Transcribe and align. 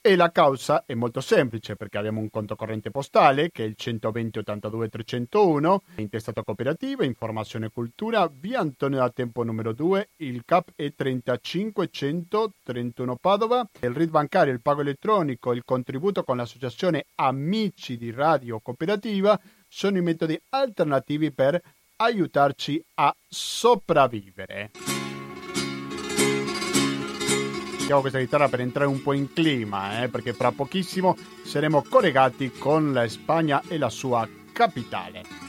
E 0.07 0.15
la 0.15 0.31
causa 0.31 0.83
è 0.85 0.93
molto 0.93 1.19
semplice 1.19 1.75
perché 1.75 1.97
abbiamo 1.97 2.19
un 2.19 2.29
conto 2.29 2.55
corrente 2.55 2.91
postale 2.91 3.49
che 3.49 3.63
è 3.63 3.65
il 3.65 3.73
120 3.75 4.37
82 4.37 4.87
301, 4.87 5.81
intestato 5.95 6.43
cooperativa, 6.43 7.03
informazione 7.03 7.65
e 7.65 7.71
cultura, 7.71 8.31
via 8.31 8.59
Antonio 8.59 8.99
da 8.99 9.09
Tempo 9.09 9.41
numero 9.41 9.73
2, 9.73 10.09
il 10.17 10.43
CAP 10.45 10.73
è 10.75 10.93
35131 10.93 13.15
Padova, 13.15 13.67
il 13.81 13.95
RID 13.95 14.11
bancario, 14.11 14.53
il 14.53 14.61
pago 14.61 14.81
elettronico, 14.81 15.53
il 15.53 15.63
contributo 15.65 16.23
con 16.23 16.37
l'associazione 16.37 17.05
Amici 17.15 17.97
di 17.97 18.11
Radio 18.11 18.59
Cooperativa 18.59 19.41
sono 19.67 19.97
i 19.97 20.03
metodi 20.03 20.39
alternativi 20.49 21.31
per 21.31 21.59
aiutarci 21.95 22.79
a 22.99 23.11
sopravvivere 23.27 24.69
mettiamo 27.85 28.01
questa 28.01 28.19
chitarra 28.19 28.49
per 28.49 28.61
entrare 28.61 28.89
un 28.89 28.99
po' 29.03 29.13
in 29.13 29.31
clima, 29.31 30.01
eh, 30.01 30.09
perché 30.09 30.33
fra 30.33 30.51
pochissimo 30.51 31.15
saremo 31.43 31.85
collegati 31.87 32.51
con 32.51 32.93
la 32.93 33.07
Spagna 33.07 33.61
e 33.67 33.77
la 33.77 33.89
sua 33.89 34.27
capitale. 34.51 35.45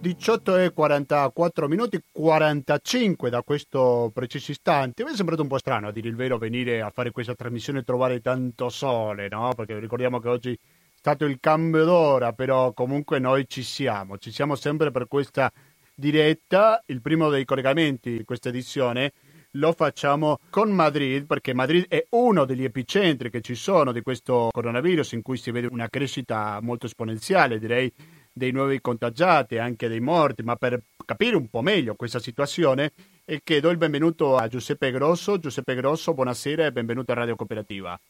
18 0.00 0.58
e 0.58 0.72
44 0.72 1.66
minuti 1.66 2.00
45 2.12 3.30
da 3.30 3.42
questo 3.42 4.12
preciso 4.14 4.52
istante. 4.52 5.02
Mi 5.02 5.10
è 5.10 5.16
sembrato 5.16 5.42
un 5.42 5.48
po' 5.48 5.58
strano 5.58 5.88
a 5.88 5.92
dire 5.92 6.06
il 6.08 6.14
vero 6.14 6.38
venire 6.38 6.80
a 6.80 6.90
fare 6.90 7.10
questa 7.10 7.34
trasmissione 7.34 7.80
e 7.80 7.82
trovare 7.82 8.20
tanto 8.20 8.68
sole, 8.68 9.26
no? 9.28 9.52
Perché 9.56 9.76
ricordiamo 9.80 10.20
che 10.20 10.28
oggi 10.28 10.52
è 10.52 10.58
stato 10.94 11.24
il 11.24 11.38
cambio 11.40 11.84
d'ora, 11.84 12.32
però 12.32 12.72
comunque 12.74 13.18
noi 13.18 13.48
ci 13.48 13.64
siamo, 13.64 14.18
ci 14.18 14.30
siamo 14.30 14.54
sempre 14.54 14.92
per 14.92 15.08
questa 15.08 15.50
diretta. 15.96 16.80
Il 16.86 17.02
primo 17.02 17.28
dei 17.28 17.44
collegamenti 17.44 18.18
di 18.18 18.24
questa 18.24 18.50
edizione 18.50 19.12
lo 19.52 19.72
facciamo 19.72 20.38
con 20.50 20.70
Madrid 20.70 21.26
perché 21.26 21.54
Madrid 21.54 21.86
è 21.88 22.06
uno 22.10 22.44
degli 22.44 22.62
epicentri 22.62 23.30
che 23.30 23.40
ci 23.40 23.56
sono 23.56 23.90
di 23.90 24.02
questo 24.02 24.48
coronavirus 24.52 25.12
in 25.12 25.22
cui 25.22 25.38
si 25.38 25.50
vede 25.50 25.66
una 25.68 25.88
crescita 25.88 26.60
molto 26.62 26.86
esponenziale, 26.86 27.58
direi 27.58 27.92
dei 28.38 28.52
nuovi 28.52 28.80
contagiati 28.80 29.58
anche 29.58 29.88
dei 29.88 30.00
morti, 30.00 30.42
ma 30.42 30.56
per 30.56 30.80
capire 31.04 31.36
un 31.36 31.48
po' 31.50 31.60
meglio 31.60 31.94
questa 31.94 32.18
situazione 32.18 32.92
e 33.26 33.42
chiedo 33.44 33.68
il 33.68 33.76
benvenuto 33.76 34.36
a 34.36 34.48
Giuseppe 34.48 34.90
Grosso. 34.90 35.38
Giuseppe 35.38 35.74
Grosso, 35.74 36.14
buonasera 36.14 36.64
e 36.64 36.72
benvenuto 36.72 37.12
a 37.12 37.16
Radio 37.16 37.36
Cooperativa. 37.36 38.00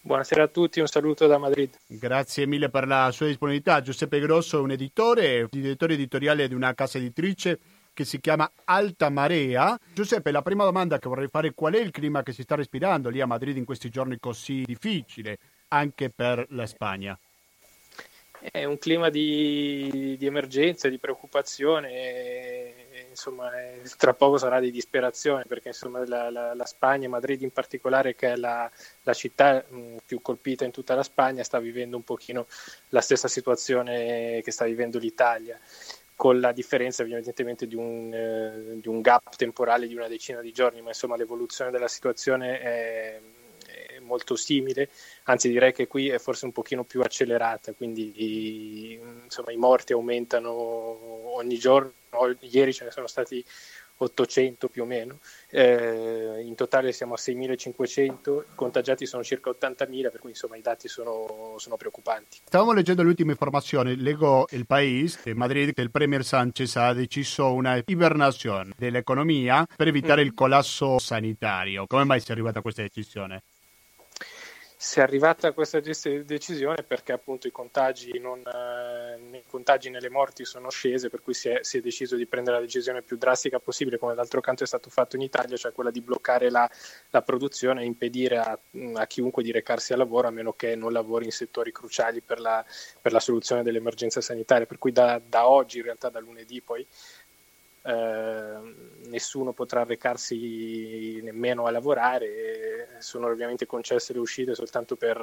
Buonasera 0.00 0.44
a 0.44 0.48
tutti, 0.48 0.80
un 0.80 0.86
saluto 0.86 1.26
da 1.26 1.38
Madrid. 1.38 1.70
Grazie 1.86 2.46
mille 2.46 2.70
per 2.70 2.86
la 2.86 3.10
sua 3.10 3.26
disponibilità. 3.26 3.82
Giuseppe 3.82 4.20
Grosso 4.20 4.58
è 4.58 4.60
un 4.60 4.70
editore, 4.70 5.46
direttore 5.50 5.94
editoriale 5.94 6.48
di 6.48 6.54
una 6.54 6.74
casa 6.74 6.98
editrice 6.98 7.58
che 7.92 8.04
si 8.04 8.20
chiama 8.20 8.50
Alta 8.64 9.08
Marea. 9.08 9.78
Giuseppe, 9.92 10.30
la 10.30 10.42
prima 10.42 10.64
domanda 10.64 10.98
che 10.98 11.08
vorrei 11.08 11.28
fare 11.28 11.48
è 11.48 11.54
qual 11.54 11.74
è 11.74 11.80
il 11.80 11.90
clima 11.90 12.22
che 12.22 12.32
si 12.32 12.42
sta 12.42 12.54
respirando 12.54 13.08
lì 13.08 13.20
a 13.20 13.26
Madrid 13.26 13.56
in 13.56 13.64
questi 13.64 13.88
giorni 13.88 14.18
così 14.18 14.62
difficile 14.64 15.38
anche 15.68 16.10
per 16.10 16.46
la 16.50 16.66
Spagna? 16.66 17.18
È 18.50 18.64
un 18.64 18.78
clima 18.78 19.08
di, 19.08 20.16
di 20.18 20.26
emergenza, 20.26 20.88
di 20.88 20.98
preoccupazione 20.98 22.84
insomma, 23.14 23.50
tra 23.96 24.12
poco 24.12 24.36
sarà 24.38 24.60
di 24.60 24.70
disperazione 24.70 25.44
perché 25.46 25.68
insomma, 25.68 26.06
la, 26.06 26.30
la, 26.30 26.54
la, 26.54 26.66
Spagna, 26.66 27.08
Madrid 27.08 27.40
in 27.42 27.52
particolare, 27.52 28.14
che 28.14 28.32
è 28.32 28.36
la, 28.36 28.70
la 29.02 29.14
città 29.14 29.64
mh, 29.66 29.96
più 30.04 30.20
colpita 30.20 30.64
in 30.64 30.72
tutta 30.72 30.94
la 30.94 31.02
Spagna, 31.02 31.44
sta 31.44 31.58
vivendo 31.58 31.96
un 31.96 32.02
pochino 32.02 32.46
la 32.88 33.00
stessa 33.00 33.28
situazione 33.28 34.40
che 34.42 34.50
sta 34.50 34.64
vivendo 34.64 34.98
l'Italia 34.98 35.58
con 36.16 36.38
la 36.38 36.52
differenza 36.52 37.02
evidentemente 37.02 37.66
di 37.66 37.74
un, 37.74 38.12
eh, 38.12 38.80
di 38.80 38.88
un, 38.88 39.00
gap 39.00 39.34
temporale 39.36 39.88
di 39.88 39.94
una 39.94 40.06
decina 40.06 40.40
di 40.40 40.52
giorni, 40.52 40.80
ma 40.80 40.88
insomma 40.88 41.16
l'evoluzione 41.16 41.70
della 41.70 41.88
situazione 41.88 42.60
è, 42.60 43.20
molto 44.04 44.36
simile, 44.36 44.88
anzi 45.24 45.48
direi 45.48 45.72
che 45.72 45.86
qui 45.86 46.08
è 46.08 46.18
forse 46.18 46.44
un 46.44 46.52
pochino 46.52 46.84
più 46.84 47.00
accelerata, 47.00 47.72
quindi 47.72 48.98
insomma, 49.24 49.52
i 49.52 49.56
morti 49.56 49.92
aumentano 49.92 50.50
ogni 51.36 51.58
giorno 51.58 51.92
ieri 52.40 52.72
ce 52.72 52.84
ne 52.84 52.90
sono 52.90 53.06
stati 53.06 53.44
800 53.96 54.68
più 54.68 54.82
o 54.82 54.86
meno, 54.86 55.18
eh, 55.50 56.42
in 56.44 56.54
totale 56.54 56.92
siamo 56.92 57.14
a 57.14 57.18
6.500, 57.18 58.40
i 58.40 58.54
contagiati 58.54 59.06
sono 59.06 59.22
circa 59.22 59.50
80.000, 59.50 60.10
per 60.10 60.20
cui 60.20 60.30
insomma 60.30 60.56
i 60.56 60.62
dati 60.62 60.88
sono, 60.88 61.54
sono 61.58 61.76
preoccupanti. 61.76 62.40
Stavamo 62.44 62.72
leggendo 62.72 63.02
le 63.02 63.08
ultime 63.08 63.32
informazioni, 63.32 63.96
leggo 63.96 64.46
il 64.50 64.66
País 64.66 65.22
di 65.22 65.34
Madrid 65.34 65.72
che 65.72 65.82
il 65.82 65.90
Premier 65.90 66.24
Sanchez 66.24 66.74
ha 66.76 66.92
deciso 66.92 67.52
una 67.52 67.80
ibernazione 67.84 68.72
dell'economia 68.76 69.66
per 69.76 69.88
evitare 69.88 70.22
mm. 70.22 70.26
il 70.26 70.34
collasso 70.34 70.98
sanitario. 70.98 71.86
Come 71.86 72.04
mai 72.04 72.20
si 72.20 72.30
è 72.30 72.32
arrivata 72.32 72.58
a 72.58 72.62
questa 72.62 72.82
decisione? 72.82 73.42
Si 74.84 74.98
è 74.98 75.02
arrivata 75.02 75.48
a 75.48 75.52
questa 75.52 75.80
decisione 75.80 76.82
perché 76.82 77.12
appunto 77.12 77.46
i 77.46 77.50
contagi, 77.50 78.18
non, 78.18 78.40
eh, 78.40 79.38
i 79.38 79.44
contagi 79.48 79.88
nelle 79.88 80.10
morti 80.10 80.44
sono 80.44 80.68
scese, 80.68 81.08
per 81.08 81.22
cui 81.22 81.32
si 81.32 81.48
è, 81.48 81.60
si 81.62 81.78
è, 81.78 81.80
deciso 81.80 82.16
di 82.16 82.26
prendere 82.26 82.56
la 82.56 82.62
decisione 82.62 83.00
più 83.00 83.16
drastica 83.16 83.58
possibile, 83.58 83.96
come 83.96 84.14
d'altro 84.14 84.42
canto 84.42 84.62
è 84.62 84.66
stato 84.66 84.90
fatto 84.90 85.16
in 85.16 85.22
Italia, 85.22 85.56
cioè 85.56 85.72
quella 85.72 85.90
di 85.90 86.02
bloccare 86.02 86.50
la, 86.50 86.70
la 87.08 87.22
produzione 87.22 87.80
e 87.80 87.86
impedire 87.86 88.36
a, 88.36 88.58
a, 88.96 89.06
chiunque 89.06 89.42
di 89.42 89.52
recarsi 89.52 89.94
al 89.94 90.00
lavoro 90.00 90.28
a 90.28 90.30
meno 90.30 90.52
che 90.52 90.76
non 90.76 90.92
lavori 90.92 91.24
in 91.24 91.32
settori 91.32 91.72
cruciali 91.72 92.20
per 92.20 92.38
la, 92.38 92.62
per 93.00 93.12
la 93.12 93.20
soluzione 93.20 93.62
dell'emergenza 93.62 94.20
sanitaria. 94.20 94.66
Per 94.66 94.76
cui 94.76 94.92
da, 94.92 95.18
da 95.26 95.48
oggi, 95.48 95.78
in 95.78 95.84
realtà 95.84 96.10
da 96.10 96.20
lunedì 96.20 96.60
poi, 96.60 96.86
eh, 97.86 98.74
nessuno 99.08 99.52
potrà 99.52 99.84
recarsi 99.84 101.20
nemmeno 101.22 101.66
a 101.66 101.70
lavorare, 101.70 102.96
sono 103.00 103.26
ovviamente 103.26 103.66
concesse 103.66 104.14
le 104.14 104.20
uscite 104.20 104.54
soltanto 104.54 104.96
per, 104.96 105.20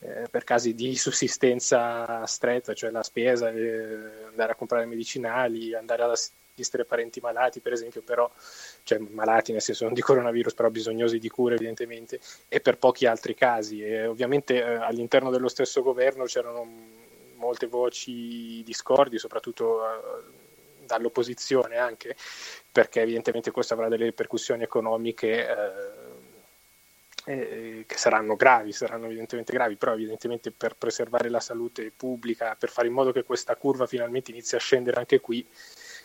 eh, 0.00 0.28
per 0.30 0.44
casi 0.44 0.74
di 0.74 0.94
sussistenza 0.94 2.26
stretta, 2.26 2.74
cioè 2.74 2.90
la 2.90 3.02
spesa, 3.02 3.50
eh, 3.50 4.26
andare 4.28 4.52
a 4.52 4.54
comprare 4.54 4.84
medicinali, 4.84 5.74
andare 5.74 6.02
ad 6.02 6.10
assistere 6.10 6.84
parenti 6.84 7.20
malati 7.20 7.60
per 7.60 7.72
esempio, 7.72 8.02
però, 8.02 8.30
cioè 8.82 8.98
malati 8.98 9.52
nel 9.52 9.62
senso 9.62 9.84
non 9.84 9.94
di 9.94 10.02
coronavirus, 10.02 10.54
però 10.54 10.68
bisognosi 10.68 11.18
di 11.18 11.28
cure 11.30 11.54
evidentemente, 11.54 12.20
e 12.48 12.60
per 12.60 12.76
pochi 12.76 13.06
altri 13.06 13.34
casi. 13.34 13.82
E 13.82 14.06
ovviamente 14.06 14.56
eh, 14.62 14.74
all'interno 14.74 15.30
dello 15.30 15.48
stesso 15.48 15.82
governo 15.82 16.24
c'erano 16.24 16.66
molte 17.36 17.66
voci 17.66 18.62
discordi, 18.62 19.18
soprattutto 19.18 19.82
eh, 19.82 20.43
dall'opposizione 20.86 21.76
anche, 21.76 22.16
perché 22.70 23.00
evidentemente 23.00 23.50
questo 23.50 23.74
avrà 23.74 23.88
delle 23.88 24.04
ripercussioni 24.06 24.62
economiche 24.62 25.48
eh, 25.48 26.12
eh, 27.26 27.84
che 27.86 27.96
saranno 27.96 28.36
gravi, 28.36 28.72
saranno 28.72 29.06
evidentemente 29.06 29.52
gravi, 29.52 29.76
però 29.76 29.92
evidentemente 29.92 30.50
per 30.50 30.76
preservare 30.76 31.28
la 31.28 31.40
salute 31.40 31.90
pubblica, 31.94 32.54
per 32.58 32.68
fare 32.68 32.88
in 32.88 32.94
modo 32.94 33.12
che 33.12 33.24
questa 33.24 33.56
curva 33.56 33.86
finalmente 33.86 34.30
inizi 34.30 34.56
a 34.56 34.58
scendere 34.58 34.98
anche 34.98 35.20
qui, 35.20 35.46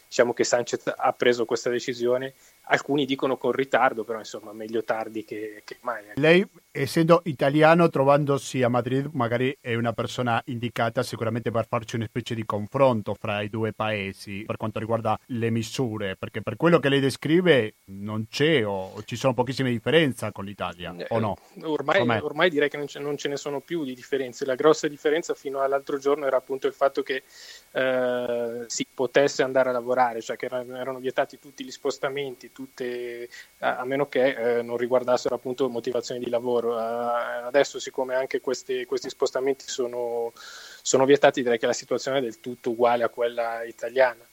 diciamo 0.07 0.33
che 0.33 0.43
Sanchez 0.43 0.93
ha 0.95 1.13
preso 1.13 1.45
questa 1.45 1.69
decisione 1.69 2.33
alcuni 2.69 3.05
dicono 3.05 3.37
con 3.37 3.51
ritardo, 3.51 4.03
però 4.03 4.19
insomma 4.19 4.53
meglio 4.53 4.83
tardi 4.83 5.23
che, 5.23 5.61
che 5.63 5.77
mai. 5.81 6.03
Lei, 6.15 6.47
essendo 6.71 7.21
italiano, 7.25 7.89
trovandosi 7.89 8.61
a 8.63 8.69
Madrid, 8.69 9.09
magari 9.13 9.55
è 9.59 9.75
una 9.75 9.93
persona 9.93 10.41
indicata 10.45 11.03
sicuramente 11.03 11.51
per 11.51 11.67
farci 11.67 11.95
una 11.95 12.05
specie 12.05 12.35
di 12.35 12.45
confronto 12.45 13.15
fra 13.15 13.41
i 13.41 13.49
due 13.49 13.73
paesi 13.73 14.43
per 14.45 14.57
quanto 14.57 14.79
riguarda 14.79 15.19
le 15.27 15.49
misure, 15.49 16.15
perché 16.15 16.41
per 16.41 16.55
quello 16.55 16.79
che 16.79 16.89
lei 16.89 16.99
descrive 16.99 17.75
non 17.85 18.27
c'è 18.29 18.65
o 18.65 19.01
ci 19.03 19.15
sono 19.15 19.33
pochissime 19.33 19.71
differenze 19.71 20.31
con 20.31 20.45
l'Italia, 20.45 20.93
eh, 20.97 21.05
o 21.09 21.19
no? 21.19 21.37
Ormai, 21.63 22.19
ormai 22.19 22.49
direi 22.49 22.69
che 22.69 22.77
non 22.77 22.87
ce, 22.87 22.99
non 22.99 23.17
ce, 23.17 23.29
ne 23.29 23.37
sono 23.37 23.61
più 23.61 23.83
di 23.83 23.93
differenze. 23.93 24.45
La 24.45 24.55
grossa 24.55 24.87
differenza 24.87 25.33
fino 25.33 25.59
all'altro 25.59 25.97
giorno 25.97 26.25
era 26.25 26.37
appunto 26.37 26.67
il 26.67 26.73
fatto 26.73 27.01
che 27.01 27.23
eh, 27.71 28.63
si 28.67 28.85
potesse 28.93 29.43
andare 29.43 29.69
a 29.69 29.71
lavorare, 29.71 30.21
cioè 30.21 30.35
che 30.35 30.45
erano, 30.45 30.77
erano 30.77 30.99
vietati 30.99 31.39
tutti 31.39 31.63
gli 31.63 31.71
spostamenti, 31.71 32.51
tutte, 32.59 33.29
a, 33.59 33.85
meno 33.85 34.09
che 34.09 34.57
eh, 34.57 34.61
non 34.61 34.75
riguardassero 34.75 35.35
appunto 35.35 35.69
motivazioni 35.69 36.19
di 36.21 36.29
lavoro. 36.29 36.75
Uh, 36.75 37.45
adesso, 37.45 37.79
siccome 37.79 38.15
anche 38.15 38.41
questi, 38.41 38.83
questi 38.83 39.09
spostamenti 39.09 39.65
sono, 39.67 40.33
sono, 40.81 41.05
vietati, 41.05 41.41
direi 41.41 41.57
che 41.57 41.67
la 41.67 41.73
situazione 41.73 42.17
è 42.17 42.21
del 42.21 42.41
tutto 42.41 42.71
uguale 42.71 43.05
a 43.05 43.09
quella 43.09 43.63
italiana. 43.63 44.27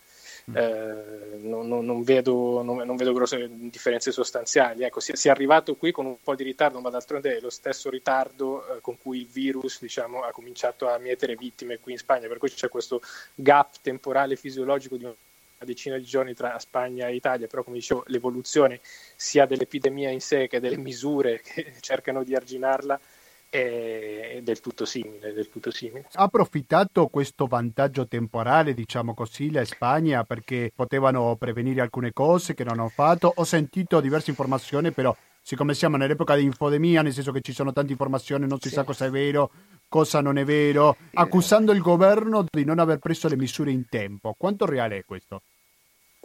Mm. 0.50 0.56
Eh, 0.56 1.37
non, 1.38 1.67
non, 1.69 1.84
non, 1.84 2.02
vedo, 2.02 2.62
non, 2.62 2.96
vedo, 2.96 3.12
grosse 3.12 3.49
differenze 3.49 4.11
sostanziali. 4.11 4.82
Ecco, 4.82 4.99
si, 4.99 5.12
si, 5.14 5.28
è 5.28 5.31
arrivato 5.31 5.76
qui 5.76 5.93
con 5.93 6.06
un 6.06 6.17
po' 6.20 6.34
di 6.34 6.43
ritardo, 6.43 6.81
ma 6.81 6.90
d'altronde 6.90 7.37
è 7.37 7.40
lo 7.40 7.50
stesso 7.50 7.90
ritardo 7.90 8.76
eh, 8.76 8.81
con 8.81 8.99
cui 8.99 9.20
il 9.20 9.26
virus 9.26 9.81
diciamo, 9.81 10.23
ha 10.23 10.32
cominciato 10.32 10.88
a 10.88 10.99
mietere 10.99 11.37
vittime 11.37 11.78
qui 11.78 11.93
in 11.93 11.99
Spagna, 11.99 12.26
per 12.26 12.38
cui 12.38 12.50
c'è 12.50 12.69
questo 12.69 13.00
gap 13.37 13.75
temporale 13.82 14.34
fisiologico 14.34 14.96
di 14.96 15.05
un 15.05 15.14
decina 15.64 15.96
di 15.96 16.04
giorni 16.04 16.34
tra 16.34 16.58
Spagna 16.58 17.08
e 17.08 17.14
Italia, 17.14 17.46
però 17.46 17.62
come 17.62 17.76
dicevo 17.76 18.04
l'evoluzione 18.06 18.80
sia 19.16 19.46
dell'epidemia 19.46 20.10
in 20.10 20.20
sé 20.20 20.48
che 20.48 20.60
delle 20.60 20.76
misure 20.76 21.40
che 21.44 21.74
cercano 21.80 22.22
di 22.22 22.34
arginarla 22.34 23.00
è 23.48 24.40
del 24.42 24.60
tutto 24.60 24.84
simile. 24.84 25.32
Del 25.32 25.48
tutto 25.48 25.70
simile. 25.70 26.06
Ha 26.12 26.24
approfittato 26.24 27.06
questo 27.06 27.46
vantaggio 27.46 28.06
temporale, 28.06 28.74
diciamo 28.74 29.14
così, 29.14 29.50
la 29.50 29.64
Spagna 29.64 30.24
perché 30.24 30.72
potevano 30.74 31.36
prevenire 31.36 31.80
alcune 31.80 32.12
cose 32.12 32.54
che 32.54 32.64
non 32.64 32.78
hanno 32.78 32.88
fatto? 32.88 33.32
Ho 33.34 33.44
sentito 33.44 34.00
diverse 34.00 34.30
informazioni, 34.30 34.90
però 34.90 35.16
siccome 35.40 35.74
siamo 35.74 35.96
nell'epoca 35.96 36.34
di 36.34 36.42
infodemia, 36.42 37.02
nel 37.02 37.12
senso 37.12 37.32
che 37.32 37.40
ci 37.40 37.52
sono 37.52 37.72
tante 37.72 37.92
informazioni, 37.92 38.46
non 38.46 38.58
si 38.58 38.68
sì. 38.68 38.75
sa 38.75 38.84
cosa 38.84 39.06
è 39.06 39.10
vero, 39.10 39.50
cosa 39.88 40.21
non 40.21 40.38
è 40.38 40.45
vero, 40.45 40.97
accusando 41.14 41.73
il 41.73 41.81
governo 41.81 42.45
di 42.50 42.64
non 42.64 42.78
aver 42.78 42.99
preso 42.99 43.28
le 43.28 43.37
misure 43.37 43.71
in 43.71 43.88
tempo. 43.88 44.35
Quanto 44.37 44.66
reale 44.66 44.99
è 44.99 45.05
questo? 45.05 45.43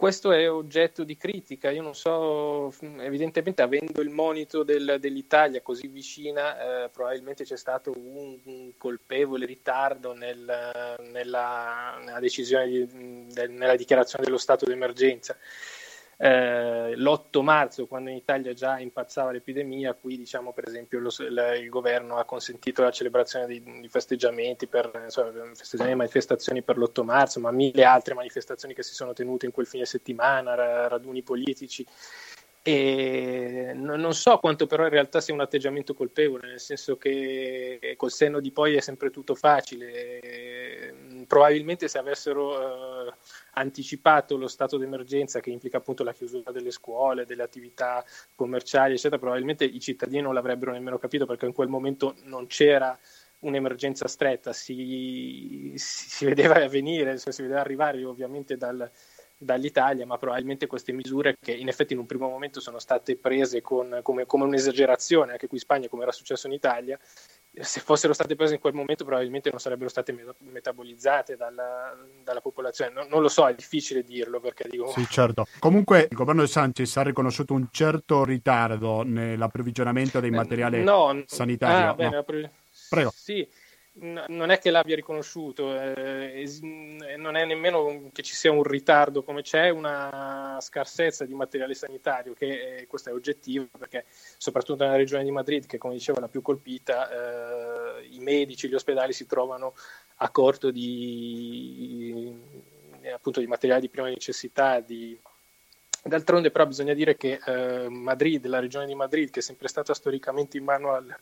Questo 0.02 0.32
è 0.32 0.50
oggetto 0.50 1.04
di 1.04 1.16
critica, 1.16 1.70
io 1.70 1.80
non 1.80 1.94
so, 1.94 2.74
evidentemente 2.80 3.62
avendo 3.62 4.00
il 4.00 4.08
monito 4.08 4.64
del, 4.64 4.96
dell'Italia 4.98 5.62
così 5.62 5.86
vicina, 5.86 6.84
eh, 6.84 6.88
probabilmente 6.88 7.44
c'è 7.44 7.56
stato 7.56 7.92
un, 7.96 8.36
un 8.42 8.72
colpevole 8.76 9.46
ritardo 9.46 10.12
nel, 10.12 10.96
nella, 11.12 12.00
nella, 12.02 12.18
decisione, 12.18 12.66
di, 12.66 12.88
nella 13.48 13.76
dichiarazione 13.76 14.24
dello 14.24 14.38
stato 14.38 14.64
d'emergenza 14.64 15.36
eh, 16.24 16.94
l'8 16.94 17.42
marzo, 17.42 17.88
quando 17.88 18.08
in 18.08 18.14
Italia 18.14 18.52
già 18.52 18.78
impazzava 18.78 19.32
l'epidemia, 19.32 19.92
qui 19.94 20.16
diciamo 20.16 20.52
per 20.52 20.68
esempio 20.68 21.00
lo, 21.00 21.08
il, 21.18 21.58
il, 21.62 21.68
governo 21.68 22.16
ha 22.16 22.24
consentito 22.24 22.80
la 22.80 22.92
celebrazione 22.92 23.48
di, 23.48 23.60
di 23.80 23.88
festeggiamenti, 23.88 24.68
per, 24.68 25.00
insomma, 25.02 25.32
festeggiamenti, 25.52 25.98
manifestazioni 25.98 26.62
per 26.62 26.78
l'8 26.78 27.02
marzo, 27.02 27.40
ma 27.40 27.50
mille 27.50 27.82
altre 27.82 28.14
manifestazioni 28.14 28.72
che 28.72 28.84
si 28.84 28.94
sono 28.94 29.12
tenute 29.12 29.46
in 29.46 29.52
quel 29.52 29.66
fine 29.66 29.84
settimana, 29.84 30.54
raduni 30.86 31.22
politici. 31.22 31.84
E 32.64 33.72
non 33.74 34.14
so 34.14 34.38
quanto 34.38 34.68
però 34.68 34.84
in 34.84 34.90
realtà 34.90 35.20
sia 35.20 35.34
un 35.34 35.40
atteggiamento 35.40 35.92
colpevole, 35.94 36.46
nel 36.46 36.60
senso 36.60 36.96
che 36.96 37.94
col 37.96 38.12
senno 38.12 38.38
di 38.38 38.52
poi 38.52 38.76
è 38.76 38.80
sempre 38.80 39.10
tutto 39.10 39.34
facile. 39.34 40.94
Probabilmente 41.26 41.88
se 41.88 41.98
avessero 41.98 43.08
eh, 43.08 43.12
anticipato 43.54 44.36
lo 44.36 44.48
stato 44.48 44.76
d'emergenza 44.76 45.40
che 45.40 45.50
implica 45.50 45.78
appunto 45.78 46.04
la 46.04 46.12
chiusura 46.12 46.52
delle 46.52 46.70
scuole, 46.70 47.26
delle 47.26 47.42
attività 47.42 48.04
commerciali, 48.34 48.94
eccetera, 48.94 49.18
probabilmente 49.18 49.64
i 49.64 49.80
cittadini 49.80 50.22
non 50.22 50.34
l'avrebbero 50.34 50.72
nemmeno 50.72 50.98
capito 50.98 51.26
perché 51.26 51.46
in 51.46 51.52
quel 51.52 51.68
momento 51.68 52.14
non 52.24 52.46
c'era 52.46 52.98
un'emergenza 53.40 54.06
stretta, 54.06 54.52
si, 54.52 55.72
si 55.76 56.24
vedeva 56.24 56.66
venire, 56.68 57.18
si 57.18 57.42
vedeva 57.42 57.60
arrivare 57.60 58.04
ovviamente 58.04 58.56
dal, 58.56 58.88
dall'Italia, 59.36 60.06
ma 60.06 60.16
probabilmente 60.16 60.66
queste 60.66 60.92
misure 60.92 61.36
che 61.40 61.52
in 61.52 61.68
effetti 61.68 61.92
in 61.92 61.98
un 61.98 62.06
primo 62.06 62.28
momento 62.28 62.60
sono 62.60 62.78
state 62.78 63.16
prese 63.16 63.60
con, 63.60 64.00
come, 64.02 64.26
come, 64.26 64.44
un'esagerazione, 64.44 65.32
anche 65.32 65.48
qui 65.48 65.56
in 65.56 65.62
Spagna 65.62 65.88
come 65.88 66.02
era 66.02 66.12
successo 66.12 66.46
in 66.46 66.52
Italia, 66.52 66.98
se 67.60 67.80
fossero 67.80 68.14
state 68.14 68.34
prese 68.34 68.54
in 68.54 68.60
quel 68.60 68.72
momento 68.72 69.04
probabilmente 69.04 69.50
non 69.50 69.60
sarebbero 69.60 69.90
state 69.90 70.16
metabolizzate 70.38 71.36
dalla, 71.36 71.94
dalla 72.24 72.40
popolazione. 72.40 72.92
Non, 72.92 73.08
non, 73.08 73.20
lo 73.20 73.28
so, 73.28 73.46
è 73.46 73.54
difficile 73.54 74.02
dirlo 74.02 74.40
perché 74.40 74.66
dico... 74.70 74.90
Sì, 74.90 75.06
certo. 75.08 75.46
Comunque 75.58 76.08
il 76.10 76.16
governo 76.16 76.42
di 76.42 76.48
Sanchez 76.48 76.96
ha 76.96 77.02
riconosciuto 77.02 77.52
un 77.52 77.68
certo 77.70 78.24
ritardo 78.24 79.02
nell'approvvigionamento 79.02 80.18
dei 80.20 80.30
eh, 80.30 80.34
materiali 80.34 80.82
no, 80.82 81.22
sanitari. 81.26 81.88
Ah, 81.88 81.94
bene, 81.94 82.16
no? 82.16 82.24
Prego. 82.88 83.12
Sì, 83.14 83.46
non 83.94 84.50
è 84.50 84.58
che 84.58 84.70
l'abbia 84.70 84.94
riconosciuto, 84.96 85.78
eh, 85.78 86.48
non 87.18 87.36
è 87.36 87.44
nemmeno 87.44 88.08
che 88.12 88.22
ci 88.22 88.34
sia 88.34 88.50
un 88.50 88.62
ritardo 88.62 89.22
come 89.22 89.42
c'è, 89.42 89.68
una 89.68 90.56
scarsezza 90.60 91.26
di 91.26 91.34
materiale 91.34 91.74
sanitario, 91.74 92.32
che 92.32 92.78
eh, 92.78 92.86
questo 92.86 93.10
è 93.10 93.12
oggettivo, 93.12 93.68
perché 93.78 94.06
soprattutto 94.38 94.84
nella 94.84 94.96
regione 94.96 95.24
di 95.24 95.30
Madrid, 95.30 95.66
che 95.66 95.76
come 95.76 95.94
dicevo 95.94 96.18
è 96.18 96.20
la 96.22 96.28
più 96.28 96.40
colpita, 96.40 97.98
eh, 97.98 98.06
i 98.06 98.18
medici, 98.20 98.66
gli 98.66 98.74
ospedali 98.74 99.12
si 99.12 99.26
trovano 99.26 99.74
a 100.16 100.30
corto 100.30 100.70
di, 100.70 102.34
appunto, 103.12 103.40
di 103.40 103.46
materiale 103.46 103.82
di 103.82 103.90
prima 103.90 104.08
necessità. 104.08 104.80
Di... 104.80 105.18
D'altronde 106.02 106.50
però 106.50 106.66
bisogna 106.66 106.94
dire 106.94 107.16
che 107.16 107.40
eh, 107.44 107.88
Madrid, 107.90 108.46
la 108.46 108.58
regione 108.58 108.86
di 108.86 108.94
Madrid, 108.94 109.28
che 109.30 109.40
è 109.40 109.42
sempre 109.42 109.68
stata 109.68 109.92
storicamente 109.92 110.56
in 110.56 110.64
mano 110.64 110.92
al 110.92 111.14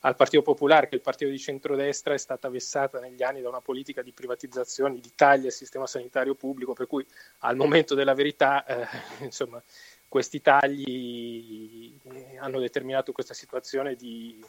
al 0.00 0.14
Partito 0.14 0.42
Popolare, 0.42 0.86
che 0.86 0.92
è 0.92 0.96
il 0.96 1.02
partito 1.02 1.30
di 1.30 1.38
centrodestra, 1.38 2.14
è 2.14 2.18
stata 2.18 2.48
vessata 2.48 3.00
negli 3.00 3.22
anni 3.22 3.40
da 3.40 3.48
una 3.48 3.60
politica 3.60 4.02
di 4.02 4.12
privatizzazione, 4.12 5.00
di 5.00 5.12
tagli 5.14 5.46
al 5.46 5.52
sistema 5.52 5.86
sanitario 5.86 6.34
pubblico, 6.34 6.72
per 6.72 6.86
cui 6.86 7.04
al 7.38 7.56
momento 7.56 7.94
della 7.94 8.14
verità, 8.14 8.64
eh, 8.64 8.86
insomma, 9.24 9.62
questi 10.06 10.40
tagli 10.40 11.98
hanno 12.38 12.60
determinato 12.60 13.12
questa 13.12 13.34
situazione 13.34 13.94
di, 13.94 14.42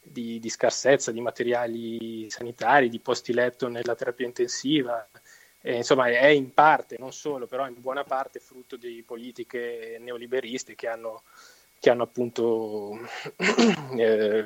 di, 0.00 0.38
di, 0.38 0.48
scarsezza 0.48 1.12
di 1.12 1.20
materiali 1.20 2.28
sanitari, 2.30 2.88
di 2.88 3.00
posti 3.00 3.32
letto 3.32 3.68
nella 3.68 3.94
terapia 3.94 4.26
intensiva. 4.26 5.06
E, 5.60 5.76
insomma, 5.76 6.06
è 6.08 6.26
in 6.26 6.54
parte, 6.54 6.96
non 6.98 7.12
solo, 7.12 7.46
però 7.46 7.68
in 7.68 7.80
buona 7.80 8.02
parte 8.02 8.40
frutto 8.40 8.76
di 8.76 9.02
politiche 9.06 9.98
neoliberiste 10.00 10.74
che 10.74 10.88
hanno 10.88 11.22
che 11.80 11.90
hanno 11.90 12.02
appunto, 12.02 12.98
eh, 13.96 14.44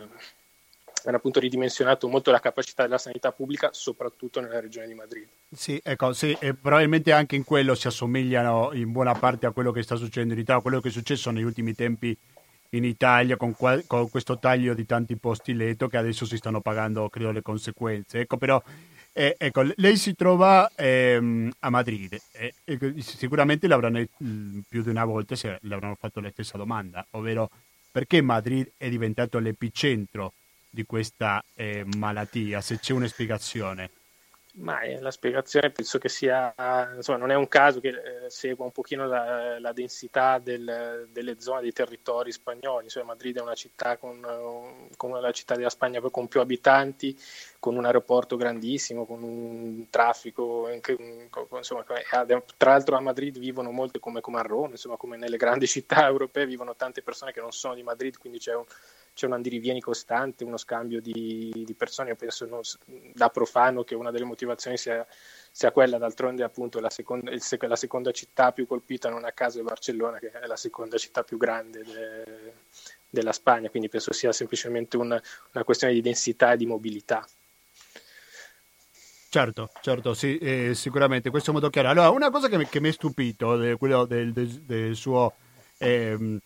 hanno 1.04 1.16
appunto 1.16 1.40
ridimensionato 1.40 2.08
molto 2.08 2.30
la 2.30 2.40
capacità 2.40 2.84
della 2.84 2.96
sanità 2.96 3.32
pubblica, 3.32 3.70
soprattutto 3.72 4.40
nella 4.40 4.60
regione 4.60 4.86
di 4.86 4.94
Madrid. 4.94 5.26
Sì, 5.52 5.80
ecco, 5.82 6.12
sì, 6.12 6.34
e 6.40 6.54
probabilmente 6.54 7.12
anche 7.12 7.34
in 7.34 7.44
quello 7.44 7.74
si 7.74 7.88
assomigliano 7.88 8.70
in 8.72 8.92
buona 8.92 9.14
parte 9.14 9.46
a 9.46 9.50
quello 9.50 9.72
che 9.72 9.82
sta 9.82 9.96
succedendo 9.96 10.34
in 10.34 10.40
Italia, 10.40 10.60
a 10.60 10.62
quello 10.62 10.80
che 10.80 10.88
è 10.88 10.92
successo 10.92 11.30
negli 11.32 11.42
ultimi 11.42 11.74
tempi 11.74 12.16
in 12.70 12.84
Italia 12.84 13.36
con, 13.36 13.54
qual- 13.54 13.84
con 13.86 14.08
questo 14.08 14.38
taglio 14.38 14.74
di 14.74 14.86
tanti 14.86 15.16
posti 15.16 15.54
letto 15.54 15.88
che 15.88 15.96
adesso 15.96 16.24
si 16.24 16.36
stanno 16.36 16.60
pagando, 16.60 17.08
credo, 17.08 17.32
le 17.32 17.42
conseguenze. 17.42 18.20
Ecco, 18.20 18.36
però 18.36 18.62
eh, 19.16 19.36
ecco, 19.38 19.62
lei 19.76 19.96
si 19.96 20.16
trova 20.16 20.68
ehm, 20.74 21.48
a 21.60 21.70
Madrid 21.70 22.20
e, 22.32 22.54
e 22.64 22.94
sicuramente 22.98 23.68
le 23.68 23.74
avranno 23.74 24.00
mm, 24.00 24.58
più 24.68 24.82
di 24.82 24.88
una 24.88 25.04
volta 25.04 25.36
se 25.36 25.58
le 25.62 25.94
fatto 25.96 26.18
la 26.18 26.30
stessa 26.30 26.58
domanda, 26.58 27.06
ovvero 27.10 27.48
perché 27.92 28.20
Madrid 28.20 28.72
è 28.76 28.88
diventato 28.88 29.38
l'epicentro 29.38 30.32
di 30.68 30.84
questa 30.84 31.44
eh, 31.54 31.84
malattia, 31.96 32.60
se 32.60 32.80
c'è 32.80 32.92
una 32.92 33.06
spiegazione. 33.06 33.88
Ma 34.56 34.82
eh, 34.82 35.00
la 35.00 35.10
spiegazione 35.10 35.70
penso 35.70 35.98
che 35.98 36.08
sia, 36.08 36.54
insomma, 36.94 37.18
non 37.18 37.32
è 37.32 37.34
un 37.34 37.48
caso 37.48 37.80
che 37.80 37.88
eh, 37.88 38.30
segua 38.30 38.64
un 38.64 38.70
pochino 38.70 39.04
la, 39.04 39.58
la 39.58 39.72
densità 39.72 40.38
del, 40.38 41.08
delle 41.10 41.40
zone 41.40 41.62
dei 41.62 41.72
territori 41.72 42.30
spagnoli. 42.30 42.84
Insomma, 42.84 43.06
Madrid 43.06 43.36
è 43.38 43.40
una 43.40 43.54
città 43.54 43.96
con, 43.96 44.88
con 44.96 45.20
la 45.20 45.32
città 45.32 45.56
della 45.56 45.70
Spagna 45.70 46.00
con 46.00 46.28
più 46.28 46.38
abitanti, 46.38 47.18
con 47.58 47.74
un 47.76 47.84
aeroporto 47.84 48.36
grandissimo, 48.36 49.06
con 49.06 49.24
un 49.24 49.86
traffico, 49.90 50.68
insomma, 50.68 51.84
tra 52.56 52.70
l'altro 52.70 52.96
a 52.96 53.00
Madrid 53.00 53.36
vivono 53.40 53.72
molte 53.72 53.98
come, 53.98 54.20
come 54.20 54.38
a 54.38 54.42
Roma, 54.42 54.70
insomma, 54.70 54.96
come 54.96 55.16
nelle 55.16 55.36
grandi 55.36 55.66
città 55.66 56.06
europee 56.06 56.46
vivono 56.46 56.76
tante 56.76 57.02
persone 57.02 57.32
che 57.32 57.40
non 57.40 57.50
sono 57.50 57.74
di 57.74 57.82
Madrid, 57.82 58.18
quindi 58.18 58.38
c'è 58.38 58.54
un, 58.54 58.64
c'è 59.14 59.26
un 59.26 59.32
andirivieni 59.32 59.80
costante, 59.80 60.44
uno 60.44 60.56
scambio 60.56 61.00
di, 61.00 61.62
di 61.64 61.74
persone. 61.74 62.10
Io 62.10 62.16
penso 62.16 62.46
non, 62.46 62.60
da 63.12 63.30
profano 63.30 63.84
che 63.84 63.94
una 63.94 64.10
delle 64.10 64.24
motivazioni 64.24 64.76
sia, 64.76 65.06
sia 65.50 65.70
quella, 65.70 65.98
d'altronde 65.98 66.42
appunto 66.42 66.80
la 66.80 66.90
seconda, 66.90 67.30
il, 67.30 67.42
la 67.60 67.76
seconda, 67.76 68.10
città 68.10 68.52
più 68.52 68.66
colpita 68.66 69.08
non 69.08 69.24
a 69.24 69.32
caso 69.32 69.60
è 69.60 69.62
Barcellona, 69.62 70.18
che 70.18 70.30
è 70.30 70.46
la 70.46 70.56
seconda 70.56 70.98
città 70.98 71.22
più 71.22 71.38
grande 71.38 71.82
de, 71.84 72.52
della 73.08 73.32
Spagna, 73.32 73.70
quindi 73.70 73.88
penso 73.88 74.12
sia 74.12 74.32
semplicemente 74.32 74.96
una, 74.96 75.20
una 75.52 75.64
questione 75.64 75.94
di 75.94 76.00
densità 76.00 76.52
e 76.52 76.56
di 76.56 76.66
mobilità. 76.66 77.26
Certo, 79.28 79.70
certo, 79.80 80.14
sì, 80.14 80.38
eh, 80.38 80.74
sicuramente, 80.74 81.30
questo 81.30 81.50
è 81.50 81.52
molto 81.52 81.70
chiaro. 81.70 81.88
Allora, 81.88 82.10
una 82.10 82.30
cosa 82.30 82.48
che 82.48 82.56
mi, 82.56 82.68
che 82.68 82.78
è 82.78 82.92
stupito, 82.92 83.56
de, 83.56 83.76
quello 83.76 84.04
del, 84.04 84.32
del, 84.32 84.48
del 84.62 84.94
suo 84.94 85.34
eh, 85.78 86.38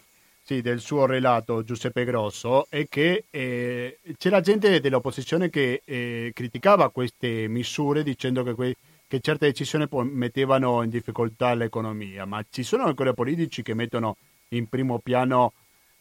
sì, 0.49 0.63
del 0.63 0.81
suo 0.81 1.05
relato 1.05 1.63
Giuseppe 1.63 2.07
Grosso 2.07 2.69
è 2.71 2.89
che 2.89 3.25
eh, 3.29 3.99
c'era 4.17 4.41
gente 4.41 4.81
dell'opposizione 4.81 5.51
che 5.51 5.83
eh, 5.85 6.31
criticava 6.33 6.89
queste 6.89 7.49
misure 7.49 8.03
dicendo 8.03 8.43
che, 8.43 8.55
que- 8.55 8.77
che 9.07 9.21
certe 9.21 9.45
decisioni 9.45 9.87
mettevano 10.05 10.83
in 10.83 10.89
difficoltà 10.89 11.53
l'economia, 11.53 12.25
ma 12.25 12.43
ci 12.49 12.63
sono 12.63 12.85
ancora 12.85 13.13
politici 13.13 13.61
che 13.61 13.75
mettono 13.75 14.17
in 14.49 14.67
primo 14.71 15.01
piano 15.01 15.53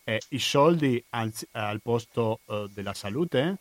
eh, 0.06 0.22
i 0.30 0.40
soldi 0.40 1.04
al, 1.10 1.30
al 1.52 1.82
posto 1.82 2.40
eh, 2.46 2.68
della 2.74 2.94
salute? 2.94 3.58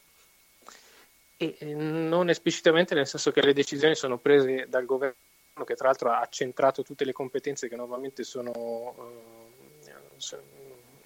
E, 1.36 1.56
eh, 1.58 1.74
non 1.74 2.30
esplicitamente, 2.30 2.94
nel 2.94 3.08
senso 3.08 3.32
che 3.32 3.42
le 3.42 3.52
decisioni 3.52 3.96
sono 3.96 4.18
prese 4.18 4.66
dal 4.68 4.84
governo 4.84 5.16
che 5.64 5.74
tra 5.74 5.88
l'altro 5.88 6.12
ha 6.12 6.28
centrato 6.30 6.84
tutte 6.84 7.04
le 7.04 7.12
competenze 7.12 7.66
che 7.66 7.74
normalmente 7.74 8.22
sono, 8.22 8.52
sono 10.18 10.55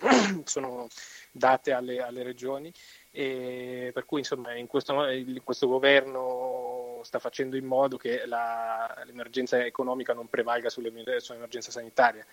sono 0.45 0.88
date 1.30 1.73
alle, 1.73 2.00
alle 2.00 2.23
regioni 2.23 2.73
e 3.11 3.90
per 3.92 4.04
cui 4.04 4.21
insomma 4.21 4.54
in 4.54 4.66
questo, 4.66 4.95
questo 5.45 5.66
governo 5.66 7.00
sta 7.02 7.19
facendo 7.19 7.57
in 7.57 7.64
modo 7.64 7.97
che 7.97 8.25
la, 8.26 9.02
l'emergenza 9.04 9.64
economica 9.64 10.12
non 10.14 10.28
prevalga 10.28 10.69
sull'emergenza 10.71 11.71
sanitaria 11.71 12.25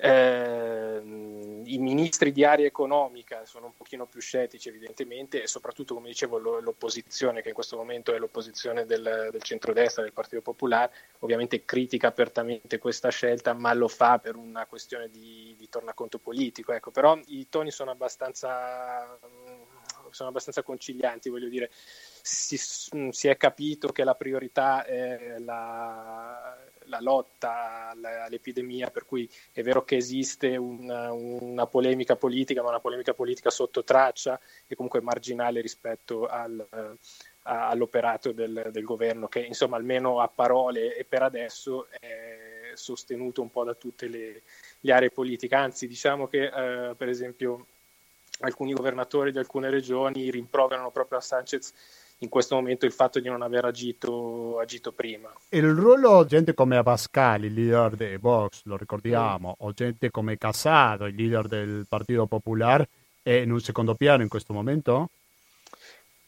eh, 0.00 1.02
I 1.64 1.78
ministri 1.78 2.30
di 2.30 2.44
area 2.44 2.66
economica 2.66 3.44
sono 3.44 3.66
un 3.66 3.74
pochino 3.74 4.06
più 4.06 4.20
scettici 4.20 4.68
evidentemente 4.68 5.42
e 5.42 5.46
soprattutto 5.48 5.94
come 5.94 6.08
dicevo 6.08 6.38
l'opposizione 6.38 7.42
che 7.42 7.48
in 7.48 7.54
questo 7.54 7.76
momento 7.76 8.14
è 8.14 8.18
l'opposizione 8.18 8.86
del, 8.86 9.28
del 9.30 9.42
centrodestra, 9.42 10.02
del 10.02 10.12
Partito 10.12 10.40
Popolare, 10.40 10.92
ovviamente 11.20 11.64
critica 11.64 12.08
apertamente 12.08 12.78
questa 12.78 13.08
scelta 13.10 13.52
ma 13.54 13.72
lo 13.74 13.88
fa 13.88 14.18
per 14.18 14.36
una 14.36 14.66
questione 14.66 15.10
di, 15.10 15.54
di 15.58 15.68
tornaconto 15.68 16.18
politico. 16.18 16.72
Ecco, 16.72 16.90
però 16.90 17.18
i 17.26 17.48
toni 17.48 17.70
sono 17.70 17.90
abbastanza, 17.90 19.18
sono 20.10 20.28
abbastanza 20.28 20.62
concilianti, 20.62 21.28
voglio 21.30 21.48
dire 21.48 21.70
si, 22.22 22.56
si, 22.56 23.28
è 23.28 23.36
capito 23.36 23.88
che 23.88 24.04
la 24.04 24.14
priorità 24.14 24.84
è 24.84 25.38
la, 25.38 26.56
la 26.84 27.00
lotta 27.00 27.88
all'epidemia, 27.90 28.90
per 28.90 29.04
cui 29.04 29.28
è 29.52 29.62
vero 29.62 29.84
che 29.84 29.96
esiste 29.96 30.56
una, 30.56 31.12
una, 31.12 31.66
polemica 31.66 32.16
politica, 32.16 32.62
ma 32.62 32.68
una 32.68 32.80
polemica 32.80 33.14
politica 33.14 33.50
sotto 33.50 33.84
traccia 33.84 34.38
e 34.66 34.74
comunque 34.74 35.00
marginale 35.00 35.60
rispetto 35.60 36.26
al, 36.26 36.66
a, 37.42 37.68
all'operato 37.68 38.32
del, 38.32 38.68
del, 38.72 38.84
governo, 38.84 39.28
che 39.28 39.40
insomma 39.40 39.76
almeno 39.76 40.20
a 40.20 40.28
parole 40.28 40.96
e 40.96 41.04
per 41.04 41.22
adesso 41.22 41.88
è 41.90 42.72
sostenuto 42.74 43.42
un 43.42 43.50
po' 43.50 43.64
da 43.64 43.74
tutte 43.74 44.06
le, 44.08 44.42
le 44.80 44.92
aree 44.92 45.10
politiche. 45.10 45.54
Anzi, 45.54 45.86
diciamo 45.86 46.28
che 46.28 46.44
eh, 46.44 46.94
per 46.94 47.08
esempio 47.08 47.66
alcuni 48.40 48.72
governatori 48.72 49.32
di 49.32 49.38
alcune 49.38 49.70
regioni 49.70 50.30
rimproverano 50.30 50.90
proprio 50.90 51.18
a 51.18 51.22
Sanchez 51.22 51.72
in 52.18 52.28
questo 52.28 52.56
momento 52.56 52.84
il 52.84 52.92
fatto 52.92 53.20
di 53.20 53.28
non 53.28 53.42
aver 53.42 53.64
agito, 53.64 54.58
agito 54.58 54.92
prima. 54.92 55.32
Il 55.50 55.70
ruolo 55.72 56.22
di 56.22 56.28
gente 56.30 56.54
come 56.54 56.76
Abascal, 56.76 57.44
il 57.44 57.52
leader 57.52 57.94
dei 57.94 58.16
Vox, 58.16 58.62
lo 58.64 58.76
ricordiamo, 58.76 59.50
mm. 59.50 59.64
o 59.64 59.72
gente 59.72 60.10
come 60.10 60.36
Casado, 60.36 61.06
il 61.06 61.14
leader 61.14 61.46
del 61.46 61.86
Partito 61.88 62.26
Popolare, 62.26 62.88
è 63.22 63.32
in 63.32 63.52
un 63.52 63.60
secondo 63.60 63.94
piano 63.94 64.22
in 64.22 64.28
questo 64.28 64.52
momento? 64.52 65.10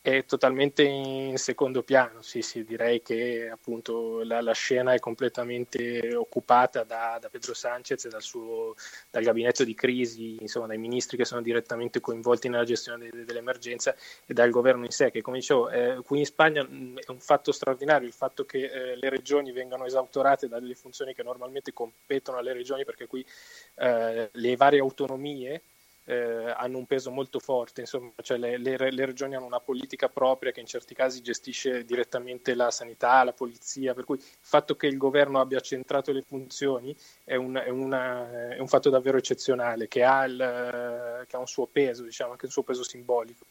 È 0.02 0.25
totalmente 0.25 0.83
in 0.83 1.37
secondo 1.37 1.83
piano, 1.83 2.23
sì, 2.23 2.40
sì, 2.40 2.64
direi 2.64 3.02
che 3.02 3.50
appunto 3.52 4.23
la, 4.25 4.40
la 4.40 4.54
scena 4.54 4.95
è 4.95 4.99
completamente 4.99 6.14
occupata 6.14 6.85
da, 6.85 7.19
da 7.21 7.28
Pedro 7.28 7.52
Sanchez 7.52 8.07
e 8.07 8.09
dal, 8.09 8.23
suo, 8.23 8.76
dal 9.11 9.23
gabinetto 9.23 9.62
di 9.62 9.75
crisi, 9.75 10.38
insomma 10.40 10.69
dai 10.69 10.78
ministri 10.78 11.19
che 11.19 11.26
sono 11.26 11.42
direttamente 11.42 12.00
coinvolti 12.00 12.49
nella 12.49 12.64
gestione 12.64 13.11
de, 13.11 13.25
dell'emergenza 13.26 13.95
e 14.25 14.33
dal 14.33 14.49
governo 14.49 14.87
in 14.87 14.90
sé, 14.90 15.11
che 15.11 15.21
come 15.21 15.37
dicevo, 15.37 15.69
eh, 15.69 16.00
qui 16.02 16.21
in 16.21 16.25
Spagna 16.25 16.62
è 16.62 17.11
un 17.11 17.21
fatto 17.21 17.52
straordinario 17.52 18.09
il 18.09 18.14
fatto 18.14 18.47
che 18.47 18.71
eh, 18.71 18.97
le 18.97 19.09
regioni 19.11 19.52
vengano 19.52 19.85
esautorate 19.85 20.49
dalle 20.49 20.75
funzioni 20.75 21.12
che 21.12 21.23
normalmente 21.23 21.75
competono 21.75 22.38
alle 22.38 22.54
regioni, 22.54 22.87
perché 22.87 23.07
qui 23.07 23.23
eh, 23.75 24.30
le 24.33 24.57
varie 24.57 24.80
autonomie 24.80 25.61
eh, 26.10 26.52
hanno 26.56 26.78
un 26.78 26.86
peso 26.86 27.12
molto 27.12 27.38
forte, 27.38 27.82
insomma, 27.82 28.10
cioè 28.20 28.36
le, 28.36 28.58
le, 28.58 28.76
le, 28.76 29.04
regioni 29.04 29.36
hanno 29.36 29.46
una 29.46 29.60
politica 29.60 30.08
propria 30.08 30.50
che 30.50 30.58
in 30.58 30.66
certi 30.66 30.92
casi 30.92 31.22
gestisce 31.22 31.84
direttamente 31.84 32.54
la 32.54 32.72
sanità, 32.72 33.22
la 33.22 33.32
polizia, 33.32 33.94
per 33.94 34.04
cui 34.04 34.16
il 34.16 34.24
fatto 34.40 34.74
che 34.74 34.88
il 34.88 34.96
governo 34.96 35.38
abbia 35.38 35.60
centrato 35.60 36.10
le 36.10 36.22
funzioni 36.22 36.96
è 37.22 37.36
un, 37.36 37.54
è 37.54 37.68
una, 37.68 38.54
è 38.56 38.58
un 38.58 38.66
fatto 38.66 38.90
davvero 38.90 39.18
eccezionale, 39.18 39.86
che 39.86 40.02
ha, 40.02 40.24
il, 40.24 41.24
che 41.28 41.36
ha 41.36 41.38
un 41.38 41.46
suo 41.46 41.66
peso, 41.66 42.02
diciamo, 42.02 42.32
anche 42.32 42.46
un 42.46 42.50
suo 42.50 42.64
peso 42.64 42.82
simbolico 42.82 43.46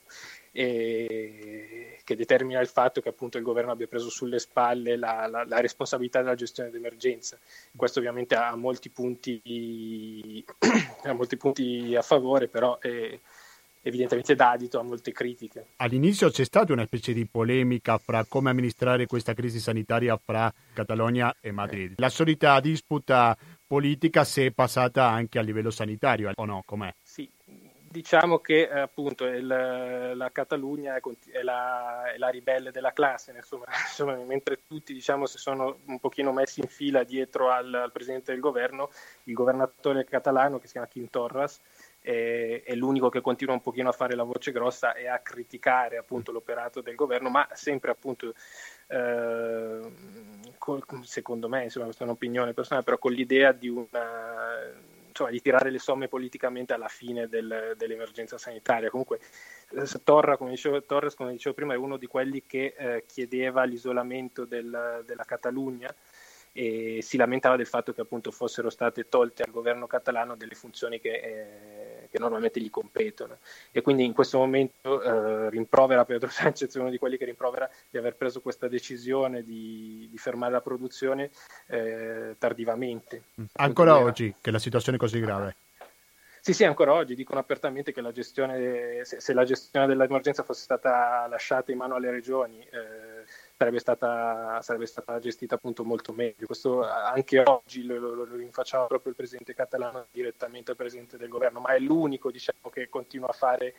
e 0.51 2.01
che 2.03 2.15
determina 2.15 2.59
il 2.59 2.67
fatto 2.67 3.01
che 3.01 3.09
appunto 3.09 3.37
il 3.37 3.43
governo 3.43 3.71
abbia 3.71 3.87
preso 3.87 4.09
sulle 4.09 4.39
spalle 4.39 4.97
la, 4.97 5.27
la, 5.27 5.45
la 5.45 5.59
responsabilità 5.59 6.21
della 6.21 6.35
gestione 6.35 6.71
d'emergenza. 6.71 7.37
Questo 7.75 7.99
ovviamente 7.99 8.35
ha 8.35 8.55
molti 8.55 8.89
punti, 8.89 10.43
ha 11.03 11.13
molti 11.13 11.37
punti 11.37 11.95
a 11.95 12.01
favore, 12.01 12.47
però 12.47 12.79
è 12.79 13.19
evidentemente 13.81 14.35
dà 14.35 14.51
adito 14.51 14.79
a 14.79 14.83
molte 14.83 15.11
critiche. 15.11 15.67
All'inizio 15.77 16.29
c'è 16.29 16.43
stata 16.43 16.73
una 16.73 16.85
specie 16.85 17.13
di 17.13 17.25
polemica 17.25 17.97
fra 17.97 18.25
come 18.27 18.49
amministrare 18.49 19.05
questa 19.05 19.33
crisi 19.33 19.59
sanitaria 19.59 20.17
fra 20.17 20.51
Catalogna 20.73 21.35
e 21.39 21.51
Madrid. 21.51 21.93
La 21.97 22.09
solita 22.09 22.59
disputa 22.59 23.37
politica 23.65 24.23
si 24.23 24.45
è 24.45 24.51
passata 24.51 25.07
anche 25.07 25.39
a 25.39 25.41
livello 25.41 25.69
sanitario, 25.71 26.31
o 26.33 26.45
no? 26.45 26.63
Com'è? 26.65 26.93
Sì, 27.01 27.29
diciamo 27.89 28.39
che 28.39 28.69
eh, 28.71 28.79
appunto 28.79 29.25
il, 29.25 29.45
la 29.47 30.31
Catalogna 30.31 30.95
è, 30.95 31.01
è, 31.31 31.41
la, 31.41 32.11
è, 32.11 32.17
la, 32.17 32.29
ribelle 32.29 32.71
della 32.71 32.93
classe, 32.93 33.33
insomma, 33.35 33.65
insomma, 33.87 34.15
mentre 34.25 34.59
tutti 34.67 34.93
diciamo, 34.93 35.25
si 35.25 35.37
sono 35.37 35.79
un 35.85 35.99
pochino 35.99 36.31
messi 36.31 36.61
in 36.61 36.67
fila 36.67 37.03
dietro 37.03 37.49
al, 37.49 37.73
al, 37.73 37.91
presidente 37.91 38.31
del 38.31 38.41
governo, 38.41 38.91
il 39.23 39.33
governatore 39.33 40.05
catalano 40.05 40.59
che 40.59 40.67
si 40.67 40.73
chiama 40.73 40.87
Quim 40.87 41.09
Torras 41.09 41.59
è, 41.99 42.61
è, 42.63 42.75
l'unico 42.75 43.09
che 43.09 43.21
continua 43.21 43.53
un 43.53 43.61
pochino 43.61 43.89
a 43.89 43.93
fare 43.93 44.15
la 44.15 44.23
voce 44.23 44.51
grossa 44.51 44.93
e 44.93 45.07
a 45.07 45.19
criticare 45.19 45.97
appunto 45.97 46.31
l'operato 46.31 46.81
del 46.81 46.95
governo, 46.95 47.29
ma 47.29 47.47
sempre 47.53 47.91
appunto 47.91 48.33
eh, 48.87 49.91
col, 50.57 50.83
secondo 51.03 51.49
me, 51.49 51.63
insomma 51.63 51.85
questa 51.85 52.03
è 52.03 52.07
un'opinione 52.07 52.53
personale, 52.53 52.85
però 52.85 52.97
con 52.97 53.11
l'idea 53.11 53.51
di 53.51 53.67
una 53.67 54.87
insomma, 55.19 55.31
di 55.31 55.41
tirare 55.41 55.69
le 55.69 55.79
somme 55.79 56.07
politicamente 56.07 56.73
alla 56.73 56.87
fine 56.87 57.27
del, 57.27 57.73
dell'emergenza 57.75 58.37
sanitaria. 58.37 58.89
Comunque 58.89 59.19
eh, 59.71 59.85
Torra, 60.03 60.37
come 60.37 60.51
dicevo, 60.51 60.81
Torres, 60.83 61.15
come 61.15 61.31
dicevo 61.31 61.55
prima, 61.55 61.73
è 61.73 61.77
uno 61.77 61.97
di 61.97 62.07
quelli 62.07 62.43
che 62.45 62.73
eh, 62.77 63.03
chiedeva 63.05 63.63
l'isolamento 63.63 64.45
del, 64.45 65.03
della 65.05 65.23
Catalogna 65.23 65.93
e 66.51 66.99
si 67.01 67.17
lamentava 67.17 67.55
del 67.55 67.67
fatto 67.67 67.93
che 67.93 68.01
appunto 68.01 68.31
fossero 68.31 68.69
state 68.69 69.07
tolte 69.07 69.43
al 69.43 69.51
governo 69.51 69.85
catalano 69.85 70.35
delle 70.35 70.55
funzioni 70.55 70.99
che, 70.99 71.11
eh, 71.11 71.78
che 72.09 72.19
normalmente 72.19 72.59
gli 72.59 72.69
competono 72.69 73.37
e 73.71 73.81
quindi 73.81 74.05
in 74.05 74.13
questo 74.13 74.37
momento 74.37 75.01
eh, 75.01 75.49
rimprovera 75.49 76.05
Pedro 76.05 76.29
Sanchez, 76.31 76.73
uno 76.75 76.89
di 76.89 76.97
quelli 76.97 77.17
che 77.17 77.25
rimprovera 77.25 77.69
di 77.89 77.97
aver 77.97 78.15
preso 78.15 78.41
questa 78.41 78.67
decisione 78.67 79.43
di, 79.43 80.07
di 80.09 80.17
fermare 80.17 80.51
la 80.51 80.61
produzione 80.61 81.29
eh, 81.67 82.35
tardivamente. 82.37 83.23
Mm. 83.39 83.45
Ancora 83.53 83.95
era... 83.95 84.03
oggi 84.03 84.33
che 84.39 84.51
la 84.51 84.59
situazione 84.59 84.97
è 84.97 84.99
così 84.99 85.19
grave? 85.19 85.55
Sì, 86.41 86.53
sì, 86.53 86.63
ancora 86.63 86.93
oggi 86.93 87.15
dicono 87.15 87.39
apertamente 87.39 87.91
che 87.91 87.99
la 88.01 88.13
gestione, 88.13 89.03
se, 89.03 89.19
se 89.19 89.33
la 89.33 89.43
gestione 89.43 89.87
dell'emergenza 89.87 90.43
fosse 90.43 90.63
stata 90.63 91.27
lasciata 91.27 91.71
in 91.71 91.77
mano 91.77 91.95
alle 91.95 92.11
regioni, 92.11 92.59
eh, 92.61 93.25
sarebbe 93.59 93.79
stata, 93.79 94.61
sarebbe 94.61 94.85
stata 94.85 95.19
gestita 95.19 95.55
appunto 95.55 95.83
molto 95.83 96.13
meglio. 96.13 96.45
Questo 96.45 96.81
anche 96.81 97.43
oggi 97.45 97.83
lo, 97.83 97.97
lo, 97.97 98.23
lo 98.23 98.35
rinfacciava 98.37 98.87
proprio 98.87 99.11
il 99.11 99.17
presidente 99.17 99.53
catalano 99.53 100.05
direttamente 100.11 100.71
al 100.71 100.77
presidente 100.77 101.17
del 101.17 101.27
governo, 101.27 101.59
ma 101.59 101.73
è 101.73 101.79
l'unico 101.79 102.31
diciamo, 102.31 102.69
che 102.71 102.87
continua 102.87 103.27
a 103.27 103.33
fare 103.33 103.75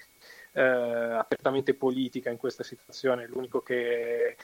eh, 0.53 0.61
apertamente 0.61 1.73
politica 1.73 2.29
in 2.29 2.37
questa 2.37 2.63
situazione, 2.63 3.27
l'unico 3.27 3.63
che 3.63 4.37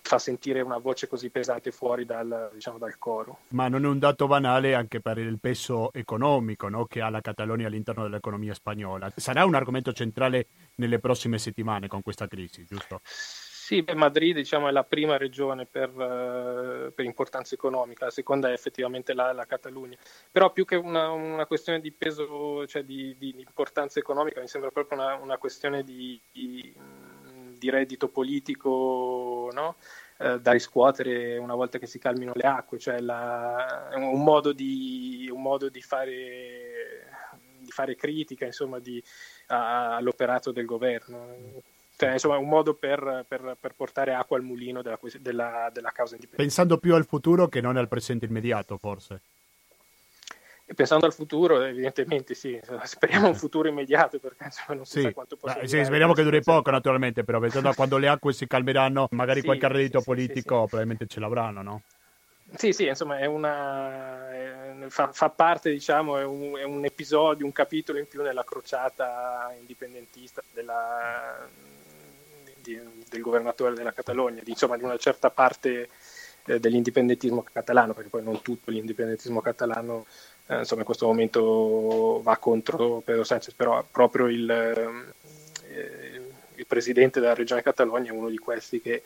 fa 0.00 0.18
sentire 0.18 0.62
una 0.62 0.78
voce 0.78 1.06
così 1.06 1.28
pesante 1.28 1.70
fuori 1.70 2.06
dal, 2.06 2.50
diciamo, 2.54 2.78
dal 2.78 2.96
coro. 2.96 3.40
Ma 3.48 3.68
non 3.68 3.84
è 3.84 3.88
un 3.88 3.98
dato 3.98 4.26
banale 4.26 4.74
anche 4.74 5.00
per 5.00 5.18
il 5.18 5.38
peso 5.38 5.92
economico 5.92 6.68
no, 6.68 6.86
che 6.86 7.02
ha 7.02 7.10
la 7.10 7.20
Catalogna 7.20 7.66
all'interno 7.66 8.04
dell'economia 8.04 8.54
spagnola. 8.54 9.12
Sarà 9.16 9.44
un 9.44 9.54
argomento 9.54 9.92
centrale 9.92 10.46
nelle 10.76 10.98
prossime 10.98 11.38
settimane 11.38 11.88
con 11.88 12.00
questa 12.02 12.26
crisi, 12.26 12.64
giusto? 12.64 13.00
Sì, 13.66 13.82
beh, 13.82 13.96
Madrid 13.96 14.36
diciamo, 14.36 14.68
è 14.68 14.70
la 14.70 14.84
prima 14.84 15.16
regione 15.16 15.66
per, 15.66 15.90
uh, 15.90 16.92
per, 16.94 17.04
importanza 17.04 17.56
economica, 17.56 18.04
la 18.04 18.12
seconda 18.12 18.48
è 18.48 18.52
effettivamente 18.52 19.12
la, 19.12 19.32
la 19.32 19.44
Catalogna. 19.44 19.96
Però 20.30 20.52
più 20.52 20.64
che 20.64 20.76
una, 20.76 21.10
una 21.10 21.46
questione 21.46 21.80
di 21.80 21.90
peso, 21.90 22.64
cioè 22.68 22.84
di, 22.84 23.16
di, 23.18 23.34
importanza 23.38 23.98
economica, 23.98 24.40
mi 24.40 24.46
sembra 24.46 24.70
proprio 24.70 25.00
una, 25.00 25.16
una 25.16 25.36
questione 25.36 25.82
di, 25.82 26.20
di, 26.30 26.72
di, 27.58 27.68
reddito 27.68 28.08
politico 28.08 29.50
no? 29.52 29.74
uh, 30.18 30.38
da 30.38 30.52
riscuotere 30.52 31.36
una 31.36 31.56
volta 31.56 31.78
che 31.78 31.86
si 31.88 31.98
calmino 31.98 32.30
le 32.36 32.46
acque, 32.46 32.78
cioè 32.78 33.00
la, 33.00 33.90
un, 33.96 34.22
modo 34.22 34.52
di, 34.52 35.28
un 35.28 35.42
modo 35.42 35.68
di 35.70 35.82
fare, 35.82 37.08
fare 37.66 37.96
critica 37.96 38.44
insomma, 38.44 38.78
a, 39.48 39.96
all'operato 39.96 40.52
del 40.52 40.66
governo 40.66 41.74
cioè, 41.96 42.12
insomma, 42.12 42.36
un 42.36 42.48
modo 42.48 42.74
per, 42.74 43.24
per, 43.26 43.56
per, 43.58 43.74
portare 43.74 44.12
acqua 44.12 44.36
al 44.36 44.42
mulino 44.42 44.82
della, 44.82 44.98
della, 45.18 45.70
della 45.72 45.90
causa 45.90 46.14
indipendente. 46.14 46.36
Pensando 46.36 46.76
più 46.76 46.94
al 46.94 47.06
futuro 47.06 47.48
che 47.48 47.62
non 47.62 47.78
al 47.78 47.88
presente 47.88 48.26
immediato, 48.26 48.76
forse. 48.76 49.20
E 50.68 50.74
pensando 50.74 51.06
al 51.06 51.14
futuro, 51.14 51.62
evidentemente 51.62 52.34
sì, 52.34 52.60
speriamo 52.82 53.28
un 53.28 53.36
futuro 53.36 53.68
immediato 53.68 54.18
perché 54.18 54.44
insomma, 54.44 54.74
non 54.74 54.84
si 54.84 54.98
sì. 54.98 55.02
sa 55.02 55.12
quanto 55.12 55.36
possa 55.36 55.60
ah, 55.60 55.66
sì, 55.66 55.84
Speriamo 55.84 56.12
che 56.12 56.24
duri 56.24 56.42
poco 56.42 56.70
naturalmente, 56.70 57.22
però 57.24 57.38
pensando 57.38 57.68
a 57.68 57.74
quando 57.76 57.96
le 57.98 58.08
acque 58.08 58.32
si 58.32 58.46
calmeranno, 58.46 59.06
magari 59.12 59.40
sì, 59.40 59.46
qualche 59.46 59.68
reddito 59.68 60.00
sì, 60.00 60.04
politico 60.04 60.66
probabilmente 60.66 61.06
ce 61.06 61.20
l'avranno, 61.20 61.62
no? 61.62 61.82
Sì, 62.56 62.72
sì, 62.72 62.86
insomma, 62.86 63.18
è 63.18 63.26
una, 63.26 64.32
è, 64.32 64.88
fa, 64.88 65.12
fa, 65.12 65.30
parte, 65.30 65.70
diciamo, 65.70 66.18
è 66.18 66.24
un, 66.24 66.56
è 66.56 66.62
un, 66.64 66.84
episodio, 66.84 67.46
un 67.46 67.52
capitolo 67.52 67.98
in 67.98 68.06
più 68.06 68.22
nella 68.22 68.44
crociata 68.44 69.54
indipendentista 69.58 70.42
della, 70.52 71.48
di, 72.66 72.80
del 73.08 73.20
governatore 73.20 73.74
della 73.74 73.92
Catalogna, 73.92 74.42
di, 74.42 74.50
insomma, 74.50 74.76
di 74.76 74.84
una 74.84 74.96
certa 74.96 75.30
parte 75.30 75.88
eh, 76.46 76.58
dell'indipendentismo 76.58 77.44
catalano, 77.52 77.94
perché 77.94 78.08
poi 78.10 78.22
non 78.22 78.42
tutto 78.42 78.70
l'indipendentismo 78.70 79.40
catalano 79.40 80.06
eh, 80.46 80.58
insomma, 80.58 80.80
in 80.80 80.86
questo 80.86 81.06
momento 81.06 82.20
va 82.22 82.36
contro 82.36 83.00
Pedro 83.04 83.24
Sanchez, 83.24 83.54
però 83.54 83.84
proprio 83.90 84.26
il, 84.26 84.50
eh, 84.50 86.22
il 86.54 86.66
presidente 86.66 87.20
della 87.20 87.34
regione 87.34 87.62
Catalogna 87.62 88.10
è 88.10 88.14
uno 88.14 88.28
di 88.28 88.38
questi 88.38 88.80
che 88.80 89.02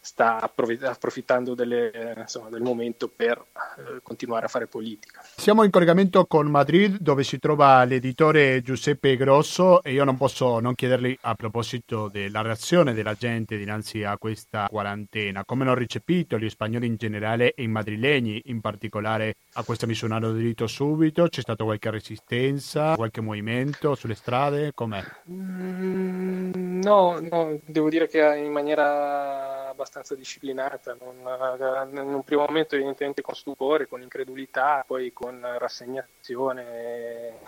sta 0.00 0.40
approfittando 0.40 1.54
delle, 1.54 2.14
insomma, 2.16 2.48
del 2.48 2.62
momento 2.62 3.08
per 3.08 3.36
eh, 3.36 4.00
continuare 4.02 4.46
a 4.46 4.48
fare 4.48 4.66
politica. 4.66 5.20
Siamo 5.36 5.62
in 5.62 5.70
collegamento 5.70 6.24
con 6.24 6.46
Madrid 6.46 6.98
dove 6.98 7.22
si 7.22 7.38
trova 7.38 7.84
l'editore 7.84 8.62
Giuseppe 8.62 9.16
Grosso 9.16 9.82
e 9.82 9.92
io 9.92 10.04
non 10.04 10.16
posso 10.16 10.58
non 10.58 10.74
chiedergli 10.74 11.16
a 11.22 11.34
proposito 11.34 12.08
della 12.08 12.40
reazione 12.40 12.94
della 12.94 13.14
gente 13.14 13.58
dinanzi 13.58 14.02
a 14.02 14.16
questa 14.16 14.66
quarantena, 14.70 15.44
come 15.44 15.64
hanno 15.64 15.74
ricepito 15.74 16.38
gli 16.38 16.48
spagnoli 16.48 16.86
in 16.86 16.96
generale 16.96 17.52
e 17.52 17.62
i 17.62 17.68
madrilegni 17.68 18.40
in 18.46 18.60
particolare 18.60 19.34
a 19.54 19.64
questa 19.64 19.86
misura 19.86 20.16
hanno 20.16 20.28
aderito 20.28 20.66
subito, 20.66 21.26
c'è 21.28 21.40
stata 21.40 21.64
qualche 21.64 21.90
resistenza, 21.90 22.94
qualche 22.94 23.20
movimento 23.20 23.94
sulle 23.96 24.14
strade, 24.14 24.72
com'è? 24.74 25.02
Mm, 25.28 26.80
no, 26.80 27.18
no, 27.20 27.58
devo 27.64 27.88
dire 27.88 28.06
che 28.06 28.20
in 28.36 28.52
maniera 28.52 29.68
abbastanza 29.68 30.14
disciplinata, 30.14 30.96
non, 31.00 31.88
in 31.92 32.14
un 32.14 32.22
primo 32.22 32.44
momento 32.46 32.76
evidentemente 32.76 33.22
con 33.22 33.34
stupore, 33.34 33.88
con 33.88 34.02
incredulità, 34.02 34.84
poi 34.86 35.12
con 35.12 35.40
rassegnazione, 35.58 37.38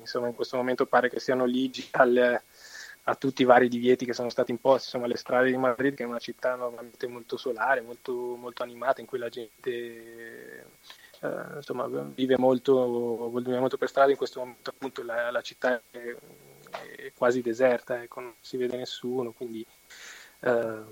insomma 0.00 0.26
in 0.26 0.34
questo 0.34 0.56
momento 0.56 0.86
pare 0.86 1.08
che 1.08 1.20
siano 1.20 1.44
ligi 1.44 1.86
al, 1.92 2.40
a 3.04 3.14
tutti 3.14 3.42
i 3.42 3.44
vari 3.44 3.68
divieti 3.68 4.04
che 4.04 4.12
sono 4.12 4.28
stati 4.28 4.50
imposti, 4.50 4.86
insomma 4.86 5.06
le 5.06 5.16
strade 5.16 5.50
di 5.50 5.56
Madrid 5.56 5.94
che 5.94 6.02
è 6.02 6.06
una 6.06 6.18
città 6.18 6.56
normalmente 6.56 7.06
molto 7.06 7.36
solare, 7.36 7.80
molto, 7.80 8.12
molto 8.12 8.64
animata, 8.64 9.00
in 9.00 9.06
cui 9.06 9.18
la 9.18 9.28
gente 9.28 10.66
eh, 11.20 11.56
insomma, 11.56 11.86
vive, 11.86 12.36
molto, 12.38 13.30
vive 13.30 13.58
molto 13.58 13.76
per 13.76 13.88
strada, 13.88 14.10
in 14.10 14.16
questo 14.16 14.40
momento 14.40 14.70
appunto 14.70 15.02
la, 15.02 15.30
la 15.30 15.40
città 15.40 15.80
è, 15.90 16.14
è 16.96 17.12
quasi 17.16 17.40
deserta, 17.40 18.02
ecco, 18.02 18.20
non 18.20 18.34
si 18.40 18.56
vede 18.56 18.76
nessuno, 18.76 19.32
quindi 19.32 19.64
eh, 20.40 20.82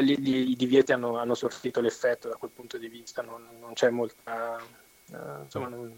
i 0.00 0.56
divieti 0.56 0.92
hanno, 0.92 1.18
hanno 1.18 1.34
sortito 1.34 1.80
l'effetto 1.80 2.28
da 2.28 2.36
quel 2.36 2.50
punto 2.50 2.78
di 2.78 2.88
vista, 2.88 3.22
non, 3.22 3.46
non 3.60 3.72
c'è 3.74 3.90
molta... 3.90 4.58
Eh, 5.12 5.42
insomma, 5.42 5.68
non, 5.68 5.92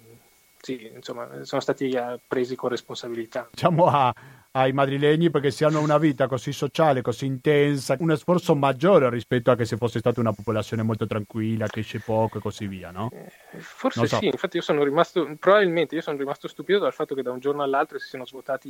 sì, 0.61 0.91
insomma, 0.95 1.45
sono 1.45 1.61
stati 1.61 1.91
eh, 1.91 2.19
presi 2.27 2.57
con 2.57 2.71
responsabilità. 2.71 3.49
Diciamo 3.51 3.87
a, 3.87 4.15
ai 4.57 4.73
madrilegni 4.73 5.31
perché 5.31 5.51
si 5.51 5.65
hanno 5.65 5.81
una 5.81 5.99
vita 5.99 6.29
così 6.29 6.53
sociale, 6.53 7.03
così 7.03 7.27
intensa, 7.27 7.97
un 7.99 8.17
sforzo 8.17 8.55
maggiore 8.55 9.11
rispetto 9.11 9.51
a 9.51 9.57
che 9.57 9.65
se 9.65 9.77
fosse 9.77 9.99
stata 9.99 10.21
una 10.21 10.33
popolazione 10.33 10.85
molto 10.85 11.07
tranquilla, 11.07 11.67
che 11.67 11.81
esce 11.81 11.99
poco 11.99 12.39
e 12.39 12.41
così 12.41 12.69
via, 12.69 12.93
no? 12.93 13.11
Eh, 13.13 13.59
forse 13.59 14.07
so. 14.07 14.19
sì, 14.19 14.27
infatti 14.27 14.57
io 14.57 14.63
sono 14.63 14.85
rimasto, 14.85 15.29
probabilmente 15.41 15.97
io 15.97 16.03
sono 16.03 16.17
rimasto 16.17 16.47
stupito 16.47 16.79
dal 16.79 16.93
fatto 16.93 17.17
che 17.17 17.23
da 17.23 17.33
un 17.33 17.41
giorno 17.41 17.65
all'altro 17.65 17.99
si 17.99 18.07
siano 18.07 18.27
svuotati 18.27 18.69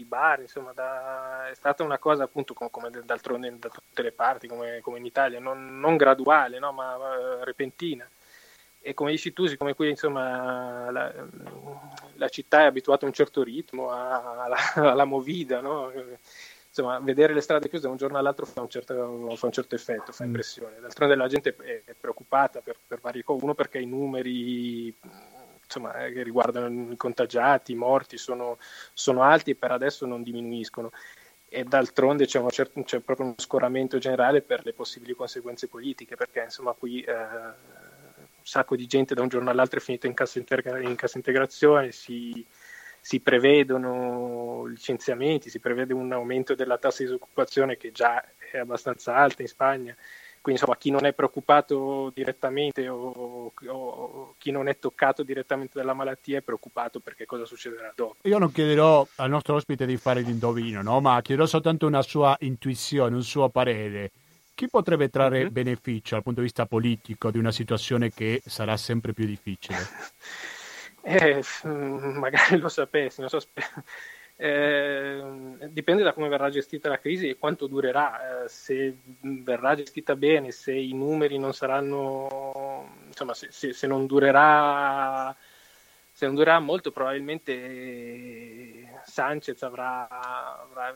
i, 0.00 0.04
bar, 0.04 0.40
insomma 0.40 0.72
da, 0.72 1.48
è 1.48 1.54
stata 1.54 1.84
una 1.84 1.98
cosa 1.98 2.24
appunto 2.24 2.52
come, 2.54 2.70
come 2.70 2.90
d'altronde 3.04 3.56
da 3.56 3.68
tutte 3.68 4.02
le 4.02 4.12
parti, 4.12 4.48
come, 4.48 4.80
come 4.82 4.98
in 4.98 5.04
Italia, 5.04 5.38
non, 5.38 5.78
non 5.78 5.96
graduale, 5.96 6.58
no? 6.58 6.72
ma 6.72 6.96
uh, 6.96 7.44
repentina 7.44 8.08
e 8.88 8.94
come 8.94 9.10
dici 9.10 9.34
tu, 9.34 9.44
siccome 9.44 9.74
qui 9.74 9.90
insomma, 9.90 10.90
la, 10.90 11.12
la, 12.14 12.28
città 12.30 12.62
è 12.62 12.64
abituata 12.64 13.04
a 13.04 13.08
un 13.08 13.14
certo 13.14 13.42
ritmo, 13.42 13.90
alla, 13.90 14.56
alla 14.76 15.04
movida, 15.04 15.60
no? 15.60 15.92
insomma, 16.66 16.98
vedere 16.98 17.34
le 17.34 17.42
strade 17.42 17.68
chiuse 17.68 17.84
da 17.84 17.90
un 17.90 17.98
giorno 17.98 18.16
all'altro 18.16 18.46
fa 18.46 18.62
un 18.62 18.70
certo, 18.70 19.36
fa 19.36 19.46
un 19.46 19.52
certo 19.52 19.74
effetto, 19.74 20.12
fa 20.12 20.24
mm. 20.24 20.26
impressione. 20.26 20.80
D'altronde 20.80 21.16
la 21.16 21.28
gente 21.28 21.54
è, 21.54 21.82
è 21.84 21.94
preoccupata 22.00 22.60
per, 22.62 22.76
per 22.86 23.00
varie 23.00 23.22
cose, 23.22 23.44
uno 23.44 23.54
perché 23.54 23.78
i 23.78 23.86
numeri 23.86 24.94
insomma, 25.62 26.06
eh, 26.06 26.12
che 26.12 26.22
riguardano 26.22 26.90
i 26.90 26.96
contagiati, 26.96 27.72
i 27.72 27.76
morti 27.76 28.16
sono, 28.16 28.56
sono 28.94 29.22
alti 29.22 29.50
e 29.50 29.54
per 29.54 29.72
adesso 29.72 30.06
non 30.06 30.22
diminuiscono 30.22 30.90
e 31.50 31.64
d'altronde 31.64 32.26
c'è, 32.26 32.44
certo, 32.50 32.82
c'è, 32.82 33.00
proprio 33.00 33.26
uno 33.26 33.34
scoramento 33.38 33.96
generale 33.96 34.42
per 34.42 34.64
le 34.64 34.74
possibili 34.74 35.14
conseguenze 35.14 35.66
politiche, 35.66 36.14
perché 36.14 36.42
insomma 36.42 36.72
qui 36.72 37.00
eh, 37.00 37.14
sacco 38.48 38.76
di 38.76 38.86
gente 38.86 39.14
da 39.14 39.22
un 39.22 39.28
giorno 39.28 39.50
all'altro 39.50 39.78
è 39.78 39.82
finita 39.82 40.06
in 40.06 40.14
cassa, 40.14 40.38
integra- 40.38 40.80
in 40.80 40.96
cassa 40.96 41.18
integrazione, 41.18 41.92
si, 41.92 42.44
si, 42.98 43.20
prevedono 43.20 44.64
licenziamenti, 44.64 45.50
si 45.50 45.60
prevede 45.60 45.92
un 45.92 46.10
aumento 46.12 46.54
della 46.54 46.78
tassa 46.78 47.02
di 47.02 47.10
disoccupazione 47.10 47.76
che 47.76 47.92
già 47.92 48.24
è 48.50 48.56
abbastanza 48.58 49.14
alta 49.14 49.42
in 49.42 49.48
Spagna. 49.48 49.94
Quindi 50.40 50.62
insomma 50.62 50.78
chi 50.78 50.90
non 50.90 51.04
è 51.04 51.12
preoccupato 51.12 52.10
direttamente 52.14 52.88
o, 52.88 53.52
o, 53.52 53.52
o, 53.66 54.34
chi 54.38 54.50
non 54.50 54.68
è 54.68 54.78
toccato 54.78 55.22
direttamente 55.22 55.78
dalla 55.78 55.92
malattia 55.92 56.38
è 56.38 56.42
preoccupato 56.42 57.00
perché 57.00 57.26
cosa 57.26 57.44
succederà 57.44 57.92
dopo. 57.94 58.16
Io 58.22 58.38
non 58.38 58.50
chiederò 58.50 59.06
al 59.16 59.28
nostro 59.28 59.56
ospite 59.56 59.84
di 59.84 59.98
fare 59.98 60.22
l'indovino, 60.22 60.80
no? 60.80 61.00
ma 61.00 61.20
chiederò 61.20 61.46
soltanto 61.46 61.86
una 61.86 62.02
sua 62.02 62.34
intuizione, 62.40 63.14
un 63.14 63.22
suo 63.22 63.50
parere 63.50 64.10
chi 64.58 64.68
potrebbe 64.68 65.08
trarre 65.08 65.44
mm-hmm. 65.44 65.52
beneficio 65.52 66.16
dal 66.16 66.24
punto 66.24 66.40
di 66.40 66.46
vista 66.46 66.66
politico 66.66 67.30
di 67.30 67.38
una 67.38 67.52
situazione 67.52 68.10
che 68.10 68.42
sarà 68.44 68.76
sempre 68.76 69.12
più 69.12 69.24
difficile? 69.24 69.78
Eh, 71.00 71.42
magari 71.62 72.58
lo 72.58 72.68
sapessi, 72.68 73.20
non 73.20 73.30
so, 73.30 73.38
eh, 74.36 75.22
dipende 75.70 76.02
da 76.02 76.12
come 76.12 76.28
verrà 76.28 76.50
gestita 76.50 76.90
la 76.90 76.98
crisi 76.98 77.28
e 77.28 77.38
quanto 77.38 77.66
durerà. 77.66 78.42
Eh, 78.42 78.48
se 78.48 78.98
verrà 79.20 79.76
gestita 79.76 80.16
bene, 80.16 80.50
se 80.50 80.74
i 80.74 80.92
numeri 80.92 81.38
non 81.38 81.54
saranno, 81.54 82.90
insomma, 83.06 83.32
se, 83.32 83.46
se, 83.50 83.72
se 83.72 83.86
non 83.86 84.06
durerà 84.06 85.34
se 86.12 86.26
non 86.26 86.34
durerà 86.34 86.58
molto 86.58 86.90
probabilmente 86.90 89.00
Sanchez 89.04 89.62
avrà, 89.62 90.08
avrà 90.60 90.94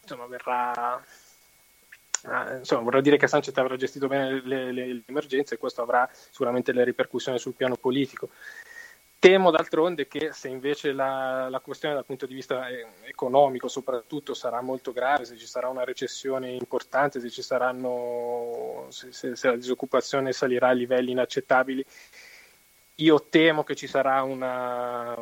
insomma, 0.00 0.26
verrà 0.26 1.02
Ah, 2.24 2.56
insomma, 2.56 2.82
vorrà 2.82 3.00
dire 3.00 3.16
che 3.16 3.26
Sanchez 3.26 3.56
avrà 3.56 3.76
gestito 3.76 4.06
bene 4.06 4.42
le, 4.44 4.72
le, 4.72 4.86
le, 4.86 5.02
emergenze 5.06 5.54
e 5.54 5.58
questo 5.58 5.82
avrà 5.82 6.08
sicuramente 6.12 6.72
le 6.72 6.84
ripercussioni 6.84 7.38
sul 7.38 7.54
piano 7.54 7.76
politico. 7.76 8.28
Temo 9.18 9.50
d'altronde 9.50 10.08
che 10.08 10.32
se 10.32 10.48
invece 10.48 10.92
la, 10.92 11.48
la, 11.50 11.60
questione 11.60 11.94
dal 11.94 12.06
punto 12.06 12.24
di 12.24 12.34
vista 12.34 12.68
eh, 12.68 12.86
economico 13.04 13.68
soprattutto 13.68 14.32
sarà 14.32 14.62
molto 14.62 14.92
grave, 14.92 15.26
se 15.26 15.36
ci 15.36 15.46
sarà 15.46 15.68
una 15.68 15.84
recessione 15.84 16.50
importante, 16.50 17.20
se, 17.20 17.42
saranno, 17.42 18.86
se, 18.88 19.12
se, 19.12 19.36
se 19.36 19.48
la 19.48 19.56
disoccupazione 19.56 20.32
salirà 20.32 20.68
a 20.68 20.72
livelli 20.72 21.10
inaccettabili, 21.10 21.84
io 22.96 23.26
temo 23.28 23.62
che 23.62 23.74
ci 23.74 23.86
sarà 23.86 24.22
una, 24.22 25.14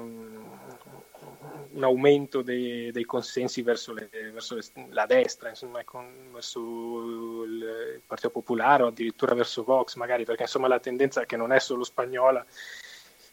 un 1.79 1.85
aumento 1.85 2.43
dei, 2.43 2.91
dei 2.91 3.05
consensi 3.05 3.63
verso, 3.63 3.93
le, 3.93 4.09
verso 4.11 4.57
le, 4.57 4.63
la 4.91 5.07
destra, 5.07 5.49
insomma, 5.49 5.83
con, 5.85 6.31
verso 6.33 6.61
il 7.45 8.01
Partito 8.05 8.31
Popolare 8.31 8.83
o 8.83 8.89
addirittura 8.89 9.35
verso 9.35 9.63
Vox, 9.63 9.95
magari, 9.95 10.25
perché 10.25 10.43
insomma 10.43 10.67
la 10.69 10.81
tendenza 10.81 11.25
che 11.25 11.37
non 11.37 11.53
è 11.53 11.61
solo 11.61 11.85
spagnola, 11.85 12.45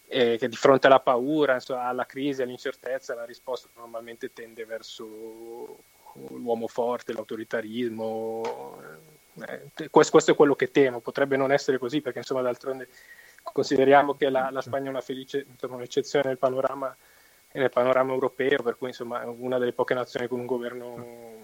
eh, 0.07 0.37
che 0.37 0.47
di 0.47 0.55
fronte 0.55 0.85
alla 0.87 0.99
paura, 0.99 1.55
insomma, 1.55 1.85
alla 1.85 2.05
crisi, 2.05 2.43
all'incertezza, 2.43 3.15
la 3.15 3.25
risposta 3.25 3.67
normalmente 3.75 4.31
tende 4.31 4.63
verso 4.63 5.79
l'uomo 6.29 6.67
forte, 6.67 7.13
l'autoritarismo. 7.13 8.79
Eh, 9.47 9.89
questo, 9.89 10.11
questo, 10.11 10.31
è 10.31 10.35
quello 10.35 10.55
che 10.55 10.69
temo, 10.69 11.01
potrebbe 11.01 11.35
non 11.35 11.51
essere 11.51 11.79
così, 11.79 11.99
perché 12.01 12.19
insomma 12.19 12.41
d'altronde 12.41 12.87
consideriamo 13.41 14.13
che 14.13 14.29
la, 14.29 14.49
la 14.51 14.61
Spagna 14.61 14.85
è 14.87 14.89
una 14.89 15.01
felice, 15.01 15.45
insomma, 15.49 15.75
un'eccezione 15.75 16.27
nel 16.27 16.37
panorama 16.37 16.95
nel 17.55 17.69
panorama 17.69 18.13
europeo, 18.13 18.61
per 18.61 18.77
cui 18.77 18.89
insomma 18.89 19.25
una 19.25 19.57
delle 19.57 19.73
poche 19.73 19.93
nazioni 19.93 20.27
con 20.27 20.39
un 20.39 20.45
governo 20.45 21.41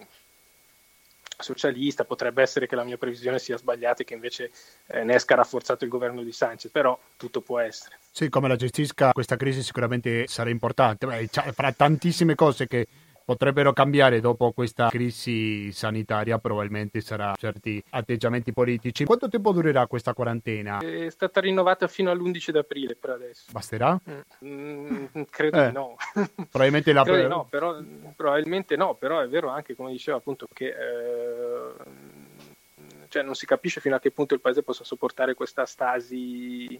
socialista, 1.38 2.06
potrebbe 2.06 2.42
essere 2.42 2.68
che 2.68 2.76
la 2.76 2.84
mia 2.84 2.98
previsione 2.98 3.40
sia 3.40 3.58
sbagliata 3.58 4.02
e 4.02 4.06
che 4.06 4.14
invece 4.14 4.52
eh, 4.88 5.04
ne 5.04 5.16
esca 5.16 5.36
rafforzato 5.36 5.84
il 5.84 5.90
governo 5.90 6.22
di 6.24 6.32
Sanchez, 6.32 6.72
però 6.72 6.98
tutto 7.18 7.42
può 7.42 7.60
essere. 7.60 7.98
Sì, 8.12 8.30
come 8.30 8.48
la 8.48 8.56
gestisca 8.56 9.12
questa 9.12 9.38
crisi 9.38 9.64
sicuramente 9.64 10.28
sarà 10.28 10.50
importante, 10.50 11.08
Beh, 11.08 11.28
fra 11.54 11.72
tantissime 11.72 12.36
cose 12.36 12.68
che 12.68 12.88
potrebbero 13.32 13.72
cambiare 13.72 14.20
dopo 14.20 14.52
questa 14.52 14.90
crisi 14.90 15.72
sanitaria, 15.72 16.38
probabilmente 16.38 17.00
saranno 17.00 17.36
certi 17.38 17.82
atteggiamenti 17.92 18.52
politici. 18.52 19.06
Quanto 19.06 19.30
tempo 19.30 19.54
durerà 19.54 19.88
questa 19.88 20.14
quarantena? 20.14 20.80
È 20.80 21.10
stata 21.10 21.40
rinnovata 21.40 21.88
fino 21.88 22.12
all'11 22.12 22.58
aprile 22.58 22.96
per 22.96 23.12
adesso. 23.12 23.46
Basterà? 23.52 23.98
Mm, 24.44 25.06
mm, 25.18 25.22
credo 25.30 25.64
eh, 25.64 25.68
di 25.68 25.72
no. 25.72 25.96
Probabilmente 26.52 26.92
la... 26.92 27.04
credo 27.04 27.28
no, 27.30 27.48
però, 27.50 27.80
probabilmente 28.18 28.76
no, 28.76 28.96
però 28.96 29.22
è 29.22 29.30
vero 29.30 29.48
anche, 29.48 29.76
come 29.76 29.92
diceva 29.92 30.18
appunto, 30.18 30.46
che... 30.52 30.68
Eh, 30.68 32.20
cioè 33.08 33.24
non 33.24 33.36
si 33.36 33.46
capisce 33.46 33.82
fino 33.82 33.96
a 33.96 34.00
che 34.00 34.12
punto 34.12 34.34
il 34.34 34.40
paese 34.40 34.64
possa 34.64 34.86
sopportare 34.86 35.34
questa 35.34 35.66
stasi 35.66 36.80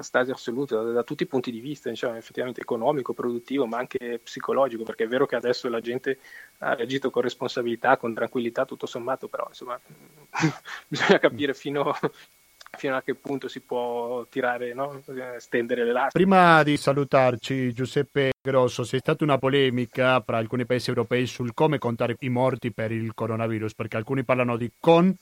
stasi 0.00 0.30
assoluta 0.30 0.82
da, 0.82 0.92
da, 0.92 1.02
tutti 1.02 1.22
i 1.22 1.26
punti 1.26 1.50
di 1.50 1.60
vista, 1.60 1.88
diciamo, 1.88 2.16
effettivamente 2.16 2.60
economico, 2.60 3.12
produttivo, 3.12 3.66
ma 3.66 3.78
anche 3.78 4.20
psicologico, 4.22 4.84
perché 4.84 5.04
è 5.04 5.08
vero 5.08 5.26
che 5.26 5.36
adesso 5.36 5.68
la 5.68 5.80
gente 5.80 6.18
ha 6.58 6.74
reagito 6.74 7.10
con 7.10 7.22
responsabilità, 7.22 7.96
con 7.96 8.14
tranquillità, 8.14 8.64
tutto 8.64 8.86
sommato, 8.86 9.28
però 9.28 9.46
insomma 9.48 9.78
bisogna 10.88 11.18
capire 11.18 11.54
fino, 11.54 11.94
fino 12.76 12.96
a 12.96 13.02
che 13.02 13.14
punto 13.14 13.48
si 13.48 13.60
può 13.60 14.24
tirare, 14.28 14.74
no? 14.74 15.02
stendere 15.38 15.84
le 15.84 15.92
lastre. 15.92 16.22
Prima 16.22 16.62
di 16.62 16.76
salutarci, 16.76 17.72
Giuseppe 17.72 18.32
Grosso, 18.40 18.82
c'è 18.82 18.98
stata 18.98 19.24
una 19.24 19.38
polemica 19.38 20.20
fra 20.20 20.38
alcuni 20.38 20.64
paesi 20.64 20.88
europei 20.88 21.26
sul 21.26 21.54
come 21.54 21.78
contare 21.78 22.16
i 22.20 22.28
morti 22.28 22.72
per 22.72 22.92
il 22.92 23.12
coronavirus, 23.14 23.74
perché 23.74 23.96
alcuni 23.96 24.24
parlano 24.24 24.56
di 24.56 24.70
con 24.78 25.14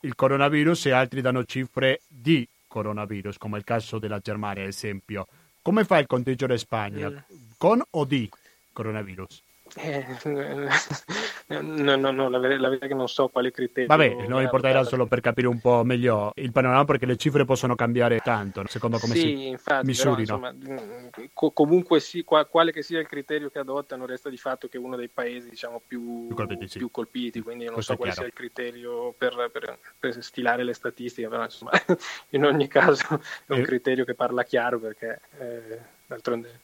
il 0.00 0.14
coronavirus 0.14 0.86
e 0.86 0.90
altri 0.92 1.20
danno 1.20 1.44
cifre 1.44 2.00
di 2.06 2.46
coronavirus, 2.74 3.38
come 3.38 3.58
il 3.58 3.62
caso 3.62 4.00
della 4.00 4.18
Germania, 4.18 4.62
ad 4.62 4.68
esempio. 4.68 5.28
Come 5.62 5.84
fa 5.84 5.98
il 5.98 6.08
conteggio 6.08 6.46
in 6.46 6.58
Spagna? 6.58 7.24
Con 7.56 7.80
o 7.88 8.04
di 8.04 8.28
coronavirus? 8.72 9.43
Eh, 9.76 10.06
no, 11.60 11.96
no, 11.96 12.10
no, 12.10 12.28
la, 12.28 12.38
ver- 12.38 12.60
la 12.60 12.68
verità 12.68 12.86
è 12.86 12.88
che 12.88 12.94
non 12.94 13.08
so 13.08 13.28
quale 13.28 13.50
criterio. 13.50 13.88
Vabbè, 13.88 14.26
non 14.26 14.42
importerà 14.42 14.84
solo 14.84 15.06
per 15.06 15.20
capire 15.20 15.48
un 15.48 15.60
po' 15.60 15.82
meglio 15.84 16.32
il 16.36 16.52
panorama 16.52 16.84
perché 16.84 17.06
le 17.06 17.16
cifre 17.16 17.44
possono 17.44 17.74
cambiare 17.74 18.20
tanto, 18.20 18.62
secondo 18.68 18.98
come 18.98 19.14
sì, 19.14 19.20
si 19.20 19.46
infatti, 19.48 19.86
misurino. 19.86 20.38
Però, 20.38 20.50
insomma, 20.50 20.52
mm, 20.52 21.06
co- 21.32 21.50
comunque 21.50 22.00
sì, 22.00 22.22
qua- 22.22 22.44
quale 22.44 22.72
che 22.72 22.82
sia 22.82 23.00
il 23.00 23.06
criterio 23.06 23.50
che 23.50 23.58
adottano, 23.58 24.06
resta 24.06 24.28
di 24.28 24.36
fatto 24.36 24.68
che 24.68 24.76
è 24.76 24.80
uno 24.80 24.96
dei 24.96 25.08
paesi 25.08 25.48
diciamo, 25.48 25.82
più, 25.84 26.26
più, 26.28 26.36
colpiti, 26.36 26.68
sì. 26.68 26.78
più 26.78 26.90
colpiti, 26.90 27.40
quindi 27.40 27.64
non 27.64 27.74
Questo 27.74 27.92
so 27.92 27.98
quale 27.98 28.12
sia 28.12 28.26
il 28.26 28.32
criterio 28.32 29.12
per, 29.16 29.50
per, 29.52 29.78
per, 29.98 30.22
stilare 30.22 30.62
le 30.62 30.72
statistiche, 30.72 31.28
però 31.28 31.42
insomma, 31.42 31.72
in 32.30 32.44
ogni 32.44 32.68
caso 32.68 33.20
è 33.46 33.52
un 33.52 33.60
eh. 33.60 33.62
criterio 33.62 34.04
che 34.04 34.14
parla 34.14 34.44
chiaro 34.44 34.78
perché 34.78 35.20
eh, 35.38 35.78
d'altronde 36.06 36.63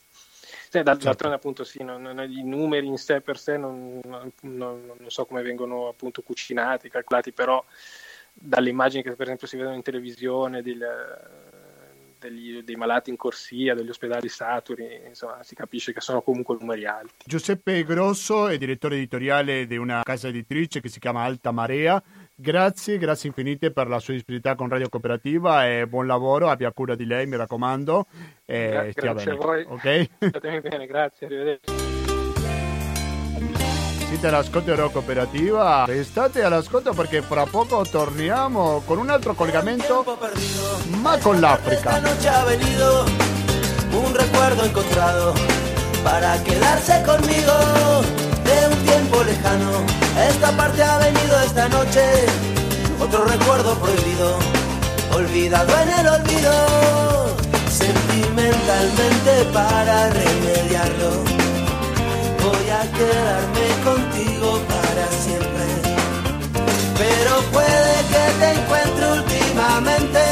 sì, 0.71 0.83
d'altronde 0.85 1.19
certo. 1.19 1.35
appunto 1.35 1.65
sì, 1.65 1.83
non, 1.83 2.01
non, 2.01 2.31
i 2.31 2.45
numeri 2.45 2.87
in 2.87 2.97
sé 2.97 3.21
per 3.21 3.39
sé 3.39 3.57
non, 3.57 4.01
non, 4.43 4.97
so 5.09 5.27
come 5.27 5.43
vengono 5.43 5.89
appunto 5.89 6.23
cucinati, 6.23 6.89
calcolati, 6.89 7.33
però 7.33 7.63
dalle 8.33 8.71
immagini 8.71 9.03
che 9.03 9.17
per 9.17 9.27
esempio 9.27 9.49
si 9.49 9.57
vedono 9.57 9.75
in 9.75 9.83
televisione 9.83 10.63
del, 10.63 10.79
degli, 12.21 12.63
dei 12.63 12.77
malati 12.77 13.11
in 13.11 13.17
corsia, 13.17 13.75
degli 13.75 13.89
ospedali 13.89 14.29
saturi, 14.29 15.01
insomma 15.09 15.43
si 15.43 15.55
capisce 15.55 15.93
che 15.93 16.01
sono 16.01 16.23
comunque 16.23 16.57
numeri 16.61 16.87
alti. 16.87 17.25
Giuseppe 17.25 17.83
Grosso 17.83 18.49
è 18.49 18.59
direttore 18.59 18.97
editoriale 18.97 19.67
di 19.67 19.77
una 19.77 20.03
casa 20.05 20.29
editrice 20.29 20.81
che 20.81 20.89
si 20.89 21.01
chiama 21.01 21.23
Alta 21.23 21.51
Marea. 21.51 22.01
Grazie, 22.35 22.99
grazie 22.99 23.29
infinite 23.29 23.71
per 23.71 23.89
la 23.89 23.99
sua 23.99 24.15
disponibilità 24.15 24.55
con 24.55 24.69
Radio 24.69 24.89
Cooperativa 24.89 25.69
e 25.69 25.87
buon 25.87 26.07
lavoro, 26.07 26.49
abbia 26.49 26.73
cura 26.73 26.95
di 26.95 27.05
lei, 27.05 27.27
mi 27.27 27.37
raccomando. 27.37 28.07
E 28.45 28.93
Gra- 28.95 29.13
grazie 29.13 29.33
bene. 29.33 29.43
a 29.43 29.47
voi. 29.47 29.65
Ok? 29.67 30.09
State 30.29 30.61
bene, 30.61 30.87
grazie, 30.87 31.27
arrivederci. 31.27 32.00
Siete 34.21 34.37
all'ascolto 34.37 34.75
della 34.75 34.89
cooperativa, 34.89 35.85
restate 35.87 36.43
all'ascolto 36.43 36.93
perché 36.93 37.23
fra 37.23 37.47
poco 37.47 37.87
torniamo 37.91 38.83
con 38.85 38.99
un 38.99 39.09
altro 39.09 39.33
collegamento, 39.33 40.05
ma 41.01 41.17
con 41.17 41.41
l'Africa. 41.41 42.03
Un 43.93 44.15
recuerdo 44.15 44.65
encontrado 44.65 45.33
para 46.03 46.37
quedarse 46.43 47.03
conmigo 47.07 47.53
de 48.45 48.67
un 48.67 48.83
tiempo 48.85 49.23
lejano. 49.23 49.85
Esta 50.15 50.53
parte 50.53 50.83
ha 50.83 50.99
venido 50.99 51.41
esta 51.41 51.69
noche, 51.69 52.27
otro 52.99 53.25
recuerdo 53.25 53.75
prohibido, 53.79 54.39
olvidado 55.15 55.73
en 55.79 55.89
el 55.99 56.09
olvido, 56.09 57.37
sentimentalmente 57.71 59.45
para 59.51 60.11
remediarlo 60.11 61.40
voy 62.51 62.69
a 62.71 62.83
quedarme 62.99 63.67
contigo 63.89 64.49
para 64.73 65.05
siempre. 65.25 65.67
Pero 67.01 67.33
puede 67.57 67.95
que 68.13 68.25
te 68.41 68.49
encuentre 68.59 69.05
últimamente, 69.19 70.23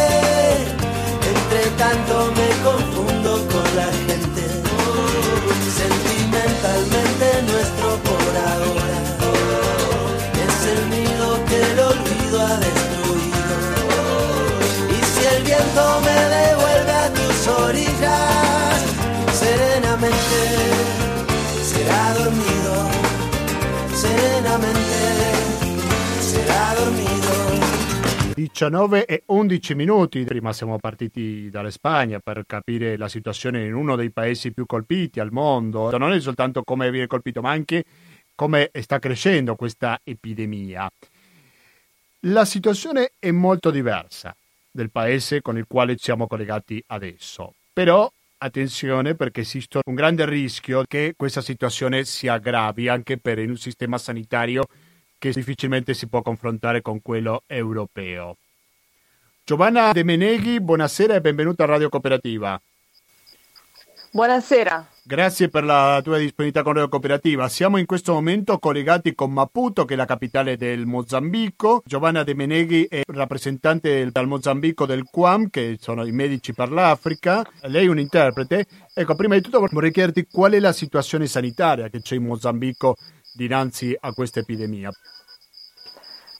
19 28.48 29.04
e 29.04 29.22
11 29.26 29.74
minuti, 29.74 30.24
prima 30.24 30.52
siamo 30.52 30.78
partiti 30.78 31.50
dalla 31.50 31.70
Spagna 31.70 32.18
per 32.18 32.44
capire 32.46 32.96
la 32.96 33.08
situazione 33.08 33.66
in 33.66 33.74
uno 33.74 33.94
dei 33.94 34.10
paesi 34.10 34.52
più 34.52 34.64
colpiti 34.64 35.20
al 35.20 35.30
mondo, 35.30 35.96
non 35.98 36.12
è 36.12 36.20
soltanto 36.20 36.62
come 36.62 36.90
viene 36.90 37.06
colpito 37.06 37.42
ma 37.42 37.50
anche 37.50 37.84
come 38.34 38.70
sta 38.80 38.98
crescendo 38.98 39.54
questa 39.54 40.00
epidemia. 40.02 40.90
La 42.20 42.44
situazione 42.44 43.12
è 43.18 43.30
molto 43.30 43.70
diversa 43.70 44.34
del 44.70 44.90
paese 44.90 45.42
con 45.42 45.58
il 45.58 45.66
quale 45.68 45.96
siamo 45.98 46.26
collegati 46.26 46.82
adesso, 46.86 47.54
però 47.72 48.10
Attenzione 48.40 49.16
perché 49.16 49.40
esiste 49.40 49.80
un 49.84 49.96
grande 49.96 50.24
rischio 50.24 50.84
che 50.86 51.14
questa 51.16 51.40
situazione 51.40 52.04
si 52.04 52.28
aggravi 52.28 52.86
anche 52.86 53.18
per 53.18 53.38
un 53.40 53.56
sistema 53.56 53.98
sanitario 53.98 54.68
che 55.18 55.32
difficilmente 55.32 55.94
si 55.94 56.06
può 56.06 56.22
confrontare 56.22 56.80
con 56.80 57.02
quello 57.02 57.42
europeo. 57.46 58.36
Giovanna 59.44 59.92
De 59.92 60.04
Meneghi, 60.04 60.60
buonasera 60.60 61.14
e 61.14 61.20
benvenuta 61.20 61.64
a 61.64 61.66
Radio 61.66 61.88
Cooperativa. 61.88 62.60
Buonasera. 64.10 64.88
Grazie 65.02 65.48
per 65.48 65.64
la 65.64 66.00
tua 66.02 66.18
disponibilità 66.18 66.62
con 66.62 66.74
Radio 66.74 66.88
Cooperativa. 66.88 67.48
Siamo 67.48 67.76
in 67.78 67.86
questo 67.86 68.12
momento 68.12 68.58
collegati 68.58 69.14
con 69.14 69.32
Maputo, 69.32 69.84
che 69.84 69.94
è 69.94 69.96
la 69.96 70.06
capitale 70.06 70.56
del 70.56 70.86
Mozambico. 70.86 71.82
Giovanna 71.84 72.24
De 72.24 72.34
Meneghi 72.34 72.84
è 72.84 73.02
rappresentante 73.06 74.10
dal 74.10 74.26
Mozambico 74.26 74.86
del 74.86 75.04
QAM, 75.10 75.50
che 75.50 75.76
sono 75.80 76.06
i 76.06 76.12
medici 76.12 76.52
per 76.52 76.70
l'Africa. 76.70 77.42
Lei 77.62 77.86
è 77.86 77.88
un 77.88 77.98
interprete. 77.98 78.66
Ecco, 78.94 79.14
prima 79.14 79.34
di 79.34 79.40
tutto 79.40 79.66
vorrei 79.70 79.92
chiederti 79.92 80.26
qual 80.30 80.52
è 80.52 80.58
la 80.58 80.72
situazione 80.72 81.26
sanitaria 81.26 81.88
che 81.88 82.00
c'è 82.00 82.16
in 82.16 82.24
Mozambico 82.24 82.96
dinanzi 83.32 83.96
a 83.98 84.12
questa 84.12 84.40
epidemia. 84.40 84.90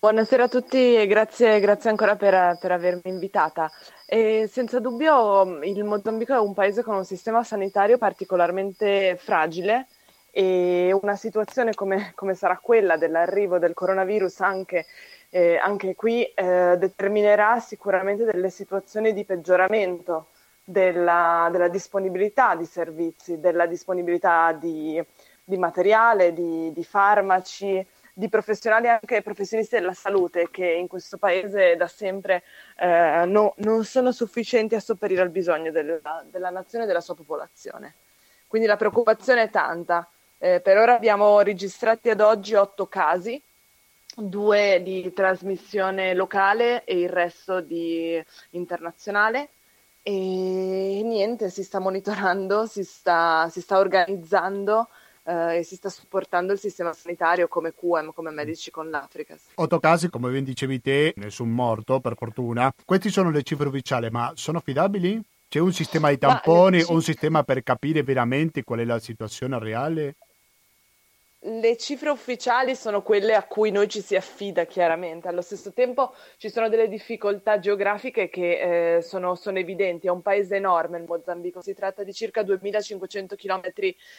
Buonasera 0.00 0.44
a 0.44 0.48
tutti 0.48 0.94
e 0.94 1.08
grazie, 1.08 1.58
grazie 1.58 1.90
ancora 1.90 2.14
per, 2.14 2.56
per, 2.60 2.70
avermi 2.70 3.02
invitata. 3.10 3.68
E 4.06 4.48
senza 4.48 4.78
dubbio 4.78 5.58
il 5.64 5.82
Mozambico 5.82 6.34
è 6.34 6.38
un 6.38 6.54
paese 6.54 6.84
con 6.84 6.94
un 6.94 7.04
sistema 7.04 7.42
sanitario 7.42 7.98
particolarmente 7.98 9.16
fragile 9.16 9.88
e 10.30 10.96
una 11.02 11.16
situazione 11.16 11.74
come, 11.74 12.12
come 12.14 12.34
sarà 12.34 12.58
quella 12.58 12.96
dell'arrivo 12.96 13.58
del 13.58 13.74
coronavirus 13.74 14.40
anche, 14.40 14.86
eh, 15.30 15.56
anche 15.56 15.96
qui 15.96 16.22
eh, 16.22 16.76
determinerà 16.78 17.58
sicuramente 17.58 18.22
delle 18.22 18.50
situazioni 18.50 19.12
di 19.12 19.24
peggioramento 19.24 20.28
della, 20.62 21.48
della 21.50 21.68
disponibilità 21.68 22.54
di 22.54 22.66
servizi, 22.66 23.40
della 23.40 23.66
disponibilità 23.66 24.52
di, 24.52 25.02
di 25.48 25.56
materiale, 25.56 26.34
di, 26.34 26.70
di 26.72 26.84
farmaci 26.84 27.84
di 28.12 28.28
professionali 28.28 28.88
anche 28.88 29.22
professionisti 29.22 29.76
della 29.76 29.94
salute 29.94 30.50
che 30.50 30.66
in 30.66 30.88
questo 30.88 31.18
paese 31.18 31.76
da 31.76 31.86
sempre 31.86 32.42
eh, 32.76 33.22
no, 33.24 33.54
non 33.58 33.84
sono 33.84 34.10
sufficienti 34.10 34.74
a 34.74 34.80
sopperire 34.80 35.22
al 35.22 35.30
bisogno 35.30 35.70
della, 35.70 36.24
della, 36.28 36.50
nazione 36.50 36.82
e 36.82 36.86
della 36.88 37.00
sua 37.00 37.14
popolazione. 37.14 37.94
Quindi 38.48 38.66
la 38.66 38.76
preoccupazione 38.76 39.42
è 39.42 39.50
tanta. 39.50 40.08
Eh, 40.38 40.60
per 40.60 40.78
ora 40.78 40.96
abbiamo 40.96 41.40
registrati 41.42 42.10
ad 42.10 42.20
oggi 42.20 42.54
otto 42.54 42.88
casi, 42.88 43.40
due 44.16 44.82
di 44.82 45.12
trasmissione 45.12 46.12
locale 46.12 46.82
e 46.84 46.98
il 46.98 47.08
resto 47.08 47.60
di 47.60 48.20
internazionale. 48.50 49.50
E 50.02 51.02
niente, 51.04 51.50
si 51.50 51.62
sta 51.62 51.78
monitorando, 51.78 52.66
si 52.66 52.82
sta, 52.82 53.48
si 53.48 53.60
sta 53.60 53.78
organizzando 53.78 54.88
eh, 55.28 55.58
e 55.58 55.62
si 55.62 55.76
sta 55.76 55.90
supportando 55.90 56.52
il 56.54 56.58
sistema 56.58 56.92
sanitario 56.94 57.48
come 57.48 57.74
QM, 57.74 58.12
come 58.14 58.30
medici 58.30 58.70
con 58.70 58.88
l'Africa. 58.88 59.36
Otto 59.56 59.78
casi, 59.78 60.08
come 60.08 60.30
ben 60.30 60.44
dicevi 60.44 60.80
te, 60.80 61.12
nessun 61.16 61.50
morto 61.50 62.00
per 62.00 62.14
fortuna. 62.16 62.72
Queste 62.84 63.10
sono 63.10 63.30
le 63.30 63.42
cifre 63.42 63.68
ufficiali, 63.68 64.08
ma 64.08 64.32
sono 64.34 64.58
affidabili? 64.58 65.22
C'è 65.46 65.60
un 65.60 65.72
sistema 65.72 66.10
di 66.10 66.18
tamponi 66.18 66.82
o 66.82 66.92
un 66.92 67.02
sistema 67.02 67.42
per 67.42 67.62
capire 67.62 68.02
veramente 68.02 68.64
qual 68.64 68.80
è 68.80 68.84
la 68.84 68.98
situazione 68.98 69.58
reale? 69.58 70.16
Le 71.42 71.76
cifre 71.76 72.10
ufficiali 72.10 72.74
sono 72.74 73.02
quelle 73.02 73.34
a 73.34 73.44
cui 73.44 73.70
noi 73.70 73.88
ci 73.88 74.00
si 74.00 74.16
affida 74.16 74.64
chiaramente, 74.64 75.28
allo 75.28 75.40
stesso 75.40 75.72
tempo 75.72 76.12
ci 76.36 76.50
sono 76.50 76.68
delle 76.68 76.88
difficoltà 76.88 77.60
geografiche 77.60 78.28
che 78.28 78.96
eh, 78.96 79.02
sono, 79.02 79.36
sono, 79.36 79.58
evidenti, 79.58 80.08
è 80.08 80.10
un 80.10 80.22
paese 80.22 80.56
enorme 80.56 80.98
il 80.98 81.04
Mozambico, 81.04 81.62
si 81.62 81.74
tratta 81.74 82.02
di 82.02 82.12
circa 82.12 82.42
2500 82.42 83.36
km 83.36 83.62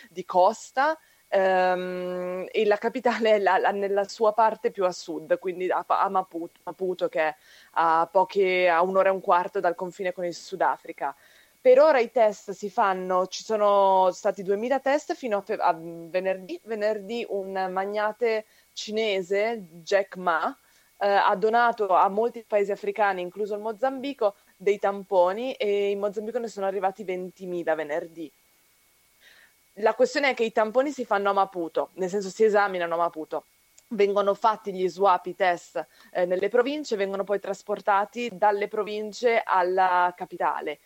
di 0.10 0.25
costa. 0.25 0.97
Ehm, 1.32 2.47
e 2.49 2.65
la 2.65 2.77
capitale 2.77 3.36
è 3.36 3.39
la, 3.39 3.60
la, 3.60 3.69
nella 3.69 4.03
sua 4.05 4.34
parte 4.34 4.71
più 4.71 4.84
a 4.86 4.91
sud, 4.91 5.38
quindi 5.38 5.69
a, 5.69 5.86
a 5.88 6.10
Maputo, 6.10 6.60
Maputo, 6.63 7.08
che 7.08 7.19
è 7.19 7.36
a, 7.73 8.10
poche, 8.12 8.67
a 8.67 8.82
un'ora 8.82 9.10
e 9.10 9.12
un 9.12 9.21
quarto 9.21 9.60
dal 9.60 9.75
confine 9.75 10.12
con 10.12 10.25
il 10.25 10.34
Sudafrica. 10.34 11.15
Per 11.62 11.78
ora 11.78 12.00
i 12.00 12.10
test 12.10 12.52
si 12.52 12.69
fanno, 12.69 13.28
ci 13.28 13.43
sono 13.43 14.12
stati 14.12 14.43
2000 14.43 14.80
test 14.80 15.13
fino 15.13 15.38
a, 15.38 15.41
fe- 15.41 15.56
a 15.56 15.74
venerdì. 15.74 16.58
Venerdì 16.63 17.26
un 17.30 17.52
magnate 17.69 18.45
cinese, 18.72 19.65
Jack 19.84 20.15
Ma, 20.15 20.58
eh, 20.98 21.08
ha 21.08 21.36
donato 21.36 21.89
a 21.89 22.08
molti 22.08 22.45
paesi 22.48 22.72
africani, 22.72 23.22
incluso 23.22 23.56
il 23.56 23.62
Mozambico, 23.62 24.36
dei 24.56 24.80
tamponi 24.80 25.54
e 25.54 25.89
in 25.89 26.00
Mozambico 26.00 26.39
ne 26.39 26.48
sono 26.48 26.65
arrivati 26.65 27.04
20.000 27.04 27.76
venerdì. 27.76 28.32
La 29.82 29.93
questione 29.95 30.30
è 30.30 30.34
che 30.34 30.43
i 30.43 30.52
tamponi 30.54 30.91
si 30.91 31.04
fanno 31.04 31.30
a 31.30 31.34
Maputo, 31.34 31.89
nel 31.95 32.10
senso 32.10 32.30
si 32.30 32.43
esaminano 32.45 32.93
a 32.95 32.98
Maputo 32.98 33.45
vengono 33.89 34.34
fatti 34.34 34.74
gli 34.74 34.88
swap, 34.88 35.26
i 35.28 35.36
test 35.36 35.84
eh, 36.12 36.26
nelle 36.26 36.50
province, 36.50 36.95
vengono 36.95 37.24
poi 37.24 37.39
trasportati 37.39 38.30
dalle 38.32 38.67
province 38.67 39.41
alla 39.43 40.13
capitale. 40.15 40.80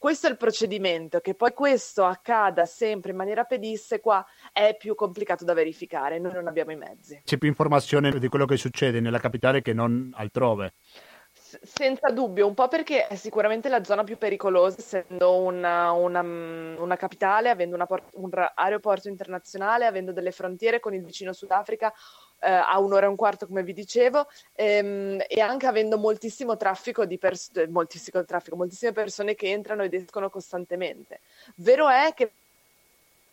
Questo 0.00 0.28
è 0.28 0.30
il 0.30 0.38
procedimento, 0.38 1.20
che 1.20 1.34
poi 1.34 1.52
questo 1.52 2.06
accada 2.06 2.64
sempre 2.64 3.10
in 3.10 3.18
maniera 3.18 3.44
pedissequa 3.44 4.24
è 4.50 4.74
più 4.74 4.94
complicato 4.94 5.44
da 5.44 5.52
verificare, 5.52 6.18
noi 6.18 6.32
non 6.32 6.46
abbiamo 6.46 6.72
i 6.72 6.76
mezzi. 6.76 7.20
C'è 7.22 7.36
più 7.36 7.48
informazione 7.48 8.18
di 8.18 8.28
quello 8.28 8.46
che 8.46 8.56
succede 8.56 9.00
nella 9.00 9.18
capitale 9.18 9.60
che 9.60 9.74
non 9.74 10.10
altrove. 10.14 10.72
Senza 11.62 12.10
dubbio, 12.10 12.46
un 12.46 12.54
po' 12.54 12.68
perché 12.68 13.06
è 13.06 13.16
sicuramente 13.16 13.68
la 13.68 13.82
zona 13.82 14.04
più 14.04 14.18
pericolosa, 14.18 14.76
essendo 14.78 15.38
una, 15.38 15.92
una, 15.92 16.20
una 16.20 16.96
capitale, 16.96 17.50
avendo 17.50 17.76
port- 17.86 18.10
un 18.14 18.30
aeroporto 18.54 19.08
internazionale, 19.08 19.86
avendo 19.86 20.12
delle 20.12 20.30
frontiere 20.30 20.80
con 20.80 20.94
il 20.94 21.04
vicino 21.04 21.32
Sudafrica, 21.32 21.92
eh, 22.40 22.50
a 22.50 22.78
un'ora 22.78 23.06
e 23.06 23.08
un 23.08 23.16
quarto, 23.16 23.46
come 23.46 23.62
vi 23.62 23.72
dicevo, 23.72 24.26
ehm, 24.54 25.22
e 25.28 25.40
anche 25.40 25.66
avendo 25.66 25.98
moltissimo 25.98 26.56
traffico 26.56 27.04
di 27.04 27.18
pers- 27.18 27.66
moltissimo 27.68 28.24
traffico, 28.24 28.56
moltissime 28.56 28.92
persone 28.92 29.34
che 29.34 29.50
entrano 29.50 29.82
ed 29.82 29.94
escono 29.94 30.30
costantemente. 30.30 31.20
Vero 31.56 31.88
è 31.88 32.12
che 32.14 32.32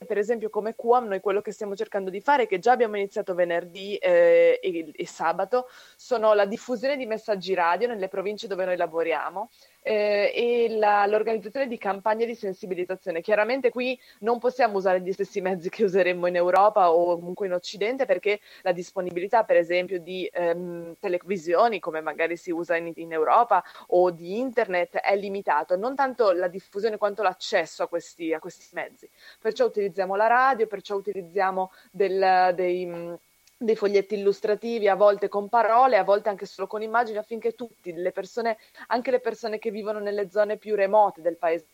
per 0.05 0.17
esempio 0.17 0.49
come 0.49 0.75
QAM 0.75 1.07
noi 1.07 1.19
quello 1.19 1.41
che 1.41 1.51
stiamo 1.51 1.75
cercando 1.75 2.09
di 2.09 2.21
fare, 2.21 2.45
che 2.45 2.59
già 2.59 2.71
abbiamo 2.71 2.97
iniziato 2.97 3.33
venerdì 3.33 3.95
eh, 3.95 4.59
e, 4.61 4.91
e, 4.93 5.07
sabato, 5.07 5.67
sono 5.95 6.33
la 6.33 6.45
diffusione 6.45 6.97
di 6.97 7.05
messaggi 7.05 7.53
radio 7.53 7.87
nelle 7.87 8.07
province 8.07 8.47
dove 8.47 8.65
noi 8.65 8.77
lavoriamo 8.77 9.49
eh, 9.87 10.31
e 10.35 10.77
la, 10.77 11.05
l'organizzazione 11.05 11.67
di 11.67 11.77
campagne 11.77 12.25
di 12.25 12.35
sensibilizzazione. 12.35 13.21
Chiaramente 13.21 13.69
qui 13.69 13.97
non 14.19 14.37
possiamo 14.37 14.77
usare 14.77 15.01
gli 15.01 15.13
stessi 15.13 15.39
mezzi 15.39 15.69
che 15.69 15.85
useremmo 15.85 16.27
in 16.27 16.35
Europa 16.35 16.91
o 16.91 17.15
comunque 17.15 17.47
in 17.47 17.53
Occidente 17.53 18.05
perché 18.05 18.41
la 18.63 18.73
disponibilità 18.73 19.43
per 19.45 19.55
esempio 19.55 19.99
di 19.99 20.29
ehm, 20.31 20.95
televisioni 20.99 21.79
come 21.79 22.01
magari 22.01 22.35
si 22.35 22.51
usa 22.51 22.75
in, 22.75 22.91
in 22.95 23.13
Europa 23.13 23.63
o 23.87 24.11
di 24.11 24.37
internet 24.37 24.97
è 24.97 25.15
limitato, 25.15 25.77
non 25.77 25.95
tanto 25.95 26.31
la 26.31 26.49
diffusione 26.49 26.97
quanto 26.97 27.23
l'accesso 27.23 27.83
a 27.83 27.87
questi, 27.87 28.33
a 28.33 28.39
questi 28.39 28.67
mezzi. 28.73 29.09
Perciò 29.39 29.65
utilizziamo 29.65 30.15
la 30.15 30.27
radio, 30.27 30.67
perciò 30.67 30.95
utilizziamo 30.95 31.71
del, 31.91 32.51
dei 32.55 33.17
dei 33.57 33.75
foglietti 33.75 34.15
illustrativi, 34.15 34.87
a 34.87 34.95
volte 34.95 35.29
con 35.29 35.49
parole, 35.49 35.97
a 35.97 36.03
volte 36.03 36.29
anche 36.29 36.45
solo 36.45 36.67
con 36.67 36.81
immagini, 36.81 37.17
affinché 37.17 37.53
tutti, 37.53 37.91
le 37.93 38.11
persone, 38.11 38.57
anche 38.87 39.11
le 39.11 39.19
persone 39.19 39.57
che 39.57 39.71
vivono 39.71 39.99
nelle 39.99 40.29
zone 40.29 40.57
più 40.57 40.75
remote 40.75 41.21
del 41.21 41.37
paese, 41.37 41.65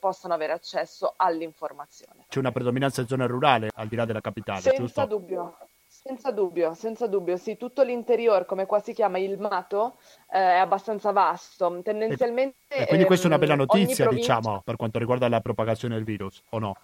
possano 0.00 0.34
avere 0.34 0.52
accesso 0.52 1.14
all'informazione. 1.16 2.24
C'è 2.28 2.38
una 2.38 2.52
predominanza 2.52 3.02
in 3.02 3.06
zona 3.06 3.26
rurale, 3.26 3.70
al 3.74 3.86
di 3.86 3.96
là 3.96 4.04
della 4.04 4.20
capitale, 4.20 4.60
senza 4.60 4.78
giusto? 4.78 5.04
Dubbio. 5.06 5.56
Senza 6.04 6.32
dubbio, 6.32 6.74
senza 6.74 7.06
dubbio, 7.06 7.38
sì, 7.38 7.56
tutto 7.56 7.82
l'interior, 7.82 8.44
come 8.44 8.66
qua 8.66 8.78
si 8.78 8.92
chiama 8.92 9.16
il 9.18 9.38
mato, 9.38 9.96
eh, 10.30 10.38
è 10.38 10.56
abbastanza 10.56 11.12
vasto. 11.12 11.80
Tendenzialmente. 11.82 12.56
E, 12.68 12.82
e 12.82 12.86
quindi 12.86 13.06
questa 13.06 13.24
è 13.24 13.28
una 13.28 13.38
bella 13.38 13.52
ehm, 13.52 13.60
notizia, 13.60 14.04
provincia... 14.04 14.36
diciamo, 14.36 14.60
per 14.62 14.76
quanto 14.76 14.98
riguarda 14.98 15.28
la 15.28 15.40
propagazione 15.40 15.94
del 15.94 16.04
virus, 16.04 16.42
o 16.50 16.58
no? 16.58 16.76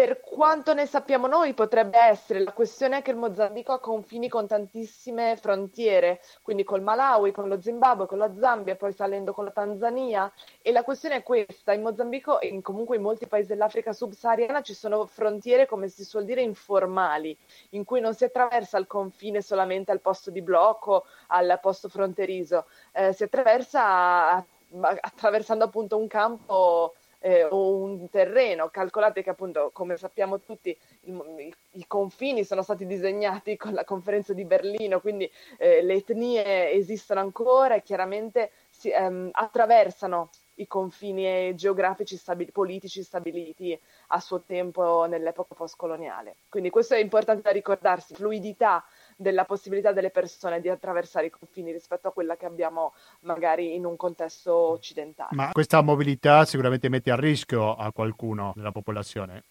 Per 0.00 0.18
quanto 0.22 0.72
ne 0.72 0.86
sappiamo 0.86 1.26
noi, 1.26 1.52
potrebbe 1.52 1.98
essere. 1.98 2.40
La 2.40 2.54
questione 2.54 2.96
è 2.96 3.02
che 3.02 3.10
il 3.10 3.18
Mozambico 3.18 3.72
ha 3.72 3.80
confini 3.80 4.30
con 4.30 4.46
tantissime 4.46 5.36
frontiere, 5.36 6.22
quindi 6.40 6.64
col 6.64 6.80
Malawi, 6.80 7.32
con 7.32 7.48
lo 7.48 7.60
Zimbabwe, 7.60 8.06
con 8.06 8.16
la 8.16 8.32
Zambia, 8.34 8.76
poi 8.76 8.94
salendo 8.94 9.34
con 9.34 9.44
la 9.44 9.50
Tanzania. 9.50 10.32
E 10.62 10.72
la 10.72 10.84
questione 10.84 11.16
è 11.16 11.22
questa: 11.22 11.74
in 11.74 11.82
Mozambico 11.82 12.40
e 12.40 12.62
comunque 12.62 12.96
in 12.96 13.02
molti 13.02 13.26
paesi 13.26 13.48
dell'Africa 13.48 13.92
subsahariana 13.92 14.62
ci 14.62 14.72
sono 14.72 15.04
frontiere, 15.04 15.66
come 15.66 15.88
si 15.88 16.02
suol 16.02 16.24
dire, 16.24 16.40
informali, 16.40 17.36
in 17.72 17.84
cui 17.84 18.00
non 18.00 18.14
si 18.14 18.24
attraversa 18.24 18.78
il 18.78 18.86
confine 18.86 19.42
solamente 19.42 19.90
al 19.90 20.00
posto 20.00 20.30
di 20.30 20.40
blocco, 20.40 21.04
al 21.26 21.58
posto 21.60 21.90
fronterizo, 21.90 22.64
eh, 22.92 23.12
si 23.12 23.24
attraversa 23.24 24.42
attraversando 24.72 25.64
appunto 25.64 25.98
un 25.98 26.06
campo 26.06 26.94
eh, 27.20 27.44
o 27.44 27.76
un 27.76 28.08
terreno. 28.10 28.68
Calcolate 28.68 29.22
che 29.22 29.30
appunto, 29.30 29.70
come 29.72 29.96
sappiamo 29.96 30.40
tutti, 30.40 30.76
il, 31.02 31.54
i, 31.72 31.86
confini 31.86 32.44
sono 32.44 32.62
stati 32.62 32.86
disegnati 32.86 33.56
con 33.56 33.72
la 33.72 33.84
conferenza 33.84 34.32
di 34.32 34.44
Berlino, 34.44 35.00
quindi 35.00 35.30
eh, 35.58 35.82
le 35.82 35.94
etnie 35.94 36.72
esistono 36.72 37.20
ancora 37.20 37.76
e 37.76 37.82
chiaramente 37.82 38.50
si, 38.68 38.90
ehm, 38.90 39.30
attraversano 39.32 40.30
i 40.60 40.66
confini 40.66 41.54
geografici 41.54 42.16
stabil- 42.16 42.52
politici 42.52 43.02
stabiliti 43.02 43.78
a 44.08 44.20
suo 44.20 44.42
tempo 44.42 45.06
nell'epoca 45.06 45.54
postcoloniale. 45.54 46.36
Quindi 46.48 46.70
questo 46.70 46.94
è 46.94 46.98
importante 46.98 47.42
da 47.42 47.50
ricordarsi, 47.50 48.14
fluidità 48.14 48.84
della 49.20 49.44
possibilità 49.44 49.92
delle 49.92 50.10
persone 50.10 50.62
di 50.62 50.70
attraversare 50.70 51.26
i 51.26 51.30
confini 51.30 51.72
rispetto 51.72 52.08
a 52.08 52.12
quella 52.12 52.36
che 52.36 52.46
abbiamo 52.46 52.94
magari 53.20 53.74
in 53.74 53.84
un 53.84 53.94
contesto 53.96 54.54
occidentale. 54.54 55.36
Ma 55.36 55.50
questa 55.52 55.82
mobilità 55.82 56.46
sicuramente 56.46 56.88
mette 56.88 57.10
a 57.10 57.16
rischio 57.16 57.74
a 57.74 57.92
qualcuno 57.92 58.54
nella 58.56 58.72
popolazione. 58.72 59.44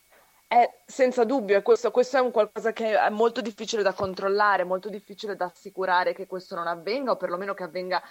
Eh, 0.52 0.80
senza 0.84 1.26
dubbio, 1.26 1.62
questo, 1.62 1.92
questo, 1.92 2.18
è 2.18 2.20
un 2.20 2.32
qualcosa 2.32 2.74
che 2.74 2.98
è 2.98 3.10
molto 3.12 3.40
difficile 3.40 3.84
da 3.84 3.94
controllare, 3.94 4.64
molto 4.64 4.90
difficile 4.90 5.36
da 5.36 5.46
assicurare 5.46 6.16
che 6.16 6.26
questo 6.26 6.56
non 6.56 6.66
avvenga 6.66 7.12
o 7.12 7.18
perlomeno 7.18 7.54
che 7.54 7.62
avvenga 7.62 8.02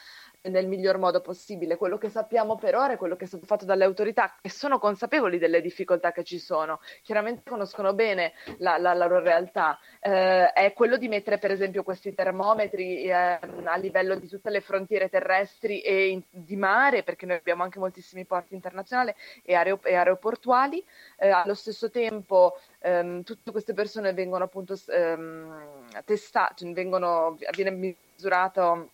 nel 0.42 0.66
miglior 0.66 0.98
modo 0.98 1.20
possibile. 1.20 1.77
Quello 1.77 1.98
che 1.98 2.09
sappiamo 2.09 2.57
per 2.57 2.74
ora 2.77 2.94
è 2.94 2.96
quello 2.96 3.16
che 3.16 3.24
è 3.24 3.27
stato 3.27 3.46
fatto 3.46 3.64
dalle 3.64 3.85
autorità, 3.85 4.35
che 4.40 4.51
sono 4.51 4.79
consapevoli 4.79 5.38
delle 5.38 5.61
difficoltà 5.61 6.12
che 6.12 6.24
ci 6.24 6.38
sono, 6.38 6.81
chiaramente 7.03 7.42
conoscono 7.48 7.92
bene 7.94 8.33
la, 8.59 8.79
la, 8.79 8.94
la 8.94 9.07
loro 9.07 9.20
realtà, 9.20 9.79
eh, 10.01 10.53
è 10.53 10.72
quello 10.72 10.96
di 10.96 11.09
mettere 11.09 11.38
per 11.38 11.51
esempio 11.51 11.83
questi 11.83 12.14
termometri 12.14 13.05
eh, 13.05 13.12
a 13.12 13.77
livello 13.77 14.16
di 14.16 14.29
tutte 14.29 14.51
le 14.51 14.61
frontiere 14.61 15.09
terrestri 15.09 15.81
e 15.81 16.09
in, 16.09 16.22
di 16.31 16.57
mare, 16.57 17.03
perché 17.03 17.27
noi 17.27 17.37
abbiamo 17.37 17.62
anche 17.62 17.79
moltissimi 17.79 18.24
porti 18.24 18.55
internazionali 18.55 19.14
e, 19.42 19.55
aereo, 19.55 19.81
e 19.83 19.94
aeroportuali, 19.94 20.85
eh, 21.18 21.29
allo 21.31 21.55
stesso 21.55 21.90
tempo 21.90 22.59
ehm, 22.81 23.22
tutte 23.22 23.51
queste 23.51 23.74
persone 23.74 24.12
vengono 24.12 24.44
appunto 24.44 24.74
ehm, 24.88 25.87
testate, 26.05 26.70
vengono, 26.72 27.37
viene 27.53 27.70
misurato 27.70 28.92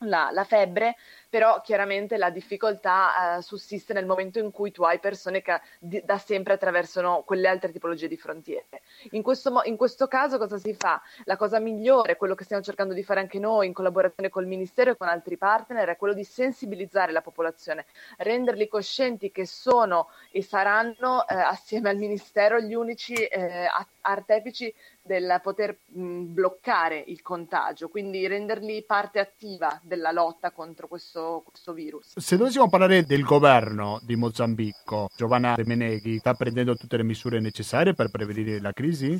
la, 0.00 0.30
la, 0.32 0.44
febbre, 0.44 0.94
però 1.34 1.60
chiaramente 1.62 2.16
la 2.16 2.30
difficoltà 2.30 3.38
eh, 3.38 3.42
sussiste 3.42 3.92
nel 3.92 4.06
momento 4.06 4.38
in 4.38 4.52
cui 4.52 4.70
tu 4.70 4.84
hai 4.84 5.00
persone 5.00 5.42
che 5.42 5.60
di, 5.80 6.00
da 6.04 6.16
sempre 6.16 6.52
attraversano 6.52 7.24
quelle 7.26 7.48
altre 7.48 7.72
tipologie 7.72 8.06
di 8.06 8.16
frontiere. 8.16 8.82
In 9.10 9.22
questo, 9.22 9.62
in 9.64 9.76
questo, 9.76 10.06
caso 10.06 10.38
cosa 10.38 10.58
si 10.58 10.74
fa? 10.74 11.02
La 11.24 11.36
cosa 11.36 11.58
migliore, 11.58 12.14
quello 12.14 12.36
che 12.36 12.44
stiamo 12.44 12.62
cercando 12.62 12.94
di 12.94 13.02
fare 13.02 13.18
anche 13.18 13.40
noi 13.40 13.66
in 13.66 13.72
collaborazione 13.72 14.28
col 14.28 14.46
Ministero 14.46 14.92
e 14.92 14.96
con 14.96 15.08
altri 15.08 15.36
partner, 15.36 15.88
è 15.88 15.96
quello 15.96 16.14
di 16.14 16.22
sensibilizzare 16.22 17.10
la 17.10 17.20
popolazione, 17.20 17.86
renderli 18.18 18.68
coscienti 18.68 19.32
che 19.32 19.44
sono 19.44 20.10
e 20.30 20.40
saranno 20.40 21.26
eh, 21.26 21.34
assieme 21.34 21.88
al 21.88 21.96
Ministero 21.96 22.60
gli 22.60 22.74
unici 22.74 23.14
eh, 23.14 23.66
artefici 24.02 24.72
del 25.02 25.38
poter 25.42 25.76
mh, 25.86 26.32
bloccare 26.32 27.02
il 27.08 27.20
contagio, 27.20 27.88
quindi 27.88 28.26
renderli 28.26 28.82
parte 28.84 29.18
attiva 29.18 29.78
della 29.82 30.12
lotta 30.12 30.50
contro 30.50 30.88
questo, 30.88 31.23
questo, 31.44 31.72
virus. 31.72 32.18
Se 32.18 32.36
dovessimo 32.36 32.68
parlare 32.68 33.04
del 33.04 33.22
governo 33.22 34.00
di 34.02 34.16
Mozambico, 34.16 35.08
Giovanna 35.16 35.54
De 35.54 35.64
Meneghi 35.64 36.18
sta 36.18 36.34
prendendo 36.34 36.76
tutte 36.76 36.96
le 36.96 37.04
misure 37.04 37.40
necessarie 37.40 37.94
per 37.94 38.10
prevenire 38.10 38.60
la 38.60 38.72
crisi? 38.72 39.18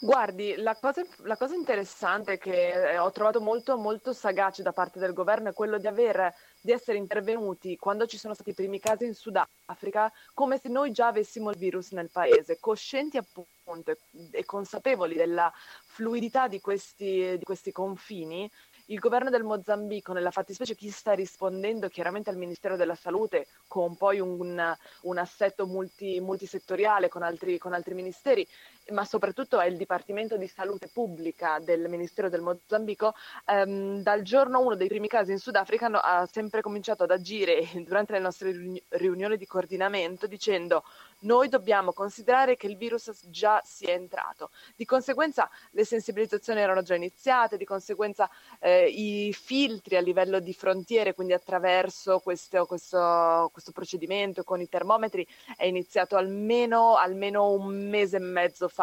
Guardi, 0.00 0.54
la 0.58 0.76
cosa, 0.76 1.04
la 1.24 1.36
cosa 1.36 1.56
interessante 1.56 2.38
che 2.38 2.92
eh, 2.92 2.98
ho 2.98 3.10
trovato 3.10 3.40
molto, 3.40 3.76
molto 3.76 4.12
sagace 4.12 4.62
da 4.62 4.72
parte 4.72 5.00
del 5.00 5.12
governo 5.12 5.48
è 5.48 5.52
quello 5.52 5.76
di, 5.76 5.88
aver, 5.88 6.32
di 6.60 6.70
essere 6.70 6.98
intervenuti 6.98 7.76
quando 7.76 8.06
ci 8.06 8.16
sono 8.16 8.32
stati 8.32 8.50
i 8.50 8.54
primi 8.54 8.78
casi 8.78 9.06
in 9.06 9.14
Sudafrica, 9.14 10.12
come 10.34 10.56
se 10.58 10.68
noi 10.68 10.92
già 10.92 11.08
avessimo 11.08 11.50
il 11.50 11.56
virus 11.56 11.90
nel 11.90 12.10
paese, 12.12 12.60
coscienti 12.60 13.16
appunto 13.16 13.90
e, 13.90 13.98
e 14.30 14.44
consapevoli 14.44 15.16
della 15.16 15.52
fluidità 15.86 16.46
di 16.46 16.60
questi, 16.60 17.36
di 17.36 17.44
questi 17.44 17.72
confini 17.72 18.48
il 18.90 18.98
governo 18.98 19.30
del 19.30 19.42
Mozambico, 19.42 20.12
nella 20.12 20.30
fattispecie 20.30 20.74
chi 20.74 20.90
sta 20.90 21.12
rispondendo 21.12 21.88
chiaramente 21.88 22.30
al 22.30 22.36
Ministero 22.36 22.76
della 22.76 22.94
Salute 22.94 23.46
con 23.66 23.96
poi 23.96 24.18
un, 24.20 24.74
un 25.02 25.18
assetto 25.18 25.66
multi, 25.66 26.20
multisettoriale 26.20 27.08
con 27.08 27.22
altri, 27.22 27.58
con 27.58 27.72
altri 27.74 27.94
ministeri, 27.94 28.46
ma 28.92 29.04
soprattutto 29.04 29.60
è 29.60 29.66
il 29.66 29.76
Dipartimento 29.76 30.36
di 30.36 30.46
Salute 30.46 30.88
Pubblica 30.88 31.58
del 31.58 31.88
Ministero 31.88 32.28
del 32.28 32.40
Mozambico, 32.40 33.14
ehm, 33.46 34.02
dal 34.02 34.22
giorno 34.22 34.60
uno 34.60 34.76
dei 34.76 34.88
primi 34.88 35.08
casi 35.08 35.32
in 35.32 35.38
Sudafrica 35.38 35.88
no, 35.88 35.98
ha 35.98 36.26
sempre 36.26 36.62
cominciato 36.62 37.02
ad 37.02 37.10
agire 37.10 37.68
durante 37.84 38.12
le 38.12 38.18
nostre 38.20 38.82
riunioni 38.88 39.36
di 39.36 39.46
coordinamento 39.46 40.26
dicendo 40.26 40.84
noi 41.20 41.48
dobbiamo 41.48 41.92
considerare 41.92 42.56
che 42.56 42.68
il 42.68 42.76
virus 42.76 43.10
già 43.28 43.60
sia 43.64 43.92
entrato. 43.92 44.50
Di 44.76 44.84
conseguenza 44.84 45.50
le 45.72 45.84
sensibilizzazioni 45.84 46.60
erano 46.60 46.82
già 46.82 46.94
iniziate, 46.94 47.56
di 47.56 47.64
conseguenza 47.64 48.30
eh, 48.60 48.86
i 48.88 49.32
filtri 49.32 49.96
a 49.96 50.00
livello 50.00 50.38
di 50.38 50.52
frontiere, 50.52 51.14
quindi 51.14 51.32
attraverso 51.32 52.20
questo, 52.20 52.66
questo, 52.66 53.48
questo 53.52 53.72
procedimento 53.72 54.44
con 54.44 54.60
i 54.60 54.68
termometri, 54.68 55.26
è 55.56 55.64
iniziato 55.64 56.14
almeno, 56.14 56.94
almeno 56.94 57.50
un 57.50 57.88
mese 57.88 58.18
e 58.18 58.20
mezzo 58.20 58.68
fa, 58.68 58.77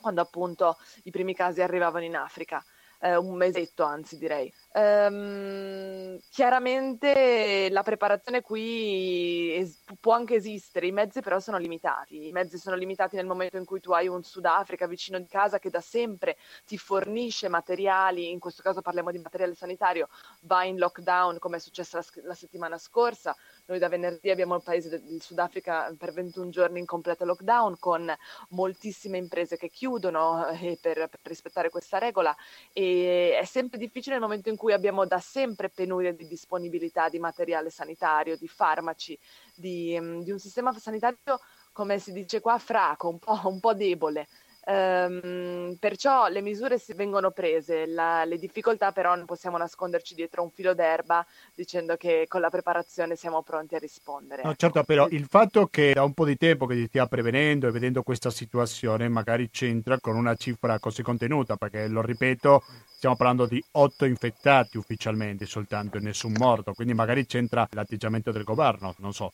quando 0.00 0.20
appunto 0.20 0.76
i 1.04 1.10
primi 1.10 1.34
casi 1.34 1.60
arrivavano 1.62 2.04
in 2.04 2.16
Africa. 2.16 2.64
Eh, 3.00 3.14
un 3.16 3.36
mesetto 3.36 3.84
anzi 3.84 4.16
direi. 4.18 4.52
Um, 4.72 6.18
chiaramente 6.30 7.68
la 7.70 7.82
preparazione 7.84 8.40
qui 8.40 9.54
es- 9.54 9.84
può 10.00 10.14
anche 10.14 10.34
esistere, 10.34 10.88
i 10.88 10.92
mezzi 10.92 11.20
però 11.20 11.38
sono 11.38 11.58
limitati. 11.58 12.26
I 12.26 12.32
mezzi 12.32 12.58
sono 12.58 12.74
limitati 12.74 13.14
nel 13.14 13.26
momento 13.26 13.56
in 13.56 13.64
cui 13.64 13.78
tu 13.78 13.92
hai 13.92 14.08
un 14.08 14.24
Sudafrica 14.24 14.88
vicino 14.88 15.18
di 15.20 15.28
casa 15.28 15.60
che 15.60 15.70
da 15.70 15.80
sempre 15.80 16.36
ti 16.64 16.76
fornisce 16.76 17.48
materiali, 17.48 18.30
in 18.32 18.40
questo 18.40 18.62
caso 18.62 18.80
parliamo 18.82 19.12
di 19.12 19.18
materiale 19.18 19.54
sanitario, 19.54 20.08
va 20.40 20.64
in 20.64 20.76
lockdown 20.78 21.38
come 21.38 21.56
è 21.58 21.60
successo 21.60 21.96
la, 21.98 22.04
la 22.24 22.34
settimana 22.34 22.78
scorsa. 22.78 23.36
Noi 23.68 23.78
da 23.78 23.90
venerdì 23.90 24.30
abbiamo 24.30 24.54
il 24.54 24.62
paese 24.62 24.88
del 24.88 25.20
Sudafrica 25.20 25.94
per 25.98 26.14
21 26.14 26.48
giorni 26.48 26.78
in 26.78 26.86
completo 26.86 27.26
lockdown 27.26 27.78
con 27.78 28.10
moltissime 28.50 29.18
imprese 29.18 29.58
che 29.58 29.68
chiudono 29.68 30.48
eh, 30.48 30.78
per, 30.80 30.94
per 30.94 31.20
rispettare 31.24 31.68
questa 31.68 31.98
regola 31.98 32.34
e 32.72 33.36
è 33.38 33.44
sempre 33.44 33.76
difficile 33.76 34.14
nel 34.14 34.24
momento 34.24 34.48
in 34.48 34.56
cui 34.56 34.72
abbiamo 34.72 35.04
da 35.04 35.18
sempre 35.18 35.68
penuria 35.68 36.14
di 36.14 36.26
disponibilità 36.26 37.10
di 37.10 37.18
materiale 37.18 37.68
sanitario, 37.68 38.38
di 38.38 38.48
farmaci, 38.48 39.18
di, 39.54 39.98
mm, 40.00 40.20
di 40.22 40.30
un 40.30 40.38
sistema 40.38 40.72
sanitario, 40.72 41.38
come 41.72 41.98
si 41.98 42.12
dice 42.12 42.40
qua, 42.40 42.56
fraco, 42.56 43.08
un 43.08 43.18
po', 43.18 43.38
un 43.44 43.60
po 43.60 43.74
debole. 43.74 44.28
Um, 44.70 45.76
perciò 45.80 46.28
le 46.28 46.42
misure 46.42 46.78
si 46.78 46.92
vengono 46.92 47.30
prese, 47.30 47.86
la, 47.86 48.26
le 48.26 48.36
difficoltà 48.36 48.92
però 48.92 49.14
non 49.14 49.24
possiamo 49.24 49.56
nasconderci 49.56 50.14
dietro 50.14 50.42
un 50.42 50.50
filo 50.50 50.74
d'erba 50.74 51.24
dicendo 51.54 51.96
che 51.96 52.26
con 52.28 52.42
la 52.42 52.50
preparazione 52.50 53.16
siamo 53.16 53.42
pronti 53.42 53.76
a 53.76 53.78
rispondere. 53.78 54.42
No, 54.42 54.54
certo, 54.56 54.82
però 54.84 55.08
il 55.08 55.24
fatto 55.24 55.68
che 55.68 55.94
da 55.94 56.04
un 56.04 56.12
po' 56.12 56.26
di 56.26 56.36
tempo 56.36 56.66
che 56.66 56.74
ti 56.74 56.84
stia 56.84 57.06
prevenendo 57.06 57.66
e 57.66 57.70
vedendo 57.70 58.02
questa 58.02 58.28
situazione 58.28 59.08
magari 59.08 59.48
c'entra 59.48 59.98
con 60.00 60.16
una 60.16 60.34
cifra 60.34 60.78
così 60.78 61.00
contenuta, 61.00 61.56
perché 61.56 61.88
lo 61.88 62.02
ripeto, 62.02 62.62
stiamo 62.94 63.16
parlando 63.16 63.46
di 63.46 63.64
otto 63.72 64.04
infettati 64.04 64.76
ufficialmente 64.76 65.46
soltanto 65.46 65.96
e 65.96 66.00
nessun 66.00 66.34
morto, 66.36 66.74
quindi 66.74 66.92
magari 66.92 67.24
c'entra 67.24 67.66
l'atteggiamento 67.70 68.32
del 68.32 68.44
governo, 68.44 68.94
non 68.98 69.14
so. 69.14 69.32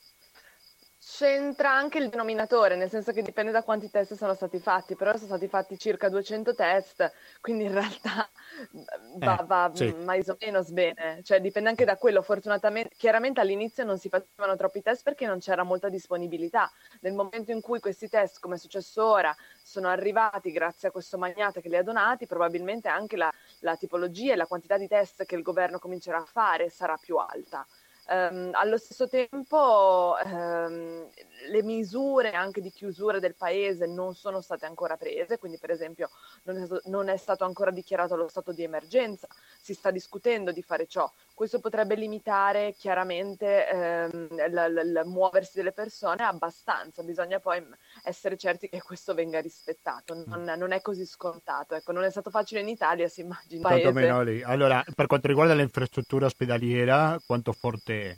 C'entra 1.17 1.71
anche 1.71 1.99
il 1.99 2.09
denominatore, 2.09 2.75
nel 2.75 2.91
senso 2.91 3.13
che 3.13 3.23
dipende 3.23 3.53
da 3.53 3.63
quanti 3.63 3.89
test 3.89 4.15
sono 4.15 4.35
stati 4.35 4.59
fatti, 4.59 4.97
però 4.97 5.13
sono 5.15 5.27
stati 5.29 5.47
fatti 5.47 5.79
circa 5.79 6.09
200 6.09 6.57
test, 6.57 7.09
quindi 7.41 7.67
in 7.67 7.73
realtà 7.73 8.29
va, 9.19 9.39
eh, 9.41 9.45
va 9.45 9.71
sì. 9.73 9.93
mais 9.93 10.27
o 10.27 10.37
meno 10.41 10.61
bene, 10.71 11.23
cioè 11.23 11.41
dipende 11.41 11.69
anche 11.69 11.85
da 11.85 11.97
quello, 11.99 12.21
fortunatamente, 12.21 12.97
chiaramente 12.97 13.41
all'inizio 13.41 13.85
non 13.85 13.97
si 13.97 14.09
facevano 14.09 14.57
troppi 14.57 14.83
test 14.83 15.05
perché 15.05 15.25
non 15.25 15.39
c'era 15.39 15.63
molta 15.63 15.89
disponibilità, 15.89 16.69
nel 17.03 17.13
momento 17.13 17.53
in 17.53 17.61
cui 17.61 17.79
questi 17.79 18.09
test, 18.09 18.41
come 18.41 18.57
è 18.57 18.59
successo 18.59 19.07
ora, 19.07 19.33
sono 19.63 19.87
arrivati 19.87 20.51
grazie 20.51 20.89
a 20.89 20.91
questo 20.91 21.17
magnate 21.17 21.61
che 21.61 21.69
li 21.69 21.77
ha 21.77 21.85
donati, 21.85 22.27
probabilmente 22.27 22.89
anche 22.89 23.17
la, 23.17 23.31
la 23.61 23.77
tipologia 23.77 24.33
e 24.33 24.37
la 24.37 24.47
quantità 24.49 24.77
di 24.77 24.89
test 24.89 25.25
che 25.27 25.37
il 25.37 25.43
governo 25.43 25.79
comincerà 25.79 26.19
a 26.19 26.25
fare 26.25 26.71
sarà 26.71 26.97
più 26.97 27.19
alta. 27.19 27.65
Um, 28.07 28.51
allo 28.53 28.77
stesso 28.77 29.09
tempo 29.09 30.15
um, 30.23 31.09
le 31.49 31.63
misure 31.63 32.33
anche 32.33 32.61
di 32.61 32.71
chiusura 32.71 33.19
del 33.19 33.35
paese 33.35 33.87
non 33.87 34.15
sono 34.15 34.43
state 34.43 34.67
ancora 34.67 34.99
prese, 34.99 35.39
quindi 35.39 35.57
per 35.59 35.71
esempio 35.71 36.11
non 36.43 36.59
è, 36.63 36.67
non 36.89 37.09
è, 37.09 37.17
stato 37.17 37.45
ancora 37.45 37.71
dichiarato 37.71 38.15
lo 38.15 38.29
stato 38.29 38.53
di 38.53 38.63
emergenza, 38.63 39.27
si 39.65 39.73
sta 39.73 39.91
discutendo 39.91 40.53
di 40.53 40.61
fare 40.61 40.87
ciò. 40.87 41.11
Questo 41.33 41.59
potrebbe 41.59 41.95
limitare 41.95 42.75
chiaramente 42.77 43.67
ehm, 43.67 44.29
il 44.31 45.03
muoversi 45.07 45.57
delle 45.57 45.73
persone 45.73 46.23
abbastanza, 46.23 47.03
bisogna 47.03 47.41
poi 47.41 47.65
essere 48.03 48.37
certi 48.37 48.69
che 48.69 48.83
questo 48.83 49.15
venga 49.15 49.41
rispettato, 49.41 50.23
non, 50.27 50.43
mm. 50.43 50.59
non 50.59 50.73
è 50.73 50.83
così 50.83 51.07
scontato, 51.07 51.75
ecco, 51.75 51.93
non 51.93 52.05
è 52.05 52.11
stato 52.11 52.29
facile 52.29 52.61
in 52.61 52.69
Italia, 52.69 53.09
si 53.09 53.23
immagina. 53.23 53.71
Tanto 53.71 53.93
meno 53.93 54.23
lì. 54.23 54.43
Allora, 54.43 54.85
per 54.95 55.07
quanto 55.07 55.29
riguarda 55.29 55.55
l'infrastruttura 55.55 56.27
ospedaliera, 56.27 57.19
quanto 57.25 57.53
forte 57.53 58.11
è? 58.11 58.17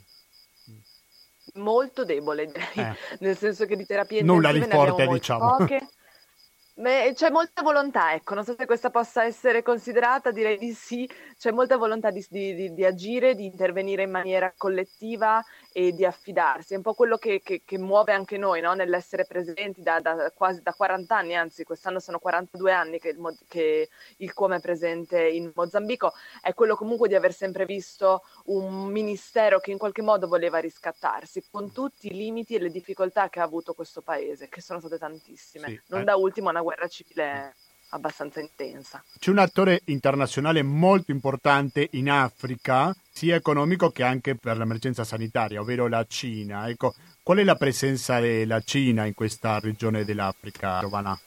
molto 1.53 2.03
debole, 2.03 2.51
eh. 2.75 2.95
nel 3.19 3.37
senso 3.37 3.65
che 3.65 3.77
di 3.77 3.85
terapie 3.85 4.21
Nulla 4.21 4.51
di 4.51 4.61
forte, 4.63 5.07
diciamo. 5.07 5.55
Poche. 5.55 5.87
Beh, 6.79 7.13
c'è 7.15 7.31
molta 7.31 7.63
volontà, 7.63 8.13
ecco, 8.13 8.35
non 8.35 8.43
so 8.43 8.53
se 8.55 8.67
questa 8.67 8.91
possa 8.91 9.23
essere 9.23 9.63
considerata, 9.63 10.29
direi 10.29 10.59
di 10.59 10.73
sì, 10.73 11.09
c'è 11.35 11.49
molta 11.49 11.75
volontà 11.75 12.11
di, 12.11 12.23
di, 12.29 12.71
di 12.71 12.85
agire, 12.85 13.33
di 13.33 13.45
intervenire 13.45 14.03
in 14.03 14.11
maniera 14.11 14.53
collettiva 14.55 15.43
e 15.77 15.93
di 15.93 16.05
affidarsi. 16.05 16.73
È 16.73 16.75
un 16.75 16.81
po' 16.81 16.95
quello 16.95 17.17
che, 17.17 17.39
che, 17.43 17.61
che 17.63 17.77
muove 17.77 18.11
anche 18.11 18.35
noi 18.39 18.61
no? 18.61 18.73
nell'essere 18.73 19.25
presenti 19.25 19.83
da, 19.83 19.99
da, 19.99 20.31
quasi 20.33 20.63
da 20.63 20.73
40 20.73 21.15
anni, 21.15 21.35
anzi 21.35 21.63
quest'anno 21.63 21.99
sono 21.99 22.17
42 22.17 22.71
anni 22.71 22.99
che 22.99 23.09
il, 23.09 23.37
che 23.47 23.87
il 24.17 24.33
CUOM 24.33 24.55
è 24.55 24.59
presente 24.59 25.21
in 25.21 25.51
Mozambico, 25.53 26.13
è 26.41 26.55
quello 26.55 26.75
comunque 26.75 27.07
di 27.07 27.13
aver 27.13 27.31
sempre 27.31 27.65
visto 27.67 28.23
un 28.45 28.85
ministero 28.87 29.59
che 29.59 29.69
in 29.69 29.77
qualche 29.77 30.01
modo 30.01 30.27
voleva 30.27 30.57
riscattarsi, 30.57 31.43
con 31.51 31.71
tutti 31.71 32.07
i 32.07 32.15
limiti 32.15 32.55
e 32.55 32.59
le 32.59 32.71
difficoltà 32.71 33.29
che 33.29 33.39
ha 33.39 33.43
avuto 33.43 33.75
questo 33.75 34.01
paese, 34.01 34.49
che 34.49 34.61
sono 34.61 34.79
state 34.79 34.97
tantissime, 34.97 35.67
sì, 35.67 35.81
non 35.89 36.01
eh. 36.01 36.05
da 36.05 36.15
ultimo 36.15 36.49
una 36.49 36.61
guerra 36.63 36.87
civile 36.87 37.53
abbastanza 37.89 38.39
intensa. 38.39 39.03
C'è 39.17 39.29
un 39.29 39.37
attore 39.37 39.81
internazionale 39.85 40.63
molto 40.63 41.11
importante 41.11 41.87
in 41.91 42.09
Africa, 42.09 42.95
sia 43.09 43.35
economico 43.35 43.89
che 43.89 44.03
anche 44.03 44.35
per 44.35 44.57
l'emergenza 44.57 45.03
sanitaria, 45.03 45.61
ovvero 45.61 45.87
la 45.87 46.05
Cina. 46.07 46.67
Ecco, 46.67 46.93
qual 47.23 47.39
è 47.39 47.43
la 47.43 47.55
presenza 47.55 48.19
della 48.19 48.61
Cina 48.61 49.05
in 49.05 49.13
questa 49.13 49.59
regione 49.59 50.05
dell'Africa, 50.05 50.79
Giovanna? 50.79 51.17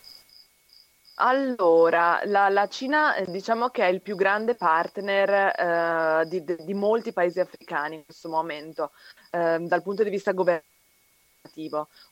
Allora, 1.23 2.23
la, 2.25 2.49
la, 2.49 2.67
Cina 2.69 3.15
eh, 3.15 3.31
diciamo 3.31 3.69
che 3.69 3.83
è 3.83 3.89
il 3.89 4.01
più 4.01 4.17
grande 4.17 4.55
partner 4.55 6.23
eh, 6.25 6.27
di, 6.27 6.43
di, 6.65 6.73
molti 6.73 7.13
paesi 7.13 7.41
africani 7.41 7.97
in 7.97 8.05
questo 8.07 8.31
momento, 8.31 8.93
eh, 9.31 9.59
dal 9.61 9.83
punto 9.83 10.03
di 10.03 10.09
vista 10.09 10.33
governativo 10.33 10.70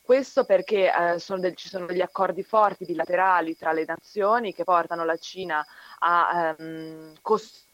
questo 0.01 0.45
perché 0.45 0.91
eh, 0.91 1.19
sono 1.19 1.41
del, 1.41 1.55
ci 1.55 1.69
sono 1.69 1.87
degli 1.87 2.01
accordi 2.01 2.43
forti 2.43 2.87
bilaterali 2.87 3.57
tra 3.57 3.73
le 3.73 3.85
nazioni 3.87 4.55
che 4.55 4.65
portano 4.65 5.05
la 5.05 5.17
Cina 5.17 5.65
a 5.99 6.55
ehm, 6.59 7.15
costruire 7.21 7.67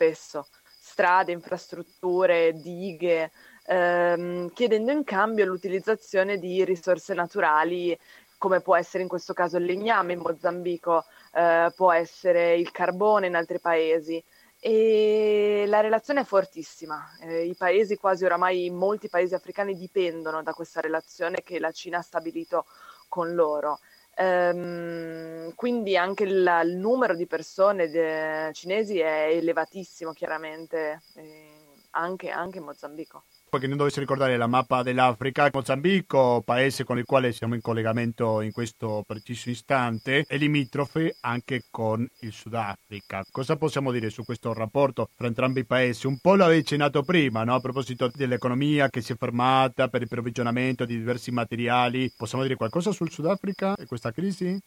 spesso 0.00 0.46
strade, 0.62 1.32
infrastrutture, 1.32 2.54
dighe, 2.54 3.30
ehm, 3.66 4.50
chiedendo 4.52 4.92
in 4.92 5.04
cambio 5.04 5.44
l'utilizzazione 5.44 6.38
di 6.38 6.64
risorse 6.64 7.12
naturali 7.12 7.98
come 8.38 8.62
può 8.62 8.74
essere 8.74 9.02
in 9.02 9.08
questo 9.08 9.34
caso 9.34 9.58
il 9.58 9.64
legname 9.64 10.14
in 10.14 10.20
Mozambico, 10.20 11.04
eh, 11.34 11.70
può 11.76 11.92
essere 11.92 12.54
il 12.54 12.70
carbone 12.70 13.26
in 13.26 13.34
altri 13.34 13.60
paesi 13.60 14.22
e 14.60 15.64
la 15.66 15.80
relazione 15.80 16.20
è 16.20 16.24
fortissima. 16.24 17.16
Eh, 17.20 17.46
I 17.46 17.54
paesi, 17.56 17.96
quasi 17.96 18.24
oramai 18.24 18.70
molti 18.70 19.08
paesi 19.08 19.34
africani 19.34 19.74
dipendono 19.74 20.42
da 20.42 20.52
questa 20.52 20.80
relazione 20.80 21.42
che 21.42 21.58
la 21.58 21.72
Cina 21.72 21.98
ha 21.98 22.02
stabilito 22.02 22.66
con 23.08 23.34
loro. 23.34 23.80
Ehm, 24.16 25.54
quindi 25.54 25.96
anche 25.96 26.24
il, 26.24 26.62
il, 26.64 26.76
numero 26.76 27.14
di 27.14 27.26
persone 27.26 27.88
de, 27.88 28.50
cinesi 28.52 28.98
è 28.98 29.28
elevatissimo, 29.30 30.12
chiaramente, 30.12 31.02
eh, 31.14 31.48
anche, 31.92 32.30
anche 32.30 32.58
in 32.58 32.64
Mozambico 32.64 33.24
perché 33.50 33.66
non 33.66 33.76
dovessi 33.76 33.98
ricordare 34.00 34.36
la 34.36 34.46
mappa 34.46 34.82
dell'Africa, 34.82 35.50
Mozambico, 35.52 36.40
paese 36.44 36.84
con 36.84 36.98
il 36.98 37.04
quale 37.04 37.32
siamo 37.32 37.54
in 37.54 37.60
collegamento 37.60 38.40
in 38.40 38.52
questo 38.52 39.02
preciso 39.06 39.50
istante, 39.50 40.24
è 40.26 40.38
limitrofe 40.38 41.16
anche 41.20 41.64
con 41.70 42.08
il 42.20 42.32
Sudafrica. 42.32 43.24
Cosa 43.30 43.56
possiamo 43.56 43.90
dire 43.90 44.08
su 44.08 44.24
questo 44.24 44.54
rapporto 44.54 45.10
tra 45.16 45.26
entrambi 45.26 45.60
i 45.60 45.66
paesi? 45.66 46.06
Un 46.06 46.18
po' 46.18 46.36
l'avevi 46.36 46.60
accennato 46.60 47.02
prima, 47.02 47.42
no? 47.42 47.54
a 47.56 47.60
proposito 47.60 48.10
dell'economia 48.14 48.88
che 48.88 49.00
si 49.00 49.12
è 49.12 49.16
fermata 49.16 49.88
per 49.88 50.02
il 50.02 50.08
provvigionamento 50.08 50.84
di 50.84 50.96
diversi 50.96 51.32
materiali. 51.32 52.10
Possiamo 52.16 52.44
dire 52.44 52.56
qualcosa 52.56 52.92
sul 52.92 53.10
Sudafrica 53.10 53.74
e 53.74 53.86
questa 53.86 54.12
crisi? 54.12 54.58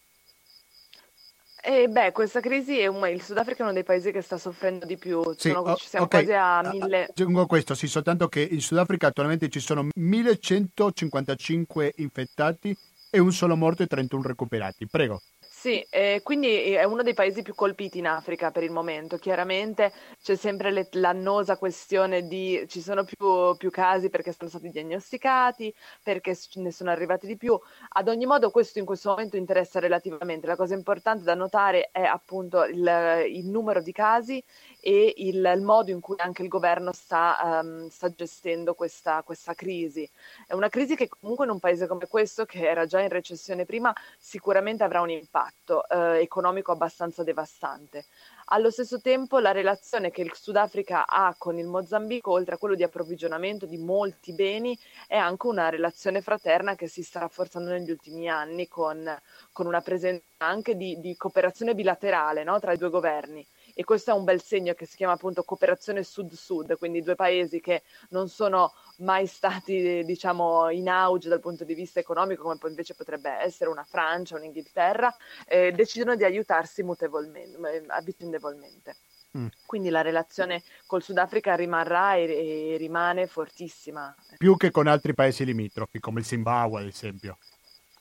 Eh, 1.66 1.88
beh, 1.88 2.12
questa 2.12 2.42
crisi 2.42 2.78
è 2.78 2.88
un, 2.88 3.08
il 3.08 3.22
Sudafrica 3.22 3.60
è 3.60 3.64
uno 3.64 3.72
dei 3.72 3.86
paesi 3.86 4.12
che 4.12 4.22
sta 4.22 4.38
soffrendo 4.38 4.86
di 4.86 4.98
più, 4.98 5.24
sì, 5.38 5.50
sono, 5.50 5.72
oh, 5.72 5.78
siamo 5.78 6.06
okay. 6.08 6.26
quasi 6.26 6.38
a 6.38 6.70
mille... 6.70 7.06
Aggiungo 7.06 7.46
questo, 7.46 7.74
sì, 7.74 7.88
soltanto 7.88 8.28
che 8.28 8.42
in 8.42 8.60
Sudafrica 8.60 9.08
attualmente 9.08 9.48
ci 9.48 9.62
sono 9.62 9.88
1155 9.96 11.94
infettati 11.98 12.78
e 13.10 13.20
un 13.20 13.32
solo 13.32 13.56
morto 13.56 13.82
e 13.82 13.88
31 13.88 14.24
recuperati. 14.24 14.88
Prego. 14.88 15.22
Sì, 15.64 15.80
eh, 15.92 16.20
quindi 16.24 16.74
è 16.74 16.84
uno 16.84 17.04
dei 17.04 17.14
paesi 17.14 17.42
più 17.42 17.56
colpiti 17.56 18.00
in 18.00 18.06
Africa 18.06 18.52
per 18.52 18.64
il 18.64 18.72
momento. 18.72 19.16
Chiaramente 19.16 19.94
c'è 20.22 20.36
sempre 20.36 20.72
le, 20.72 20.90
l'annosa 20.92 21.56
questione 21.56 22.28
di 22.28 22.66
ci 22.68 22.82
sono 22.82 23.06
più, 23.06 23.56
più, 23.56 23.70
casi 23.72 24.10
perché 24.10 24.34
sono 24.34 24.50
stati 24.50 24.70
diagnosticati, 24.70 25.74
perché 26.04 26.38
ne 26.56 26.70
sono 26.70 26.90
arrivati 26.92 27.28
di 27.28 27.38
più. 27.38 27.58
Ad 27.92 28.10
ogni 28.10 28.26
modo 28.26 28.52
questo 28.52 28.80
in 28.80 28.86
questo 28.86 29.12
momento 29.12 29.38
interessa 29.38 29.80
relativamente. 29.80 30.48
La 30.48 30.58
cosa 30.58 30.74
importante 30.74 31.24
da 31.24 31.34
notare 31.34 31.92
è 31.94 32.04
appunto 32.04 32.66
il, 32.66 33.24
il 33.30 33.48
numero 33.48 33.82
di 33.82 33.94
casi 33.94 34.44
e 34.82 35.14
il, 35.16 35.50
il, 35.56 35.62
modo 35.62 35.92
in 35.92 36.02
cui 36.02 36.18
anche 36.18 36.42
il 36.42 36.50
governo 36.50 36.92
sta, 36.92 37.62
um, 37.64 37.88
sta 37.88 38.10
gestendo 38.10 38.74
questa, 38.74 39.24
questa, 39.24 39.54
crisi. 39.54 40.06
È 40.46 40.54
una 40.54 40.68
crisi 40.68 40.98
che 40.98 41.08
comunque 41.08 41.46
in 41.46 41.52
un 41.52 41.60
paese 41.60 41.88
come 41.88 42.08
questo, 42.10 42.44
che 42.44 42.68
era 42.68 42.86
già 42.86 43.00
in 43.00 43.08
recessione 43.08 43.64
prima, 43.64 43.96
sicuramente 44.20 44.84
avrà 44.84 45.00
un 45.00 45.10
impatto 45.10 45.52
eh, 45.90 46.20
economico 46.22 46.72
abbastanza 46.72 47.24
devastante. 47.24 48.06
Allo 48.46 48.70
stesso 48.70 49.00
tempo 49.00 49.40
la 49.40 49.52
relazione 49.52 50.12
che 50.12 50.22
il 50.22 50.32
Sudafrica 50.34 51.08
ha 51.08 51.34
con 51.38 51.58
il 51.58 51.68
Mozambico, 51.68 52.32
oltre 52.32 52.56
a 52.56 52.58
quello 52.58 52.76
di 52.76 52.84
approvvigionamento 52.84 53.66
di 53.66 53.78
molti 53.78 54.34
beni, 54.34 54.78
è 55.08 55.16
anche 55.16 55.48
una 55.48 55.70
relazione 55.70 56.22
fraterna 56.22 56.76
che 56.76 56.88
si 56.88 57.04
sta 57.04 57.20
rafforzando 57.20 57.70
negli 57.70 57.92
ultimi 57.92 58.30
anni 58.30 58.68
con, 58.68 59.10
con 59.52 59.66
una 59.66 59.82
presenza 59.82 60.24
anche 60.38 60.76
di, 60.76 61.00
di 61.00 61.16
cooperazione 61.16 61.74
bilaterale 61.74 62.44
no, 62.44 62.60
tra 62.60 62.74
i 62.74 62.78
due 62.78 62.90
governi 62.90 63.48
e 63.74 63.84
questo 63.84 64.12
è 64.12 64.14
un 64.14 64.24
bel 64.24 64.42
segno 64.42 64.74
che 64.74 64.86
si 64.86 64.96
chiama 64.96 65.14
appunto 65.14 65.44
cooperazione 65.44 66.04
sud-sud, 66.04 66.78
quindi 66.78 67.02
due 67.02 67.16
paesi 67.16 67.60
che 67.60 67.84
non 68.10 68.30
sono 68.30 68.74
mai 68.98 69.26
stati 69.28 70.04
diciamo 70.06 70.70
in 70.70 70.90
auge 70.90 71.30
dal 71.30 71.40
punto 71.40 71.64
di 71.64 71.74
vista 71.74 72.00
economico 72.00 72.44
come 72.44 72.58
invece 72.68 72.94
potrebbe 72.94 73.30
essere 73.42 73.70
una 73.70 73.84
Francia, 73.84 74.36
un'Inghilterra, 74.36 75.16
eh, 75.48 75.72
decidono 75.72 76.16
di 76.16 76.24
aiutarsi 76.24 76.84
mutevolmente, 76.84 77.86
a 77.88 78.02
vicendevolmente. 78.02 78.96
Mm. 79.36 79.48
Quindi 79.66 79.90
la 79.90 80.02
relazione 80.02 80.62
col 80.86 81.02
Sudafrica 81.02 81.56
rimarrà 81.56 82.16
e, 82.16 82.74
e, 82.74 82.78
rimane 82.78 83.26
fortissima. 83.26 84.16
Più 84.38 84.56
che 84.58 84.70
con 84.70 84.86
altri 84.86 85.16
paesi 85.16 85.44
limitrofi, 85.44 86.00
come 86.00 86.20
il 86.20 86.26
Zimbabwe 86.26 86.82
ad 86.82 86.88
esempio. 86.88 87.38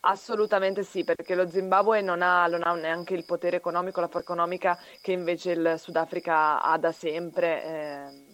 Assolutamente 0.05 0.83
sì, 0.83 1.05
perché 1.05 1.35
lo 1.35 1.49
Zimbabwe 1.49 2.03
non 2.03 2.23
ha, 2.23 2.47
non 2.49 2.63
ha 2.65 2.75
neanche 2.75 3.15
il 3.15 3.25
potere 3.25 3.57
economico, 3.57 4.01
la 4.01 4.09
forza 4.09 4.33
economica 4.33 4.77
che 5.01 5.13
invece 5.13 5.53
il 5.53 5.75
Sudafrica 5.79 6.61
ha 6.61 6.77
da 6.77 6.93
sempre. 6.93 7.65
Eh, 7.65 8.32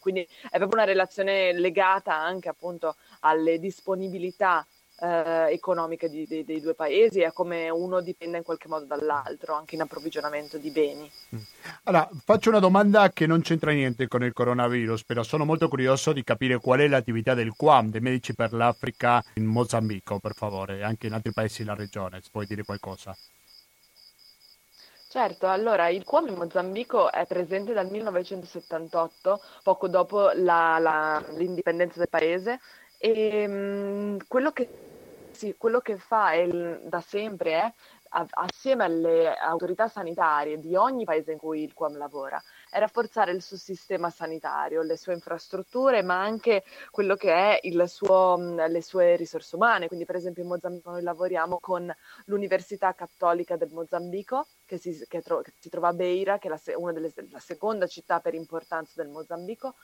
quindi 0.00 0.26
è 0.50 0.56
proprio 0.56 0.80
una 0.80 0.84
relazione 0.84 1.52
legata 1.52 2.14
anche 2.14 2.48
appunto 2.48 2.96
alle 3.20 3.58
disponibilità 3.58 4.66
eh, 5.00 5.52
economiche 5.52 6.08
di, 6.08 6.26
di, 6.26 6.44
dei 6.44 6.60
due 6.60 6.74
paesi 6.74 7.20
e 7.20 7.24
a 7.24 7.32
come 7.32 7.70
uno 7.70 8.00
dipende 8.00 8.38
in 8.38 8.42
qualche 8.42 8.68
modo 8.68 8.84
dall'altro, 8.84 9.54
anche 9.54 9.74
in 9.74 9.80
approvvigionamento 9.80 10.58
di 10.58 10.70
beni. 10.70 11.10
Mm. 11.34 11.38
Allora, 11.84 12.08
faccio 12.24 12.50
una 12.50 12.58
domanda 12.58 13.10
che 13.10 13.26
non 13.26 13.40
c'entra 13.40 13.72
niente 13.72 14.08
con 14.08 14.22
il 14.22 14.32
coronavirus, 14.32 15.04
però 15.04 15.22
sono 15.22 15.44
molto 15.44 15.68
curioso 15.68 16.12
di 16.12 16.22
capire 16.22 16.58
qual 16.58 16.80
è 16.80 16.88
l'attività 16.88 17.34
del 17.34 17.54
QAM, 17.56 17.90
dei 17.90 18.00
Medici 18.00 18.34
per 18.34 18.52
l'Africa 18.52 19.22
in 19.34 19.46
Mozambico, 19.46 20.18
per 20.18 20.34
favore, 20.34 20.78
e 20.78 20.82
anche 20.82 21.06
in 21.06 21.14
altri 21.14 21.32
paesi 21.32 21.62
della 21.62 21.74
regione, 21.74 22.20
se 22.22 22.28
puoi 22.30 22.46
dire 22.46 22.62
qualcosa. 22.62 23.16
Certo, 25.10 25.48
allora 25.48 25.88
il 25.88 26.04
QAM 26.04 26.28
in 26.28 26.34
Mozambico 26.36 27.10
è 27.10 27.26
presente 27.26 27.72
dal 27.72 27.90
1978, 27.90 29.40
poco 29.64 29.88
dopo 29.88 30.30
la, 30.34 30.78
la, 30.78 31.20
l'indipendenza 31.34 31.98
del 31.98 32.08
paese, 32.08 32.60
e 32.96 33.44
mh, 33.44 33.52
mm, 33.52 34.16
quello 34.28 34.52
che 34.52 34.68
sì, 35.32 35.56
quello 35.58 35.80
che 35.80 35.96
fa 35.98 36.34
il, 36.34 36.82
da 36.84 37.00
sempre 37.00 37.52
è, 37.60 37.72
assieme 38.34 38.84
alle 38.84 39.34
autorità 39.34 39.88
sanitarie 39.88 40.60
di 40.60 40.76
ogni 40.76 41.04
paese 41.04 41.32
in 41.32 41.38
cui 41.38 41.64
il 41.64 41.74
QAM 41.74 41.96
lavora, 41.96 42.40
è 42.70 42.78
rafforzare 42.78 43.32
il 43.32 43.42
suo 43.42 43.56
sistema 43.56 44.10
sanitario, 44.10 44.82
le 44.82 44.96
sue 44.96 45.12
infrastrutture, 45.12 46.02
ma 46.02 46.22
anche 46.22 46.62
quello 46.90 47.16
che 47.16 47.58
è 47.58 47.86
suo, 47.86 48.36
le 48.36 48.80
sue 48.80 49.16
risorse 49.16 49.56
umane. 49.56 49.88
Quindi, 49.88 50.04
per 50.04 50.14
esempio, 50.14 50.42
in 50.42 50.48
Mozambico 50.48 50.90
noi 50.90 51.02
lavoriamo 51.02 51.58
con 51.60 51.92
l'Università 52.26 52.94
Cattolica 52.94 53.56
del 53.56 53.72
Mozambico, 53.72 54.46
che 54.64 54.78
si, 54.78 55.04
che 55.08 55.20
tro- 55.20 55.40
che 55.40 55.52
si 55.58 55.68
trova 55.68 55.88
a 55.88 55.92
Beira, 55.92 56.38
che 56.38 56.46
è 56.46 56.50
la, 56.50 56.60
una 56.76 56.92
delle, 56.92 57.12
la 57.28 57.40
seconda 57.40 57.86
città 57.88 58.20
per 58.20 58.34
importanza 58.34 59.02
del 59.02 59.10
Mozambico. 59.10 59.74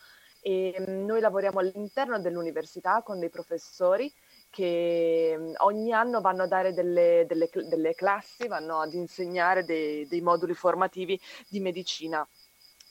E 0.40 0.76
noi 0.86 1.18
lavoriamo 1.18 1.58
all'interno 1.58 2.20
dell'università 2.20 3.02
con 3.02 3.18
dei 3.18 3.30
professori 3.30 4.12
che 4.48 5.34
mm, 5.36 5.54
ogni 5.64 5.92
anno 5.92 6.20
vanno 6.20 6.44
a 6.44 6.46
dare 6.46 6.72
delle, 6.72 7.24
delle, 7.26 7.50
delle 7.66 7.94
classi, 7.96 8.46
vanno 8.46 8.78
ad 8.78 8.92
insegnare 8.92 9.64
dei, 9.64 10.06
dei 10.06 10.20
moduli 10.20 10.54
formativi 10.54 11.20
di 11.48 11.58
medicina 11.58 12.24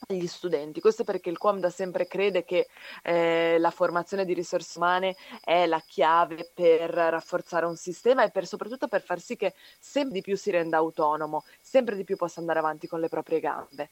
agli 0.07 0.27
studenti. 0.27 0.81
Questo 0.81 1.03
perché 1.03 1.29
il 1.29 1.37
QAM 1.37 1.59
da 1.59 1.69
sempre 1.69 2.07
crede 2.07 2.43
che 2.43 2.67
eh, 3.03 3.57
la 3.59 3.71
formazione 3.71 4.25
di 4.25 4.33
risorse 4.33 4.77
umane 4.77 5.15
è 5.43 5.65
la 5.65 5.81
chiave 5.85 6.51
per 6.53 6.89
rafforzare 6.89 7.65
un 7.65 7.75
sistema 7.75 8.23
e 8.23 8.31
per, 8.31 8.45
soprattutto 8.45 8.87
per 8.87 9.01
far 9.01 9.19
sì 9.19 9.35
che 9.35 9.53
sempre 9.79 10.13
di 10.13 10.21
più 10.21 10.35
si 10.37 10.51
renda 10.51 10.77
autonomo, 10.77 11.43
sempre 11.61 11.95
di 11.95 12.03
più 12.03 12.15
possa 12.15 12.39
andare 12.39 12.59
avanti 12.59 12.87
con 12.87 12.99
le 12.99 13.09
proprie 13.09 13.39
gambe. 13.39 13.89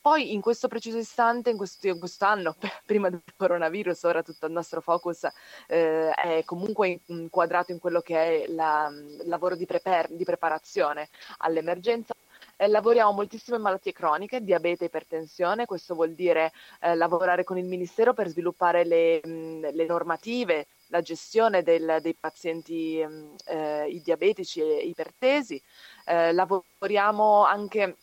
Poi 0.00 0.32
in 0.32 0.40
questo 0.40 0.66
preciso 0.66 0.98
istante, 0.98 1.50
in, 1.50 1.56
questo, 1.56 1.86
in 1.86 1.98
quest'anno, 1.98 2.56
prima 2.84 3.08
del 3.08 3.22
coronavirus, 3.36 4.02
ora 4.02 4.22
tutto 4.22 4.46
il 4.46 4.52
nostro 4.52 4.80
focus 4.80 5.28
eh, 5.68 6.10
è 6.10 6.42
comunque 6.44 7.00
inquadrato 7.06 7.70
in 7.70 7.78
quello 7.78 8.00
che 8.00 8.44
è 8.44 8.48
la, 8.48 8.88
il 8.90 9.28
lavoro 9.28 9.54
di, 9.54 9.64
prepar- 9.64 10.10
di 10.10 10.24
preparazione 10.24 11.08
all'emergenza. 11.38 12.15
Eh, 12.58 12.68
lavoriamo 12.68 13.12
moltissimo 13.12 13.56
in 13.56 13.62
malattie 13.62 13.92
croniche, 13.92 14.42
diabete 14.42 14.84
e 14.84 14.86
ipertensione, 14.86 15.66
questo 15.66 15.94
vuol 15.94 16.14
dire 16.14 16.52
eh, 16.80 16.94
lavorare 16.94 17.44
con 17.44 17.58
il 17.58 17.66
Ministero 17.66 18.14
per 18.14 18.28
sviluppare 18.28 18.84
le, 18.84 19.20
mh, 19.22 19.72
le 19.72 19.84
normative, 19.84 20.66
la 20.86 21.02
gestione 21.02 21.62
del, 21.62 21.98
dei 22.00 22.14
pazienti 22.14 23.04
mh, 23.04 23.34
eh, 23.44 24.00
diabetici 24.02 24.62
e 24.62 24.86
ipertesi. 24.86 25.62
Eh, 26.06 26.32
lavoriamo 26.32 27.44
anche 27.44 27.96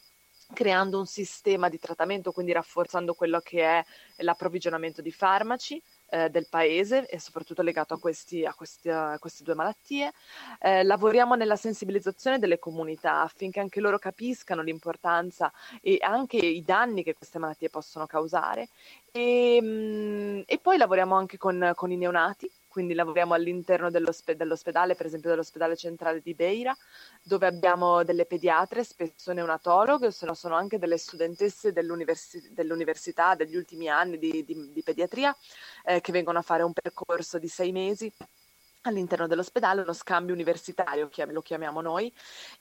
creando 0.54 1.00
un 1.00 1.08
sistema 1.08 1.68
di 1.68 1.80
trattamento, 1.80 2.32
quindi 2.32 2.52
rafforzando 2.52 3.16
quello 3.16 3.40
che 3.40 3.64
è 3.64 3.84
l'approvvigionamento 4.18 5.02
di 5.02 5.12
farmaci 5.12 5.82
eh, 6.14 6.30
del 6.30 6.48
paese 6.48 7.08
e 7.08 7.20
soprattutto 7.20 7.64
legato 7.64 7.96
a, 7.96 8.00
questi, 8.00 8.46
a, 8.46 8.54
questi, 8.54 8.90
a 8.90 9.18
queste 9.20 9.44
due 9.44 9.56
malattie. 9.56 10.14
Eh, 10.60 10.84
lavoriamo 10.84 11.34
nella 11.34 11.56
sensibilizzazione 11.56 12.38
delle 12.38 12.60
comunità 12.60 13.22
affinché 13.22 13.60
anche 13.60 13.80
loro 13.80 13.98
capiscano 13.98 14.62
l'importanza 14.62 15.52
e 15.82 15.98
anche 16.02 16.38
i 16.38 16.62
danni 16.64 17.04
che 17.04 17.16
queste 17.16 17.40
malattie 17.40 17.72
possono 17.72 18.06
causare. 18.06 18.70
E, 19.12 19.60
mm, 19.60 20.42
e 20.46 20.60
poi 20.60 20.78
lavoriamo 20.78 21.16
anche 21.16 21.38
con, 21.38 21.72
con 21.76 21.92
i 21.92 21.98
neonati 21.98 22.50
quindi 22.74 22.96
lavoriamo 22.96 23.36
all'interno 23.36 23.92
dell'ospe- 23.92 24.36
dell'ospedale, 24.36 24.96
per 24.96 25.06
esempio 25.06 25.30
dell'ospedale 25.30 25.76
centrale 25.76 26.22
di 26.22 26.34
Beira, 26.34 26.76
dove 27.22 27.46
abbiamo 27.46 28.04
delle 28.04 28.26
pediatre, 28.26 28.84
spesso 28.84 29.32
neonatologhe, 29.32 30.10
se 30.10 30.26
no 30.26 30.34
sono 30.34 30.56
anche 30.56 30.80
delle 30.80 30.98
studentesse 30.98 31.72
dell'universi- 31.72 32.52
dell'università 32.52 33.36
degli 33.36 33.56
ultimi 33.56 33.90
anni 33.90 34.18
di, 34.18 34.44
di, 34.44 34.72
di 34.74 34.82
pediatria, 34.82 35.36
eh, 35.86 36.02
che 36.02 36.12
vengono 36.12 36.40
a 36.40 36.42
fare 36.42 36.64
un 36.64 36.74
percorso 36.74 37.38
di 37.38 37.48
sei 37.48 37.72
mesi 37.72 38.12
all'interno 38.82 39.28
dell'ospedale, 39.28 39.82
uno 39.82 39.94
scambio 39.94 40.34
universitario, 40.34 41.12
lo 41.28 41.42
chiamiamo 41.42 41.80
noi. 41.80 42.12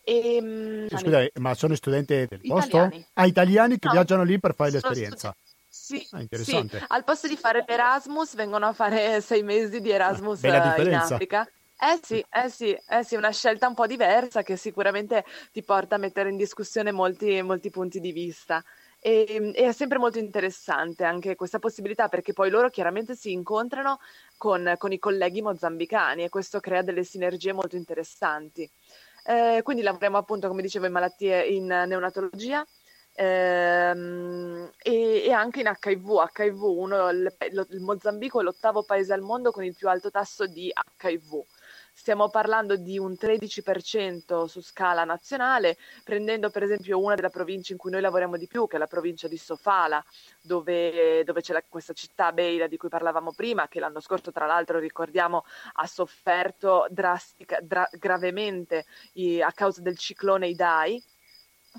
E, 0.05 0.43
mm, 0.43 0.87
Scusate, 0.89 1.33
ma 1.41 1.55
sono 1.55 1.75
studenti 1.75 2.27
del 2.29 2.41
posto? 2.47 2.77
Italiani. 2.77 3.07
Ah, 3.15 3.27
italiani 3.27 3.79
che 3.79 3.87
no, 3.87 3.93
viaggiano 3.95 4.25
lì 4.25 4.39
per 4.39 4.55
fare 4.55 4.73
l'esperienza. 4.73 5.35
Studi- 5.35 5.52
sì, 5.99 6.09
ah, 6.11 6.39
sì, 6.39 6.69
al 6.89 7.05
posto 7.05 7.29
di 7.29 7.37
fare 7.37 7.65
l'Erasmus 7.67 8.35
vengono 8.35 8.67
a 8.67 8.73
fare 8.73 9.21
sei 9.23 9.43
mesi 9.43 9.81
di 9.81 9.91
Erasmus 9.91 10.45
ah, 10.45 10.81
in 10.81 10.95
Africa. 10.95 11.49
Eh 11.85 11.99
sì, 12.01 12.25
eh 12.31 12.49
sì, 12.49 12.79
eh 12.89 13.03
sì, 13.03 13.17
una 13.17 13.33
scelta 13.33 13.67
un 13.67 13.75
po' 13.75 13.89
diversa 13.89 14.43
che 14.43 14.57
sicuramente 14.57 15.25
ti 15.51 15.65
porta 15.65 15.97
a 15.97 15.99
mettere 15.99 16.31
in 16.31 16.37
discussione 16.37 16.93
molti, 16.93 17.43
molti 17.43 17.71
punti 17.71 17.99
di 17.99 18.13
vista. 18.13 18.63
E, 19.01 19.27
e, 19.29 19.51
è 19.51 19.73
sempre 19.73 19.99
molto 19.99 20.21
interessante 20.21 21.03
anche 21.03 21.35
questa 21.35 21.59
possibilità 21.59 22.07
perché 22.07 22.33
poi 22.33 22.51
loro 22.51 22.71
chiaramente 22.71 23.17
si 23.17 23.33
incontrano 23.33 23.99
con, 24.37 24.75
con 24.79 24.93
i 24.93 25.01
colleghi 25.01 25.43
mozambicani 25.43 26.23
e 26.23 26.29
questo 26.29 26.61
crea 26.61 26.83
delle 26.83 27.03
sinergie 27.03 27.53
molto 27.53 27.75
interessanti. 27.75 28.71
Eh, 29.25 29.61
quindi 29.65 29.83
lavoriamo 29.83 30.19
appunto, 30.19 30.47
come 30.47 30.63
dicevo, 30.63 30.87
in 30.87 30.93
malattie 30.93 31.47
in 31.47 31.67
neonatologia, 31.67 32.65
ehm, 33.15 34.71
e, 34.83 35.25
e, 35.25 35.33
anche 35.33 35.61
in 35.61 35.67
HIV. 35.67 36.31
HIV, 36.35 36.63
uno, 36.63 37.09
il, 37.11 37.37
il 37.71 37.81
Mozambico 37.81 38.41
è 38.41 38.43
l'ottavo 38.43 38.85
paese 38.85 39.13
al 39.13 39.21
mondo 39.21 39.51
con 39.51 39.65
il 39.65 39.75
più 39.75 39.89
alto 39.89 40.11
tasso 40.11 40.47
di 40.47 40.73
HIV. 41.03 41.45
Stiamo 41.95 42.31
parlando 42.31 42.77
di 42.77 42.99
un 42.99 43.13
13% 43.13 44.47
su 44.47 44.63
scala 44.63 45.05
nazionale, 45.05 45.77
prendendo 46.03 46.49
per 46.51 46.63
esempio 46.63 46.99
una 46.99 47.15
delle 47.15 47.29
province 47.29 47.73
in 47.73 47.79
cui 47.79 47.91
noi 47.91 48.01
lavoriamo 48.01 48.39
di 48.39 48.47
più, 48.47 48.67
che 48.67 48.77
è 48.77 48.79
la 48.79 48.87
provincia 48.87 49.29
di 49.29 49.37
Sofala, 49.37 50.03
dove, 50.41 51.23
dove 51.23 51.43
c'è 51.43 51.53
la, 51.53 51.63
questa 51.69 51.93
città 51.93 52.33
Beira 52.33 52.67
di 52.67 52.79
cui 52.79 52.89
parlavamo 52.89 53.33
prima, 53.35 53.69
che 53.69 53.79
l'anno 53.79 54.01
scorso 54.01 54.33
tra 54.33 54.47
l'altro 54.47 54.79
ricordiamo 54.79 55.45
ha 55.75 55.87
sofferto 55.87 56.87
drastica, 56.89 57.59
dra- 57.61 57.89
gravemente 57.93 58.87
i, 59.15 59.43
a 59.43 59.53
causa 59.53 59.83
del 59.83 59.99
ciclone 59.99 60.49
Idai, 60.49 61.01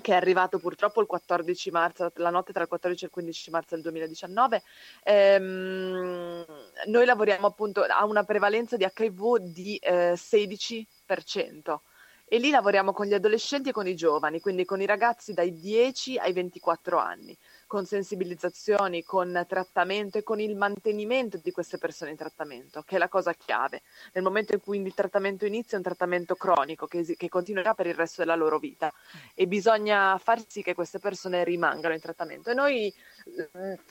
che 0.00 0.12
è 0.12 0.16
arrivato 0.16 0.58
purtroppo 0.58 1.00
il 1.00 1.06
14 1.06 1.70
marzo, 1.70 2.10
la 2.16 2.30
notte 2.30 2.52
tra 2.52 2.62
il 2.62 2.68
14 2.68 3.04
e 3.04 3.06
il 3.06 3.12
15 3.12 3.50
marzo 3.50 3.74
del 3.74 3.82
2019. 3.82 4.62
Ehm, 5.04 6.44
noi 6.86 7.04
lavoriamo 7.04 7.46
appunto 7.46 7.82
a 7.82 8.04
una 8.04 8.24
prevalenza 8.24 8.76
di 8.76 8.84
HIV 8.84 9.38
di 9.38 9.76
eh, 9.76 10.14
16% 10.14 11.76
e 12.26 12.38
lì 12.38 12.50
lavoriamo 12.50 12.92
con 12.92 13.06
gli 13.06 13.14
adolescenti 13.14 13.68
e 13.68 13.72
con 13.72 13.86
i 13.86 13.94
giovani, 13.94 14.40
quindi 14.40 14.64
con 14.64 14.80
i 14.80 14.86
ragazzi 14.86 15.32
dai 15.32 15.58
10 15.58 16.18
ai 16.18 16.32
24 16.32 16.98
anni 16.98 17.36
con 17.74 17.86
sensibilizzazioni, 17.86 19.02
con 19.02 19.44
trattamento 19.48 20.16
e 20.16 20.22
con 20.22 20.38
il 20.38 20.54
mantenimento 20.54 21.40
di 21.42 21.50
queste 21.50 21.76
persone 21.76 22.12
in 22.12 22.16
trattamento, 22.16 22.82
che 22.82 22.94
è 22.94 22.98
la 23.00 23.08
cosa 23.08 23.32
chiave. 23.32 23.82
Nel 24.12 24.22
momento 24.22 24.54
in 24.54 24.60
cui 24.60 24.80
il 24.80 24.94
trattamento 24.94 25.44
inizia 25.44 25.72
è 25.72 25.78
un 25.78 25.82
trattamento 25.82 26.36
cronico 26.36 26.86
che, 26.86 27.02
che 27.16 27.28
continuerà 27.28 27.74
per 27.74 27.88
il 27.88 27.94
resto 27.94 28.20
della 28.20 28.36
loro 28.36 28.60
vita 28.60 28.92
e 29.34 29.48
bisogna 29.48 30.16
far 30.18 30.44
sì 30.46 30.62
che 30.62 30.72
queste 30.72 31.00
persone 31.00 31.42
rimangano 31.42 31.94
in 31.94 32.00
trattamento. 32.00 32.48
E 32.48 32.54
noi 32.54 32.94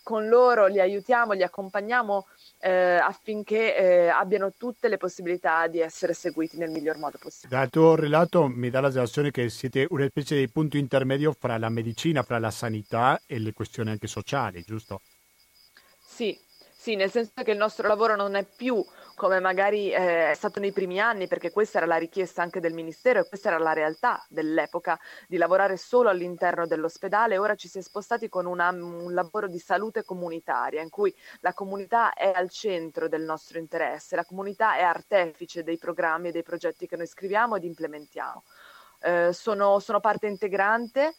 con 0.03 0.27
loro 0.27 0.67
li 0.67 0.79
aiutiamo, 0.79 1.33
li 1.33 1.43
accompagniamo 1.43 2.27
eh, 2.59 2.97
affinché 2.97 3.75
eh, 3.75 4.07
abbiano 4.07 4.53
tutte 4.57 4.87
le 4.87 4.97
possibilità 4.97 5.67
di 5.67 5.79
essere 5.79 6.13
seguiti 6.13 6.57
nel 6.57 6.69
miglior 6.69 6.97
modo 6.97 7.17
possibile. 7.19 7.59
Dal 7.59 7.69
tuo 7.69 7.95
relato 7.95 8.47
mi 8.47 8.69
dà 8.69 8.79
la 8.79 8.91
sensazione 8.91 9.31
che 9.31 9.49
siete 9.49 9.85
una 9.89 10.07
specie 10.07 10.37
di 10.37 10.49
punto 10.49 10.77
intermedio 10.77 11.35
fra 11.37 11.57
la 11.57 11.69
medicina, 11.69 12.23
fra 12.23 12.39
la 12.39 12.51
sanità 12.51 13.21
e 13.25 13.39
le 13.39 13.53
questioni 13.53 13.89
anche 13.89 14.07
sociali, 14.07 14.63
giusto? 14.65 15.01
Sì, 15.99 16.37
Sì, 16.83 16.95
nel 16.97 17.09
senso 17.09 17.31
che 17.45 17.51
il 17.51 17.57
nostro 17.57 17.87
lavoro 17.87 18.17
non 18.17 18.35
è 18.35 18.43
più 18.43 18.85
come 19.15 19.39
magari 19.39 19.93
eh, 19.93 20.31
è 20.31 20.33
stato 20.33 20.59
nei 20.59 20.73
primi 20.73 20.99
anni, 20.99 21.27
perché 21.29 21.49
questa 21.49 21.77
era 21.77 21.87
la 21.87 21.95
richiesta 21.95 22.41
anche 22.41 22.59
del 22.59 22.73
Ministero 22.73 23.21
e 23.21 23.27
questa 23.29 23.47
era 23.47 23.57
la 23.57 23.71
realtà 23.71 24.21
dell'epoca, 24.27 24.99
di 25.29 25.37
lavorare 25.37 25.77
solo 25.77 26.09
all'interno 26.09 26.67
dell'ospedale. 26.67 27.37
Ora 27.37 27.55
ci 27.55 27.69
si 27.69 27.77
è 27.77 27.81
spostati 27.81 28.27
con 28.27 28.45
una, 28.45 28.67
un 28.71 29.13
lavoro 29.13 29.47
di 29.47 29.59
salute 29.59 30.03
comunitaria, 30.03 30.81
in 30.81 30.89
cui 30.89 31.15
la 31.39 31.53
comunità 31.53 32.11
è 32.11 32.33
al 32.35 32.49
centro 32.49 33.07
del 33.07 33.21
nostro 33.21 33.59
interesse, 33.59 34.17
la 34.17 34.25
comunità 34.25 34.75
è 34.75 34.81
artefice 34.81 35.63
dei 35.63 35.77
programmi 35.77 36.27
e 36.27 36.31
dei 36.33 36.43
progetti 36.43 36.85
che 36.85 36.97
noi 36.97 37.07
scriviamo 37.07 37.55
ed 37.55 37.63
implementiamo. 37.63 38.43
Eh, 39.05 39.33
sono, 39.33 39.79
sono 39.79 39.99
parte 39.99 40.27
integrante 40.27 41.15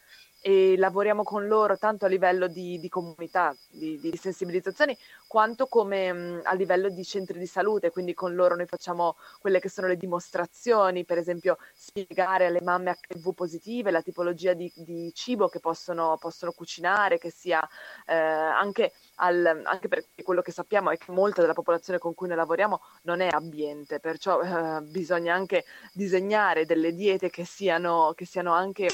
e 0.47 0.75
lavoriamo 0.77 1.23
con 1.23 1.47
loro 1.47 1.75
tanto 1.75 2.05
a 2.05 2.07
livello 2.07 2.45
di, 2.45 2.77
di 2.77 2.87
comunità, 2.87 3.55
di, 3.67 3.99
di, 3.99 4.15
sensibilizzazioni, 4.15 4.95
quanto 5.25 5.65
come 5.65 6.13
mh, 6.13 6.41
a 6.43 6.53
livello 6.53 6.89
di 6.89 7.03
centri 7.03 7.39
di 7.39 7.47
salute, 7.47 7.89
quindi 7.89 8.13
con 8.13 8.35
loro 8.35 8.55
noi 8.55 8.67
facciamo 8.67 9.15
quelle 9.39 9.59
che 9.59 9.69
sono 9.69 9.87
le 9.87 9.97
dimostrazioni, 9.97 11.03
per 11.03 11.17
esempio 11.17 11.57
spiegare 11.73 12.45
alle 12.45 12.61
mamme 12.61 12.95
HIV 13.09 13.33
positive 13.33 13.89
la 13.89 14.03
tipologia 14.03 14.53
di, 14.53 14.71
di 14.75 15.11
cibo 15.15 15.47
che 15.47 15.59
possono, 15.59 16.15
possono, 16.19 16.51
cucinare, 16.51 17.17
che 17.17 17.31
sia 17.31 17.67
eh, 18.05 18.13
anche, 18.13 18.91
al, 19.15 19.63
anche 19.63 19.87
perché 19.87 20.21
quello 20.21 20.43
che 20.43 20.51
sappiamo 20.51 20.91
è 20.91 20.97
che 20.97 21.11
molta 21.11 21.41
della 21.41 21.53
popolazione 21.53 21.97
con 21.97 22.13
cui 22.13 22.27
noi 22.27 22.37
lavoriamo 22.37 22.81
non 23.05 23.19
è 23.19 23.29
ambiente, 23.31 23.99
perciò 23.99 24.39
eh, 24.41 24.81
bisogna 24.83 25.33
anche 25.33 25.65
disegnare 25.91 26.67
delle 26.67 26.93
diete 26.93 27.31
che 27.31 27.45
siano, 27.45 28.13
che 28.15 28.27
siano 28.27 28.53
anche 28.53 28.89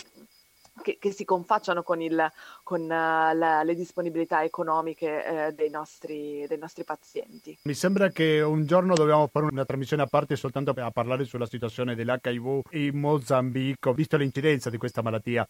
che, 0.81 0.97
che, 0.99 1.11
si 1.11 1.25
confacciano 1.25 1.83
con, 1.83 2.01
il, 2.01 2.31
con 2.63 2.81
uh, 2.81 2.87
la, 2.87 3.63
le 3.63 3.75
disponibilità 3.75 4.43
economiche 4.43 5.49
uh, 5.49 5.53
dei, 5.53 5.69
nostri, 5.69 6.45
dei, 6.47 6.57
nostri, 6.57 6.83
pazienti. 6.83 7.57
Mi 7.63 7.73
sembra 7.73 8.09
che 8.09 8.41
un 8.41 8.65
giorno 8.65 8.95
dobbiamo 8.95 9.27
fare 9.27 9.47
una 9.51 9.65
trasmissione 9.65 10.03
a 10.03 10.07
parte 10.07 10.35
soltanto 10.35 10.73
per 10.73 10.89
parlare 10.91 11.25
sulla 11.25 11.45
situazione 11.45 11.95
dell'HIV 11.95 12.61
in 12.71 12.99
Mozambico, 12.99 13.93
visto 13.93 14.17
l'incidenza 14.17 14.69
di 14.69 14.77
questa 14.77 15.01
malattia 15.01 15.47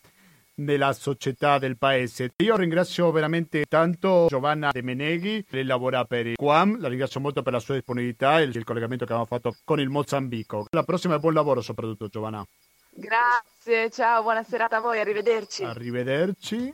nella 0.56 0.94
società 0.94 1.58
del 1.58 1.78
paese. 1.78 2.34
Io 2.38 2.56
ringrazio 2.56 3.12
veramente 3.12 3.66
tanto 3.68 4.26
Giovanna 4.28 4.72
De 4.72 4.82
Meneghi, 4.82 5.46
lei 5.50 5.64
lavora 5.64 6.06
per 6.06 6.28
il 6.28 6.36
QAM, 6.36 6.80
la 6.80 6.88
ringrazio 6.88 7.20
molto 7.20 7.42
per 7.42 7.54
la 7.54 7.60
sua 7.60 7.76
disponibilità 7.76 8.40
e 8.40 8.44
il 8.44 8.64
collegamento 8.64 9.06
che 9.06 9.14
abbiamo 9.14 9.30
fatto 9.30 9.56
con 9.64 9.80
il 9.80 9.90
Mozambico. 9.90 10.68
La 10.72 10.84
prossima 10.84 11.16
e 11.16 11.20
buon 11.20 11.34
lavoro 11.34 11.62
soprattutto 11.62 12.08
Giovanna. 12.08 12.46
Grazie, 12.94 13.51
ciao, 13.90 14.24
buona 14.24 14.44
serata 14.44 14.78
a 14.78 14.80
voi, 14.80 15.00
arrivederci. 15.00 15.64
Arrivederci. 15.64 16.74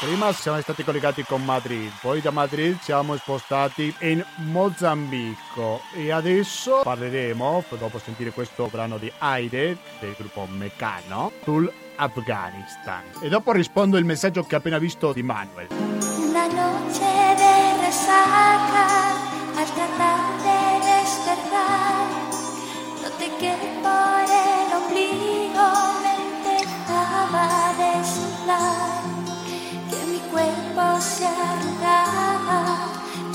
Prima 0.00 0.32
siamo 0.32 0.60
stati 0.60 0.82
collegati 0.82 1.22
con 1.22 1.44
Madrid, 1.44 1.92
poi 2.00 2.20
da 2.20 2.32
Madrid 2.32 2.76
siamo 2.80 3.16
spostati 3.16 3.94
in 4.00 4.24
Mozambico 4.38 5.80
e 5.94 6.10
adesso 6.10 6.80
parleremo, 6.82 7.64
dopo 7.78 8.00
sentire 8.00 8.30
questo 8.30 8.66
brano 8.66 8.98
di 8.98 9.12
Aide 9.18 9.76
del 10.00 10.14
gruppo 10.18 10.46
Mecano, 10.46 11.30
sull'Afghanistan. 11.44 13.02
E 13.20 13.28
dopo 13.28 13.52
rispondo 13.52 13.96
il 13.96 14.04
messaggio 14.04 14.42
che 14.42 14.56
ho 14.56 14.58
appena 14.58 14.78
visto 14.78 15.12
di 15.12 15.22
Manuel. 15.22 15.68
Una 15.70 16.46
noche 16.48 17.34
de 17.36 17.84
resaca 17.84 19.14
al 19.54 19.72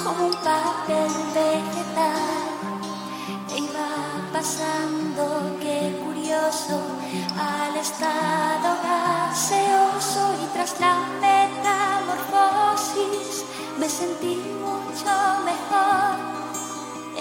como 0.04 0.28
un 0.28 0.34
papel 0.34 1.12
vegetal. 1.34 2.44
E 3.54 3.56
iba 3.60 3.90
pasando, 4.32 5.24
qué 5.62 5.80
curioso, 6.04 6.78
al 7.38 7.76
estado 7.76 8.78
gaseoso 8.88 10.24
y 10.44 10.46
tras 10.54 10.80
la 10.80 10.94
metamorfosis 11.22 13.46
me 13.80 13.90
sentí 13.90 14.36
mucho 14.66 15.14
mejor. 15.50 16.16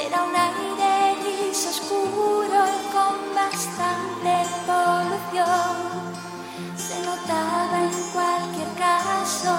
Era 0.06 0.18
un 0.24 0.34
aire 0.36 0.96
oscuro 1.52 2.58
y 2.76 2.78
con 2.94 3.16
bastante 3.34 4.32
polución. 4.66 5.76
Se 6.76 6.96
notaba 7.04 7.76
en 7.82 7.94
cualquier 8.12 8.70
caso 8.74 9.54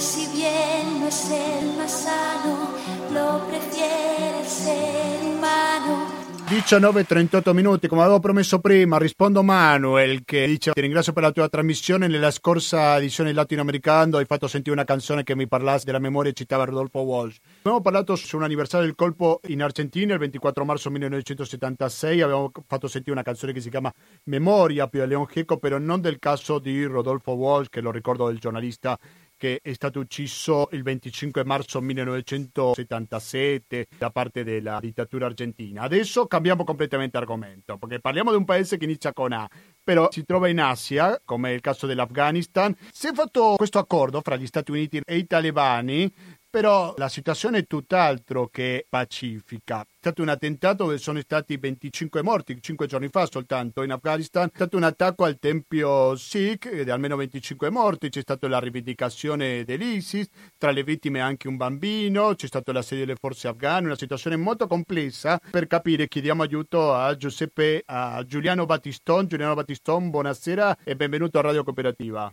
si 0.00 0.26
bien 0.28 1.00
no 1.00 1.08
es 1.08 1.30
el 1.30 1.76
más 1.76 2.02
sano, 2.04 2.74
lo 3.12 3.46
prefiere 3.46 4.40
el 4.40 4.46
ser 4.46 5.24
humano. 5.24 6.18
19-38 6.48 7.52
minuti, 7.52 7.88
come 7.88 8.00
avevo 8.00 8.20
promesso 8.20 8.58
prima, 8.58 8.96
rispondo 8.96 9.42
Manuel 9.42 10.24
che 10.24 10.46
dice 10.46 10.72
ti 10.72 10.80
ringrazio 10.80 11.12
per 11.12 11.22
la 11.22 11.30
tua 11.30 11.46
trasmissione, 11.46 12.06
nella 12.06 12.30
scorsa 12.30 12.96
edizione 12.96 13.34
latinoamericano 13.34 14.16
hai 14.16 14.24
fatto 14.24 14.48
sentire 14.48 14.74
una 14.74 14.84
canzone 14.84 15.24
che 15.24 15.36
mi 15.36 15.46
parlasse 15.46 15.84
della 15.84 15.98
memoria 15.98 16.30
e 16.30 16.34
citava 16.34 16.64
Rodolfo 16.64 17.00
Walsh. 17.00 17.36
Abbiamo 17.58 17.82
parlato 17.82 18.16
su 18.16 18.38
un 18.38 18.44
anniversario 18.44 18.86
del 18.86 18.94
colpo 18.94 19.40
in 19.48 19.62
Argentina 19.62 20.14
il 20.14 20.20
24 20.20 20.64
marzo 20.64 20.88
1976, 20.88 22.22
abbiamo 22.22 22.50
fatto 22.66 22.88
sentire 22.88 23.12
una 23.12 23.22
canzone 23.22 23.52
che 23.52 23.60
si 23.60 23.68
chiama 23.68 23.92
Memoria 24.24 24.86
più 24.86 25.04
Leon 25.04 25.26
Gieco, 25.30 25.58
però 25.58 25.76
non 25.76 26.00
del 26.00 26.18
caso 26.18 26.58
di 26.58 26.82
Rodolfo 26.84 27.32
Walsh, 27.32 27.68
che 27.68 27.82
lo 27.82 27.90
ricordo 27.90 28.26
del 28.26 28.38
giornalista 28.38 28.98
che 29.38 29.60
è 29.62 29.72
stato 29.72 30.00
ucciso 30.00 30.68
il 30.72 30.82
25 30.82 31.44
marzo 31.44 31.80
1977 31.80 33.86
da 33.96 34.10
parte 34.10 34.44
della 34.44 34.78
dittatura 34.80 35.24
argentina. 35.26 35.82
Adesso 35.82 36.26
cambiamo 36.26 36.64
completamente 36.64 37.16
argomento, 37.16 37.78
perché 37.78 38.00
parliamo 38.00 38.30
di 38.30 38.36
un 38.36 38.44
paese 38.44 38.76
che 38.76 38.84
inizia 38.84 39.14
con 39.14 39.32
A, 39.32 39.48
però 39.82 40.08
si 40.10 40.24
trova 40.24 40.48
in 40.48 40.60
Asia, 40.60 41.18
come 41.24 41.50
è 41.50 41.54
il 41.54 41.60
caso 41.60 41.86
dell'Afghanistan. 41.86 42.76
Si 42.90 43.06
è 43.06 43.12
fatto 43.12 43.54
questo 43.56 43.78
accordo 43.78 44.20
fra 44.20 44.36
gli 44.36 44.46
Stati 44.46 44.72
Uniti 44.72 45.00
e 45.02 45.16
i 45.16 45.26
talebani 45.26 46.12
però 46.50 46.94
la 46.96 47.08
situazione 47.08 47.58
è 47.58 47.66
tutt'altro 47.66 48.48
che 48.48 48.86
pacifica. 48.88 49.82
È 49.82 49.86
stato 49.98 50.22
un 50.22 50.28
attentato 50.28 50.84
dove 50.84 50.98
sono 50.98 51.20
stati 51.20 51.56
25 51.56 52.22
morti, 52.22 52.60
5 52.60 52.86
giorni 52.86 53.08
fa 53.08 53.26
soltanto 53.30 53.82
in 53.82 53.90
Afghanistan. 53.90 54.46
È 54.46 54.52
stato 54.54 54.76
un 54.76 54.84
attacco 54.84 55.24
al 55.24 55.38
tempio 55.38 56.16
Sikh 56.16 56.82
di 56.82 56.90
almeno 56.90 57.16
25 57.16 57.70
morti. 57.70 58.08
C'è 58.08 58.20
stata 58.20 58.48
la 58.48 58.60
rivendicazione 58.60 59.64
dell'ISIS, 59.64 60.28
tra 60.56 60.70
le 60.70 60.82
vittime 60.84 61.20
anche 61.20 61.48
un 61.48 61.56
bambino. 61.56 62.34
C'è 62.34 62.46
stato 62.46 62.72
l'assedio 62.72 63.04
delle 63.04 63.18
forze 63.20 63.48
afghane. 63.48 63.86
Una 63.86 63.96
situazione 63.96 64.36
molto 64.36 64.66
complessa. 64.66 65.38
Per 65.50 65.66
capire 65.66 66.08
chiediamo 66.08 66.42
aiuto 66.42 66.94
a 66.94 67.14
Giuseppe, 67.16 67.82
a 67.84 68.24
Giuliano 68.24 68.64
Battiston. 68.64 69.26
Giuliano 69.26 69.54
Battiston, 69.54 70.10
buonasera 70.10 70.78
e 70.84 70.96
benvenuto 70.96 71.38
a 71.38 71.42
Radio 71.42 71.64
Cooperativa. 71.64 72.32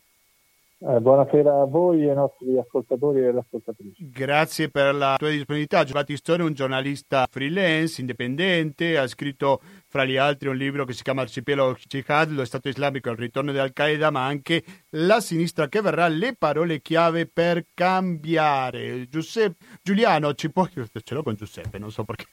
Eh, 0.88 1.00
buonasera 1.00 1.62
a 1.62 1.66
voi 1.66 2.04
e 2.04 2.10
ai 2.10 2.16
nostri 2.16 2.60
ascoltatori 2.60 3.22
e 3.22 3.30
ascoltatrici. 3.30 4.08
Grazie 4.08 4.70
per 4.70 4.94
la 4.94 5.16
tua 5.18 5.32
disponibilità. 5.32 5.84
Battistone 5.84 6.44
è 6.44 6.46
un 6.46 6.54
giornalista 6.54 7.26
freelance, 7.28 8.02
indipendente, 8.02 8.96
ha 8.96 9.08
scritto 9.08 9.62
fra 9.88 10.06
gli 10.06 10.16
altri 10.16 10.48
un 10.48 10.56
libro 10.56 10.86
che 10.86 10.94
si 10.94 11.02
chiama 11.02 11.22
Arcipelago 11.22 11.76
Jihad, 11.88 12.30
lo 12.30 12.46
Stato 12.46 12.68
islamico 12.68 13.10
il 13.10 13.18
ritorno 13.18 13.52
di 13.52 13.58
Al-Qaeda, 13.58 14.12
ma 14.12 14.28
anche 14.28 14.64
La 14.90 15.22
sinistra 15.22 15.68
che 15.70 15.82
verrà, 15.82 16.08
le 16.08 16.36
parole 16.38 16.80
chiave 16.82 17.26
per 17.26 17.66
cambiare. 17.74 19.08
Giuseppe, 19.10 19.66
Giuliano, 19.86 20.34
ci 20.34 20.52
puoi... 20.52 20.68
Ce 20.72 21.14
l'ho 21.14 21.22
con 21.22 21.36
Giuseppe, 21.36 21.78
non 21.78 21.92
so 21.92 22.04
perché. 22.04 22.26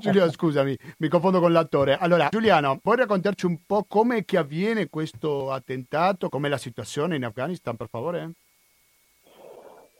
Giuliano, 0.00 0.28
scusami, 0.28 0.76
mi 0.98 1.06
confondo 1.06 1.38
con 1.38 1.52
l'attore. 1.52 1.96
Allora, 1.96 2.26
Giuliano, 2.30 2.80
puoi 2.82 2.96
raccontarci 2.96 3.46
un 3.46 3.58
po' 3.64 3.84
come 3.86 4.24
che 4.24 4.38
avviene 4.38 4.88
questo 4.88 5.52
attentato, 5.52 6.28
com'è 6.28 6.48
la 6.48 6.58
situazione 6.58 7.14
in 7.14 7.24
Afghanistan, 7.24 7.76
per 7.76 7.86
favore? 7.88 8.32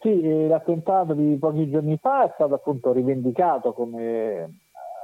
Sì, 0.01 0.49
l'attentato 0.49 1.13
di 1.13 1.37
pochi 1.37 1.71
giorni 1.71 1.97
fa 1.97 2.25
è 2.25 2.33
stato 2.35 2.55
appunto 2.55 2.93
rivendicato 2.93 3.73
come 3.73 4.59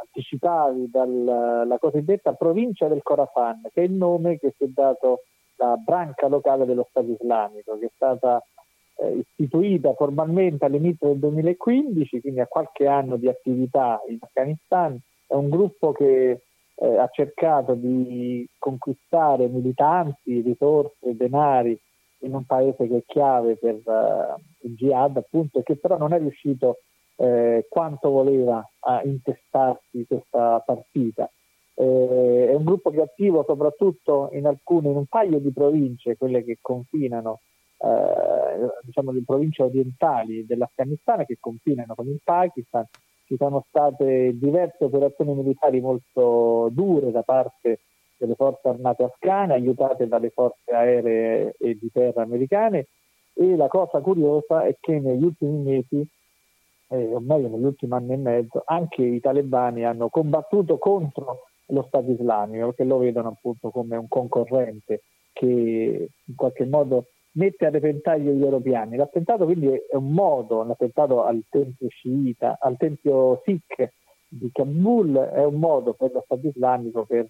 anticipavi 0.06 0.90
dalla 0.90 1.78
cosiddetta 1.78 2.32
provincia 2.32 2.88
del 2.88 3.02
Khorasan, 3.04 3.60
che 3.72 3.82
è 3.82 3.84
il 3.84 3.92
nome 3.92 4.40
che 4.40 4.54
si 4.58 4.64
è 4.64 4.66
dato 4.66 5.22
la 5.54 5.76
branca 5.76 6.26
locale 6.26 6.66
dello 6.66 6.88
Stato 6.90 7.12
islamico, 7.12 7.78
che 7.78 7.86
è 7.86 7.90
stata 7.94 8.44
istituita 9.08 9.94
formalmente 9.94 10.64
all'inizio 10.64 11.08
del 11.08 11.18
2015, 11.18 12.20
quindi 12.20 12.40
a 12.40 12.46
qualche 12.46 12.86
anno 12.86 13.16
di 13.16 13.28
attività 13.28 14.00
in 14.08 14.18
Afghanistan. 14.20 14.98
È 15.26 15.34
un 15.34 15.48
gruppo 15.48 15.92
che 15.92 16.42
eh, 16.74 16.96
ha 16.96 17.08
cercato 17.12 17.74
di 17.74 18.48
conquistare 18.58 19.48
militanti, 19.48 20.40
risorse, 20.40 21.16
denari 21.16 21.78
in 22.22 22.34
un 22.34 22.44
paese 22.44 22.86
che 22.86 22.96
è 22.98 23.02
chiave 23.06 23.56
per 23.56 23.80
uh, 23.84 24.66
il 24.66 24.74
jihad, 24.74 25.16
appunto, 25.16 25.58
e 25.58 25.62
che 25.62 25.76
però 25.76 25.96
non 25.96 26.12
è 26.12 26.18
riuscito 26.18 26.80
eh, 27.16 27.66
quanto 27.68 28.10
voleva 28.10 28.66
a 28.80 29.02
intestarsi 29.04 30.04
questa 30.06 30.62
partita. 30.64 31.30
eh, 31.74 32.48
è 32.50 32.54
un 32.54 32.64
gruppo 32.64 32.90
che 32.90 32.98
è 32.98 33.02
attivo 33.02 33.44
soprattutto 33.46 34.28
in 34.32 34.46
alcune, 34.46 34.90
in 34.90 34.96
un 34.96 35.06
paio 35.06 35.38
di 35.38 35.52
province, 35.52 36.16
quelle 36.16 36.44
che 36.44 36.58
confinano, 36.60 37.40
eh, 37.40 37.49
diciamo 38.82 39.10
le 39.10 39.22
province 39.24 39.62
orientali 39.62 40.44
dell'Afghanistan 40.44 41.24
che 41.24 41.36
confinano 41.40 41.94
con 41.94 42.06
il 42.08 42.20
Pakistan. 42.22 42.84
Ci 43.24 43.36
sono 43.36 43.64
state 43.68 44.32
diverse 44.34 44.84
operazioni 44.84 45.34
militari 45.34 45.80
molto 45.80 46.68
dure 46.72 47.10
da 47.10 47.22
parte 47.22 47.80
delle 48.18 48.34
forze 48.34 48.68
armate 48.68 49.04
afghane, 49.04 49.54
aiutate 49.54 50.08
dalle 50.08 50.30
forze 50.30 50.72
aeree 50.72 51.54
e 51.58 51.78
di 51.80 51.90
terra 51.92 52.22
americane. 52.22 52.88
E 53.32 53.56
la 53.56 53.68
cosa 53.68 54.00
curiosa 54.00 54.64
è 54.64 54.76
che 54.78 54.98
negli 54.98 55.24
ultimi 55.24 55.62
mesi 55.62 56.06
eh, 56.88 57.14
o 57.14 57.20
meglio 57.20 57.48
nell'ultimo 57.48 57.96
anno 57.96 58.12
e 58.12 58.16
mezzo, 58.16 58.62
anche 58.64 59.02
i 59.02 59.20
talebani 59.20 59.84
hanno 59.84 60.08
combattuto 60.08 60.78
contro 60.78 61.44
lo 61.66 61.84
Stato 61.86 62.10
islamico, 62.10 62.66
perché 62.66 62.84
lo 62.84 62.98
vedono 62.98 63.28
appunto 63.28 63.70
come 63.70 63.96
un 63.96 64.08
concorrente 64.08 65.02
che 65.32 66.10
in 66.24 66.34
qualche 66.34 66.66
modo 66.66 67.06
mette 67.32 67.66
a 67.66 67.70
repentaglio 67.70 68.32
gli 68.32 68.42
europeani. 68.42 68.96
L'attentato 68.96 69.44
quindi 69.44 69.68
è 69.68 69.96
un 69.96 70.12
modo, 70.12 70.62
l'attentato 70.64 71.24
al 71.24 71.42
tempio 71.48 71.88
sciita, 71.88 72.58
al 72.60 72.76
tempio 72.76 73.40
Sikh 73.44 73.92
di 74.28 74.50
Kabul 74.52 75.14
è 75.16 75.44
un 75.44 75.54
modo 75.54 75.94
per 75.94 76.12
lo 76.12 76.22
Stato 76.24 76.46
islamico 76.46 77.04
per 77.04 77.28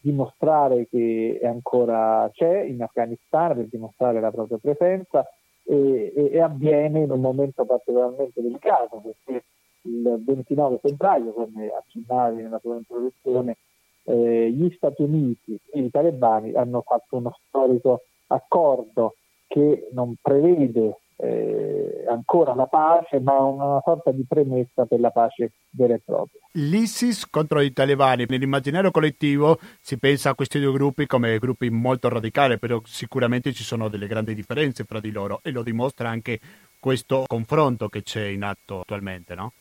dimostrare 0.00 0.88
che 0.88 1.40
ancora 1.42 2.28
c'è 2.32 2.62
in 2.62 2.82
Afghanistan, 2.82 3.54
per 3.54 3.68
dimostrare 3.68 4.20
la 4.20 4.30
propria 4.30 4.58
presenza 4.58 5.26
e, 5.64 6.12
e, 6.14 6.30
e 6.32 6.40
avviene 6.40 7.00
in 7.00 7.10
un 7.10 7.20
momento 7.20 7.64
particolarmente 7.64 8.42
delicato 8.42 9.00
perché 9.00 9.44
il 9.82 10.22
29 10.24 10.78
febbraio, 10.78 11.32
come 11.32 11.68
accennavi 11.68 12.42
nella 12.42 12.58
tua 12.58 12.76
introduzione, 12.76 13.56
eh, 14.04 14.50
gli 14.50 14.70
Stati 14.74 15.02
Uniti 15.02 15.58
e 15.70 15.80
i 15.80 15.90
talebani 15.90 16.52
hanno 16.54 16.82
fatto 16.82 17.16
uno 17.16 17.36
storico 17.46 18.02
accordo 18.26 19.14
che 19.52 19.90
non 19.92 20.14
prevede 20.18 21.00
eh, 21.16 22.04
ancora 22.08 22.54
la 22.54 22.64
pace, 22.64 23.20
ma 23.20 23.38
una 23.38 23.82
sorta 23.84 24.10
di 24.10 24.24
premessa 24.26 24.86
per 24.86 24.98
la 24.98 25.10
pace 25.10 25.52
vera 25.70 25.92
e 25.92 26.00
propria. 26.02 26.40
L'ISIS 26.52 27.28
contro 27.28 27.60
i 27.60 27.74
talebani, 27.74 28.24
nell'immaginario 28.26 28.90
collettivo 28.90 29.58
si 29.82 29.98
pensa 29.98 30.30
a 30.30 30.34
questi 30.34 30.58
due 30.58 30.72
gruppi 30.72 31.06
come 31.06 31.36
gruppi 31.38 31.68
molto 31.68 32.08
radicali, 32.08 32.58
però 32.58 32.80
sicuramente 32.84 33.52
ci 33.52 33.62
sono 33.62 33.88
delle 33.88 34.06
grandi 34.06 34.34
differenze 34.34 34.84
fra 34.84 35.00
di 35.00 35.10
loro 35.10 35.40
e 35.42 35.50
lo 35.50 35.62
dimostra 35.62 36.08
anche 36.08 36.40
questo 36.80 37.24
confronto 37.26 37.88
che 37.88 38.02
c'è 38.02 38.24
in 38.24 38.42
atto 38.42 38.80
attualmente, 38.80 39.34
no? 39.34 39.52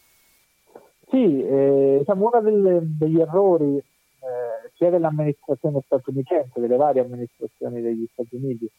Sì, 1.10 1.44
eh, 1.44 1.98
diciamo 2.00 2.30
uno 2.32 2.82
degli 2.82 3.20
errori 3.20 3.76
eh, 3.76 4.72
sia 4.76 4.90
dell'amministrazione 4.90 5.82
statunitense, 5.86 6.62
delle 6.62 6.78
varie 6.78 7.02
amministrazioni 7.02 7.82
degli 7.82 8.08
Stati 8.14 8.38
Uniti, 8.38 8.72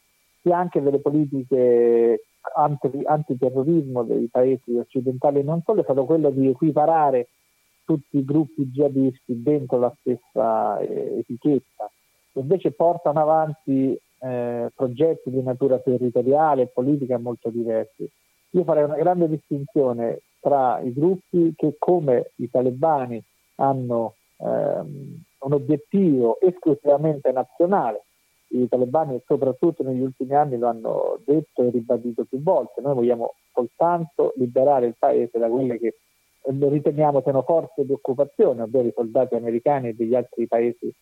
sia 0.43 0.57
anche 0.57 0.81
delle 0.81 0.99
politiche 0.99 2.25
anti, 2.55 3.01
antiterrorismo 3.03 4.03
dei 4.03 4.27
paesi 4.27 4.77
occidentali, 4.77 5.43
non 5.43 5.61
solo 5.63 5.79
è 5.79 5.83
stato 5.83 6.05
quello 6.05 6.29
di 6.29 6.47
equiparare 6.47 7.29
tutti 7.85 8.17
i 8.17 8.25
gruppi 8.25 8.69
jihadisti 8.69 9.41
dentro 9.41 9.79
la 9.79 9.93
stessa 9.99 10.77
eh, 10.79 11.19
etichetta, 11.19 11.89
invece 12.33 12.71
portano 12.71 13.21
avanti 13.21 13.97
eh, 14.19 14.71
progetti 14.73 15.29
di 15.29 15.41
natura 15.41 15.79
territoriale 15.79 16.63
e 16.63 16.67
politica 16.67 17.17
molto 17.17 17.49
diversi. 17.49 18.09
Io 18.51 18.63
farei 18.63 18.83
una 18.83 18.95
grande 18.97 19.27
distinzione 19.27 20.21
tra 20.39 20.79
i 20.79 20.93
gruppi 20.93 21.53
che 21.55 21.75
come 21.79 22.31
i 22.35 22.49
talebani 22.49 23.21
hanno 23.55 24.15
ehm, 24.37 25.23
un 25.39 25.53
obiettivo 25.53 26.39
esclusivamente 26.39 27.31
nazionale. 27.31 28.03
I 28.53 28.67
talebani 28.67 29.19
soprattutto 29.25 29.81
negli 29.83 30.01
ultimi 30.01 30.35
anni 30.35 30.57
lo 30.57 30.67
hanno 30.67 31.19
detto 31.25 31.63
e 31.63 31.71
ribadito 31.71 32.25
più 32.25 32.41
volte, 32.41 32.81
noi 32.81 32.93
vogliamo 32.93 33.33
soltanto 33.51 34.33
liberare 34.35 34.85
il 34.85 34.95
paese 34.97 35.39
da 35.39 35.47
quelle 35.47 35.79
che 35.79 35.95
riteniamo 36.45 37.21
siano 37.21 37.41
forze 37.43 37.85
di 37.85 37.93
occupazione, 37.93 38.61
ovvero 38.61 38.87
i 38.87 38.93
soldati 38.93 39.35
americani 39.35 39.89
e 39.89 39.93
degli 39.93 40.13
altri 40.13 40.47
paesi 40.47 40.93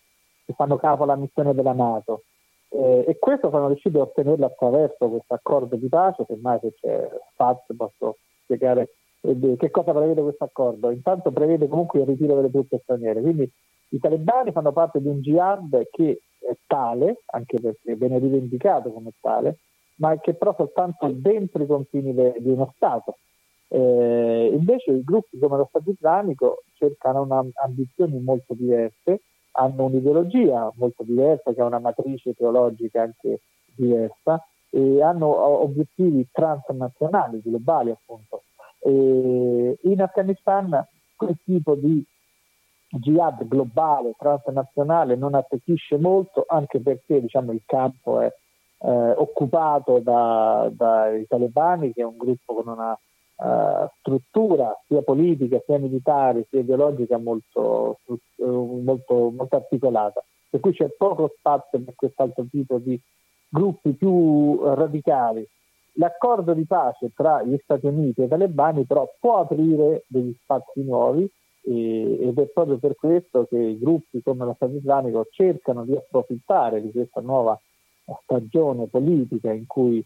che 0.46 0.54
fanno 0.54 0.78
capo 0.78 1.04
alla 1.04 1.16
missione 1.16 1.54
della 1.54 1.74
Nato. 1.74 2.24
Eh, 2.70 3.04
e 3.08 3.20
questo 3.20 3.50
sono 3.50 3.68
riusciti 3.68 3.98
a 3.98 4.02
ottenerlo 4.02 4.46
attraverso 4.46 5.10
questo 5.10 5.34
accordo 5.34 5.76
di 5.76 5.90
pace, 5.90 6.24
semmai 6.26 6.58
se 6.62 6.74
c'è 6.80 7.10
spazio 7.34 7.76
posso 7.76 8.20
spiegare 8.44 8.94
eh, 9.22 9.56
che 9.58 9.70
cosa 9.72 9.92
prevede 9.92 10.22
questo 10.22 10.46
accordo. 10.46 10.90
Intanto 10.90 11.32
prevede 11.32 11.68
comunque 11.68 12.00
il 12.00 12.06
ritiro 12.06 12.36
delle 12.36 12.52
truppe 12.52 12.80
straniere, 12.82 13.20
quindi 13.20 13.52
i 13.94 14.00
talebani 14.00 14.52
fanno 14.52 14.72
parte 14.72 15.02
di 15.02 15.08
un 15.08 15.22
jihad 15.22 15.88
che 15.92 16.22
è 16.40 16.56
tale, 16.66 17.22
anche 17.28 17.60
perché 17.60 17.96
viene 17.96 18.20
rivendicato 18.20 18.92
come 18.92 19.12
tale, 19.20 19.60
ma 19.96 20.18
che 20.20 20.34
però 20.34 20.54
soltanto 20.56 21.08
dentro 21.08 21.64
i 21.64 21.68
confini 21.68 22.14
de- 22.14 22.36
di 22.40 22.50
uno 22.50 22.74
Stato. 22.76 23.18
Eh, 23.68 24.50
invece 24.54 24.92
i 24.92 25.04
gruppi 25.04 25.38
come 25.40 25.58
lo 25.58 25.66
Stato 25.70 25.92
islamico 25.92 26.64
cercano 26.74 27.22
una, 27.22 27.44
ambizioni 27.64 28.20
molto 28.20 28.54
diverse, 28.54 29.22
hanno 29.52 29.86
un'ideologia 29.86 30.72
molto 30.76 31.04
diversa, 31.04 31.54
che 31.54 31.62
ha 31.62 31.66
una 31.66 31.80
matrice 31.80 32.34
teologica 32.34 33.02
anche 33.02 33.42
diversa 33.76 34.44
e 34.70 35.02
hanno 35.02 35.28
obiettivi 35.62 36.28
transnazionali, 36.32 37.42
globali 37.42 37.92
appunto. 37.92 38.44
E 38.80 39.78
in 39.82 40.02
Afghanistan 40.02 40.88
quel 41.16 41.38
tipo 41.44 41.76
di 41.76 42.04
jihad 42.92 43.48
globale, 43.48 44.14
transnazionale 44.18 45.16
non 45.16 45.36
attecchisce 45.36 45.98
molto, 45.98 46.46
anche 46.48 46.82
perché 46.82 47.22
diciamo, 47.22 47.52
il 47.52 47.64
campo 47.66 48.20
è 48.20 48.32
eh, 48.80 49.12
occupato 49.12 50.00
da, 50.00 50.70
dai 50.72 51.26
talebani, 51.28 51.94
che 51.94 52.02
è 52.02 52.06
un 52.06 52.18
gruppo 52.18 52.56
con 52.56 52.68
una 52.68 52.92
uh, 52.92 53.88
struttura 54.00 54.76
sia 54.88 55.02
politica, 55.02 55.62
sia 55.66 55.78
militare, 55.78 56.48
sia 56.50 56.60
ideologica 56.60 57.18
molto, 57.18 58.00
molto, 58.38 59.32
molto 59.32 59.56
articolata. 59.56 60.24
Per 60.50 60.60
cui 60.60 60.74
c'è 60.74 60.90
poco 60.98 61.34
spazio 61.38 61.82
per 61.82 61.96
quest'altro 61.96 62.46
tipo 62.50 62.78
di 62.78 63.00
gruppi 63.48 63.94
più 63.94 64.60
radicali. 64.74 65.48
L'accordo 65.96 66.54
di 66.54 66.66
pace 66.66 67.12
tra 67.14 67.44
gli 67.44 67.58
Stati 67.64 67.86
Uniti 67.86 68.22
e 68.22 68.26
i 68.26 68.28
talebani 68.28 68.86
però 68.86 69.10
può 69.20 69.40
aprire 69.40 70.04
degli 70.08 70.34
spazi 70.42 70.84
nuovi 70.84 71.30
ed 71.64 72.38
è 72.38 72.48
proprio 72.48 72.78
per 72.78 72.96
questo 72.96 73.46
che 73.46 73.58
i 73.58 73.78
gruppi 73.78 74.22
come 74.22 74.46
lo 74.46 74.54
Stato 74.56 74.76
islamico 74.76 75.28
cercano 75.30 75.86
di 75.86 75.96
approfittare 75.96 76.82
di 76.82 76.92
questa 76.92 77.22
nuova 77.22 77.60
stagione 78.24 78.88
politica 78.88 79.52
in 79.52 79.66
cui 79.68 80.04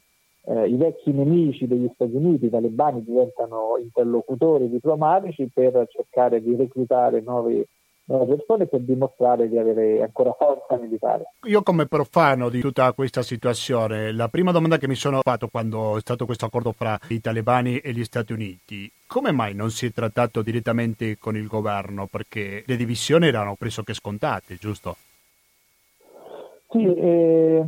eh, 0.47 0.67
i 0.67 0.75
vecchi 0.75 1.11
nemici 1.11 1.67
degli 1.67 1.89
Stati 1.93 2.15
Uniti, 2.15 2.45
i 2.45 2.49
talebani, 2.49 3.03
diventano 3.03 3.77
interlocutori 3.79 4.69
diplomatici 4.69 5.49
per 5.51 5.87
cercare 5.89 6.41
di 6.41 6.55
reclutare 6.55 7.21
nuovi 7.21 7.65
nuove 8.05 8.35
persone 8.35 8.67
per 8.67 8.81
dimostrare 8.81 9.49
di 9.49 9.57
avere 9.57 10.01
ancora 10.01 10.31
forza 10.33 10.77
militare. 10.77 11.33
Io 11.43 11.63
come 11.63 11.87
profano 11.87 12.49
di 12.49 12.59
tutta 12.59 12.91
questa 12.93 13.21
situazione, 13.21 14.11
la 14.11 14.27
prima 14.27 14.51
domanda 14.51 14.77
che 14.77 14.87
mi 14.87 14.95
sono 14.95 15.21
fatto 15.21 15.47
quando 15.47 15.97
è 15.97 15.99
stato 15.99 16.25
questo 16.25 16.45
accordo 16.45 16.71
fra 16.71 16.97
i 17.09 17.21
talebani 17.21 17.77
e 17.77 17.91
gli 17.91 18.03
Stati 18.03 18.33
Uniti, 18.33 18.91
come 19.07 19.31
mai 19.31 19.53
non 19.53 19.71
si 19.71 19.87
è 19.87 19.91
trattato 19.91 20.41
direttamente 20.41 21.17
con 21.17 21.35
il 21.35 21.47
governo? 21.47 22.07
Perché 22.07 22.63
le 22.65 22.75
divisioni 22.75 23.27
erano 23.27 23.55
pressoché 23.55 23.93
scontate, 23.93 24.55
giusto? 24.55 24.95
Sì, 26.69 26.83
eh, 26.83 27.65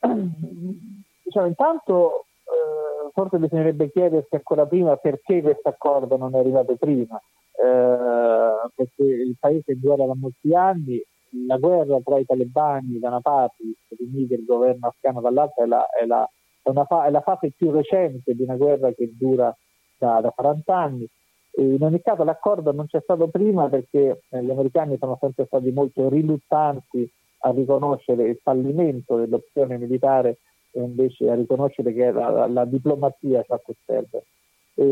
diciamo 1.22 1.46
intanto 1.46 2.24
eh, 2.44 3.10
forse 3.12 3.38
bisognerebbe 3.38 3.90
chiedersi 3.90 4.34
ancora 4.34 4.66
prima 4.66 4.96
perché 4.96 5.40
questo 5.40 5.68
accordo 5.68 6.16
non 6.16 6.34
è 6.34 6.38
arrivato 6.38 6.74
prima 6.76 7.20
eh, 7.60 8.70
perché 8.74 9.02
il 9.02 9.36
paese 9.38 9.74
guerra 9.74 10.06
da 10.06 10.14
molti 10.14 10.54
anni, 10.54 11.02
la 11.46 11.58
guerra 11.58 11.98
tra 12.00 12.18
i 12.18 12.24
talebani 12.24 12.98
da 13.00 13.08
una 13.08 13.20
parte, 13.20 13.64
gli 13.64 13.74
Stati 13.84 14.02
Uniti 14.04 14.34
e 14.34 14.36
il 14.36 14.44
governo 14.44 14.86
afghano 14.86 15.20
dall'altra 15.20 15.64
è 15.64 15.66
la, 15.66 15.86
è, 15.88 16.06
la, 16.06 16.28
è, 16.62 16.70
fa- 16.86 17.06
è 17.06 17.10
la, 17.10 17.20
fase 17.20 17.52
più 17.56 17.72
recente 17.72 18.34
di 18.34 18.42
una 18.42 18.56
guerra 18.56 18.92
che 18.92 19.10
dura 19.18 19.54
da, 19.98 20.20
da 20.20 20.30
40 20.30 20.76
anni. 20.76 21.08
E 21.50 21.62
in 21.62 21.82
ogni 21.82 22.00
caso 22.00 22.22
l'accordo 22.22 22.70
non 22.72 22.86
c'è 22.86 23.00
stato 23.00 23.26
prima 23.26 23.68
perché 23.68 24.22
eh, 24.28 24.42
gli 24.42 24.50
americani 24.50 24.96
sono 24.96 25.18
sempre 25.20 25.46
stati 25.46 25.72
molto 25.72 26.08
riluttanti 26.08 27.10
a 27.40 27.50
riconoscere 27.50 28.28
il 28.28 28.38
fallimento 28.40 29.16
dell'opzione 29.16 29.78
militare 29.78 30.38
e 30.70 30.80
invece 30.80 31.28
a 31.28 31.34
riconoscere 31.34 31.92
che 31.92 32.12
la, 32.12 32.30
la, 32.30 32.46
la 32.46 32.64
diplomazia 32.64 33.42
ciò 33.42 33.60
che 33.64 33.74
serve. 33.84 34.24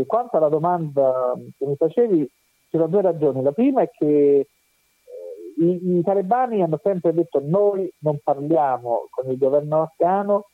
Quanto 0.06 0.36
alla 0.36 0.48
domanda 0.48 1.32
che 1.56 1.64
mi 1.64 1.76
facevi, 1.76 2.28
sono 2.76 2.88
due 2.88 3.02
ragioni. 3.02 3.42
La 3.42 3.52
prima 3.52 3.82
è 3.82 3.90
che 3.90 4.06
eh, 4.06 4.46
i, 5.64 5.98
i, 5.98 6.02
talebani 6.02 6.62
hanno 6.62 6.80
sempre 6.82 7.12
detto 7.12 7.40
noi 7.44 7.90
non 8.00 8.18
parliamo 8.22 9.08
con 9.10 9.30
il 9.30 9.38
governo 9.38 9.82
afghano 9.82 10.46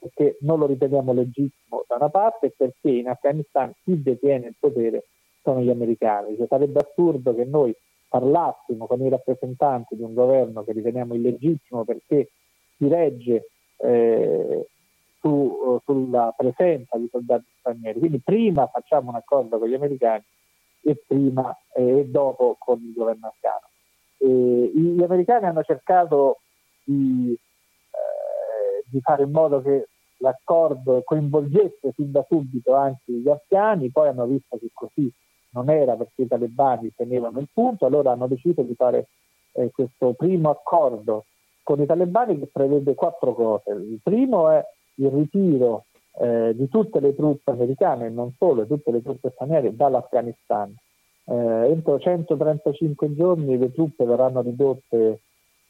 perché 0.00 0.38
non 0.40 0.58
lo 0.58 0.66
riteniamo 0.66 1.12
legittimo 1.12 1.84
da 1.86 1.96
una 1.96 2.08
parte 2.08 2.46
e 2.46 2.54
perché 2.56 2.90
in 2.90 3.08
Afghanistan 3.08 3.72
chi 3.82 4.00
detiene 4.00 4.46
il 4.46 4.56
potere 4.58 5.04
sono 5.42 5.60
gli 5.60 5.70
americani. 5.70 6.36
Cioè, 6.36 6.46
sarebbe 6.46 6.80
assurdo 6.80 7.34
che 7.34 7.44
noi 7.44 7.74
parlassimo 8.08 8.86
con 8.86 9.00
i 9.00 9.08
rappresentanti 9.08 9.96
di 9.96 10.02
un 10.02 10.14
governo 10.14 10.64
che 10.64 10.72
riteniamo 10.72 11.14
illegittimo 11.14 11.84
perché 11.84 12.30
si 12.76 12.88
regge 12.88 13.50
eh, 13.76 14.66
su, 15.20 15.80
sulla 15.84 16.34
presenza 16.36 16.96
di 16.96 17.08
soldati 17.10 17.44
stranieri. 17.58 17.98
Quindi 17.98 18.20
prima 18.20 18.66
facciamo 18.66 19.10
un 19.10 19.16
accordo 19.16 19.58
con 19.58 19.68
gli 19.68 19.74
americani 19.74 20.22
e 20.82 21.02
prima 21.06 21.56
e 21.74 22.06
dopo 22.06 22.56
con 22.58 22.78
il 22.78 22.92
governo 22.92 23.28
afghano. 23.28 23.68
E 24.18 24.72
gli 24.74 25.02
americani 25.02 25.46
hanno 25.46 25.62
cercato 25.62 26.40
di, 26.84 27.32
eh, 27.32 28.84
di, 28.86 29.00
fare 29.00 29.22
in 29.22 29.30
modo 29.30 29.62
che 29.62 29.88
l'accordo 30.18 31.02
coinvolgesse 31.04 31.92
fin 31.94 32.10
da 32.10 32.24
subito 32.28 32.74
anche 32.74 33.12
gli 33.12 33.28
afghani, 33.28 33.90
poi 33.90 34.08
hanno 34.08 34.26
visto 34.26 34.58
che 34.58 34.68
così 34.72 35.10
non 35.52 35.70
era 35.70 35.96
perché 35.96 36.22
i 36.22 36.28
talebani 36.28 36.92
tenevano 36.94 37.40
il 37.40 37.48
punto, 37.52 37.86
allora 37.86 38.12
hanno 38.12 38.26
deciso 38.26 38.62
di 38.62 38.74
fare 38.74 39.08
eh, 39.52 39.70
questo 39.70 40.12
primo 40.14 40.50
accordo 40.50 41.24
con 41.62 41.80
i 41.80 41.86
talebani 41.86 42.38
che 42.38 42.46
prevede 42.46 42.94
quattro 42.94 43.34
cose. 43.34 43.70
Il 43.72 44.00
primo 44.02 44.50
è 44.50 44.64
il 44.96 45.10
ritiro 45.10 45.86
eh, 46.18 46.54
di 46.54 46.68
tutte 46.68 47.00
le 47.00 47.14
truppe 47.14 47.50
americane 47.50 48.06
e 48.06 48.10
non 48.10 48.32
solo, 48.36 48.66
tutte 48.66 48.90
le 48.90 49.02
truppe 49.02 49.30
straniere 49.30 49.74
dall'Afghanistan. 49.74 50.74
Eh, 51.24 51.34
entro 51.34 51.98
135 51.98 53.14
giorni 53.14 53.56
le 53.56 53.72
truppe 53.72 54.04
verranno 54.04 54.40
ridotte, 54.42 55.20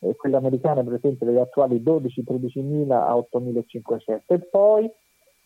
eh, 0.01 0.17
quelle 0.17 0.37
americane 0.37 0.83
per 0.83 0.95
esempio 0.95 1.27
dagli 1.27 1.37
attuali 1.37 1.83
12-13 1.83 2.63
mila 2.63 3.07
a 3.07 3.15
8.500 3.15 4.21
e 4.27 4.39
poi 4.39 4.91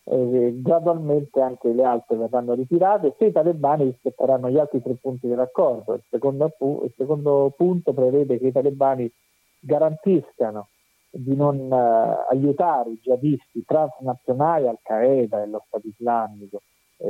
eh, 0.07 0.53
gradualmente 0.61 1.41
anche 1.41 1.73
le 1.73 1.83
altre 1.83 2.15
verranno 2.15 2.53
ritirate 2.53 3.15
se 3.17 3.25
i 3.25 3.31
talebani 3.31 3.85
rispetteranno 3.85 4.49
gli 4.49 4.57
altri 4.57 4.81
tre 4.81 4.93
punti 4.93 5.27
dell'accordo. 5.27 5.95
Il 5.95 6.03
secondo, 6.09 6.45
il 6.83 6.93
secondo 6.95 7.53
punto 7.57 7.93
prevede 7.93 8.37
che 8.37 8.47
i 8.47 8.51
talebani 8.51 9.11
garantiscano 9.59 10.69
di 11.17 11.35
non 11.35 11.57
uh, 11.71 12.29
aiutare 12.29 12.91
i 12.91 12.99
jihadisti 13.01 13.63
transnazionali, 13.65 14.67
Al-Qaeda 14.67 15.41
e 15.41 15.47
lo 15.47 15.63
Stato 15.67 15.87
islamico 15.87 16.61
eh, 16.97 17.07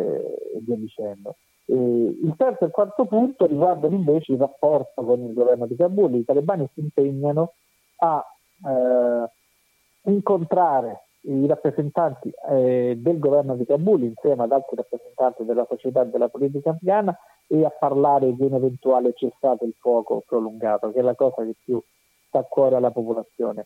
e 0.55 0.59
via 0.61 0.75
dicendo. 0.75 1.35
E 1.65 1.73
il 1.73 2.33
terzo 2.37 2.65
e 2.65 2.69
quarto 2.69 3.05
punto 3.05 3.45
riguardano 3.45 3.95
invece 3.95 4.33
il 4.33 4.39
rapporto 4.39 5.03
con 5.03 5.21
il 5.21 5.33
governo 5.33 5.65
di 5.65 5.75
Kabul. 5.75 6.13
I 6.13 6.25
talebani 6.25 6.69
si 6.73 6.81
impegnano 6.81 7.53
a 7.97 8.23
eh, 8.63 10.11
incontrare 10.11 11.01
i 11.21 11.47
rappresentanti 11.47 12.31
eh, 12.49 12.93
del 12.97 13.17
governo 13.17 13.55
di 13.55 13.65
Kabul 13.65 14.03
insieme 14.03 14.43
ad 14.43 14.51
altri 14.51 14.75
rappresentanti 14.75 15.43
della 15.43 15.65
società 15.67 16.03
e 16.03 16.09
della 16.09 16.29
politica 16.29 16.69
afghana 16.69 17.17
e 17.47 17.65
a 17.65 17.69
parlare 17.69 18.35
di 18.35 18.43
un 18.43 18.53
eventuale 18.53 19.13
cessato 19.13 19.65
il 19.65 19.73
fuoco 19.79 20.23
prolungato, 20.27 20.91
che 20.91 20.99
è 20.99 21.01
la 21.01 21.15
cosa 21.15 21.43
che 21.43 21.55
più 21.63 21.81
sta 22.27 22.39
a 22.39 22.43
cuore 22.43 22.75
alla 22.75 22.91
popolazione. 22.91 23.65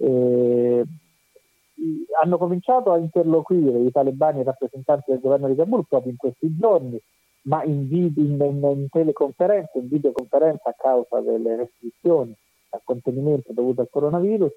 Eh, 0.00 0.84
hanno 2.22 2.38
cominciato 2.38 2.92
a 2.92 2.98
interloquire 2.98 3.78
i 3.78 3.90
talebani 3.90 4.38
e 4.38 4.40
i 4.42 4.44
rappresentanti 4.44 5.10
del 5.10 5.20
governo 5.20 5.48
di 5.48 5.54
Kabul 5.54 5.86
proprio 5.86 6.10
in 6.10 6.18
questi 6.18 6.54
giorni, 6.56 7.00
ma 7.42 7.62
in, 7.64 7.88
video, 7.88 8.24
in, 8.24 8.40
in, 8.40 8.78
in 8.78 8.88
teleconferenza, 8.90 9.78
in 9.78 9.88
videoconferenza 9.88 10.70
a 10.70 10.74
causa 10.76 11.20
delle 11.20 11.56
restrizioni 11.56 12.36
al 12.70 12.80
contenimento 12.84 13.52
dovuto 13.52 13.80
al 13.80 13.88
coronavirus, 13.90 14.52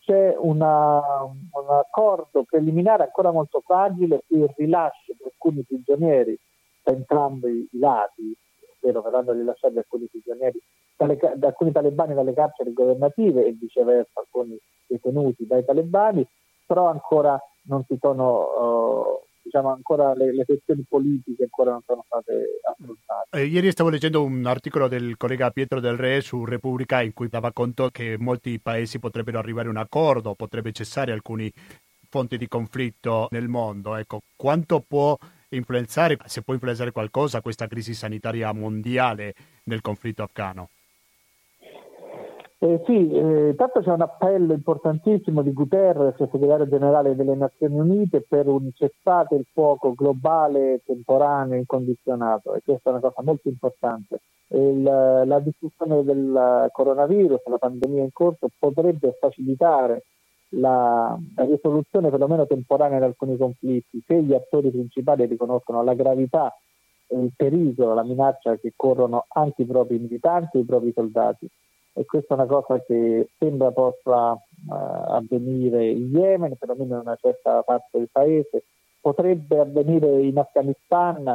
c'è 0.00 0.36
una, 0.38 1.22
un 1.22 1.68
accordo 1.68 2.44
preliminare 2.44 3.04
ancora 3.04 3.32
molto 3.32 3.60
fragile 3.60 4.22
il 4.28 4.48
rilascio 4.56 5.14
di 5.16 5.24
alcuni 5.24 5.64
prigionieri 5.64 6.38
da 6.82 6.92
entrambi 6.92 7.68
i 7.72 7.78
lati, 7.78 8.36
ovvero 8.80 9.02
verranno 9.02 9.32
rilasciati 9.32 9.78
alcuni 9.78 10.06
prigionieri 10.06 10.60
dalle, 10.96 11.18
da 11.36 11.48
alcuni 11.48 11.72
talebani 11.72 12.14
dalle 12.14 12.34
carceri 12.34 12.72
governative 12.72 13.46
e 13.46 13.52
viceversa 13.52 14.20
alcuni 14.20 14.58
detenuti 14.86 15.46
dai 15.46 15.64
talebani, 15.64 16.26
però 16.64 16.88
ancora 16.88 17.38
non 17.64 17.84
si 17.86 17.96
sono, 18.00 18.40
uh, 18.40 19.20
diciamo, 19.42 19.70
ancora 19.70 20.14
le, 20.14 20.34
le, 20.34 20.44
questioni 20.44 20.84
politiche 20.88 21.44
ancora 21.44 21.72
non 21.72 21.82
sono 21.84 22.04
state 22.06 22.60
affrontate. 22.62 23.38
Eh, 23.38 23.44
ieri 23.44 23.70
stavo 23.70 23.90
leggendo 23.90 24.24
un 24.24 24.46
articolo 24.46 24.88
del 24.88 25.16
collega 25.16 25.50
Pietro 25.50 25.80
Del 25.80 25.96
Re 25.96 26.20
su 26.20 26.44
Repubblica 26.44 27.02
in 27.02 27.12
cui 27.12 27.28
dava 27.28 27.52
conto 27.52 27.90
che 27.90 28.16
molti 28.18 28.58
paesi 28.60 28.98
potrebbero 28.98 29.38
arrivare 29.38 29.68
a 29.68 29.70
un 29.70 29.76
accordo, 29.76 30.34
potrebbe 30.34 30.72
cessare 30.72 31.12
alcuni 31.12 31.52
fonti 32.08 32.38
di 32.38 32.48
conflitto 32.48 33.28
nel 33.30 33.48
mondo. 33.48 33.96
Ecco, 33.96 34.20
quanto 34.36 34.82
può 34.86 35.16
influenzare, 35.50 36.16
se 36.24 36.42
può 36.42 36.54
influenzare 36.54 36.92
qualcosa 36.92 37.40
questa 37.40 37.66
crisi 37.66 37.94
sanitaria 37.94 38.52
mondiale 38.52 39.34
nel 39.64 39.80
conflitto 39.80 40.22
afghano? 40.22 40.70
Eh, 42.58 42.82
sì, 42.86 43.10
eh, 43.10 43.54
tanto 43.54 43.82
c'è 43.82 43.92
un 43.92 44.00
appello 44.00 44.54
importantissimo 44.54 45.42
di 45.42 45.52
Guterres, 45.52 46.16
segretario 46.16 46.66
generale 46.66 47.14
delle 47.14 47.34
Nazioni 47.34 47.78
Unite, 47.78 48.22
per 48.26 48.46
un 48.46 48.70
cessate 48.72 49.34
il 49.34 49.46
fuoco 49.52 49.92
globale, 49.92 50.80
temporaneo, 50.86 51.58
incondizionato 51.58 52.54
e 52.54 52.62
questa 52.64 52.88
è 52.88 52.92
una 52.94 53.02
cosa 53.02 53.22
molto 53.22 53.48
importante. 53.48 54.20
Il, 54.48 54.82
la 54.82 55.40
discussione 55.40 56.02
del 56.02 56.70
coronavirus, 56.72 57.46
la 57.46 57.58
pandemia 57.58 58.02
in 58.02 58.12
corso, 58.12 58.48
potrebbe 58.58 59.14
facilitare 59.20 60.04
la, 60.50 61.14
la 61.34 61.44
risoluzione 61.44 62.08
perlomeno 62.08 62.46
temporanea 62.46 62.98
di 62.98 63.04
alcuni 63.04 63.36
conflitti 63.36 64.02
se 64.06 64.22
gli 64.22 64.32
attori 64.32 64.70
principali 64.70 65.26
riconoscono 65.26 65.82
la 65.82 65.92
gravità, 65.92 66.56
il 67.08 67.32
pericolo, 67.36 67.92
la 67.92 68.04
minaccia 68.04 68.56
che 68.56 68.72
corrono 68.74 69.26
anche 69.28 69.62
i 69.62 69.66
propri 69.66 69.98
militanti 69.98 70.56
e 70.56 70.60
i 70.60 70.64
propri 70.64 70.92
soldati 70.94 71.50
e 71.98 72.04
questa 72.04 72.34
è 72.34 72.36
una 72.36 72.46
cosa 72.46 72.78
che 72.82 73.30
sembra 73.38 73.70
possa 73.72 74.32
uh, 74.32 74.38
avvenire 74.68 75.88
in 75.88 76.10
Yemen, 76.14 76.56
perlomeno 76.58 76.96
in 76.96 77.00
una 77.00 77.16
certa 77.18 77.62
parte 77.62 77.98
del 77.98 78.10
paese, 78.12 78.64
potrebbe 79.00 79.60
avvenire 79.60 80.20
in 80.20 80.36
Afghanistan, 80.36 81.26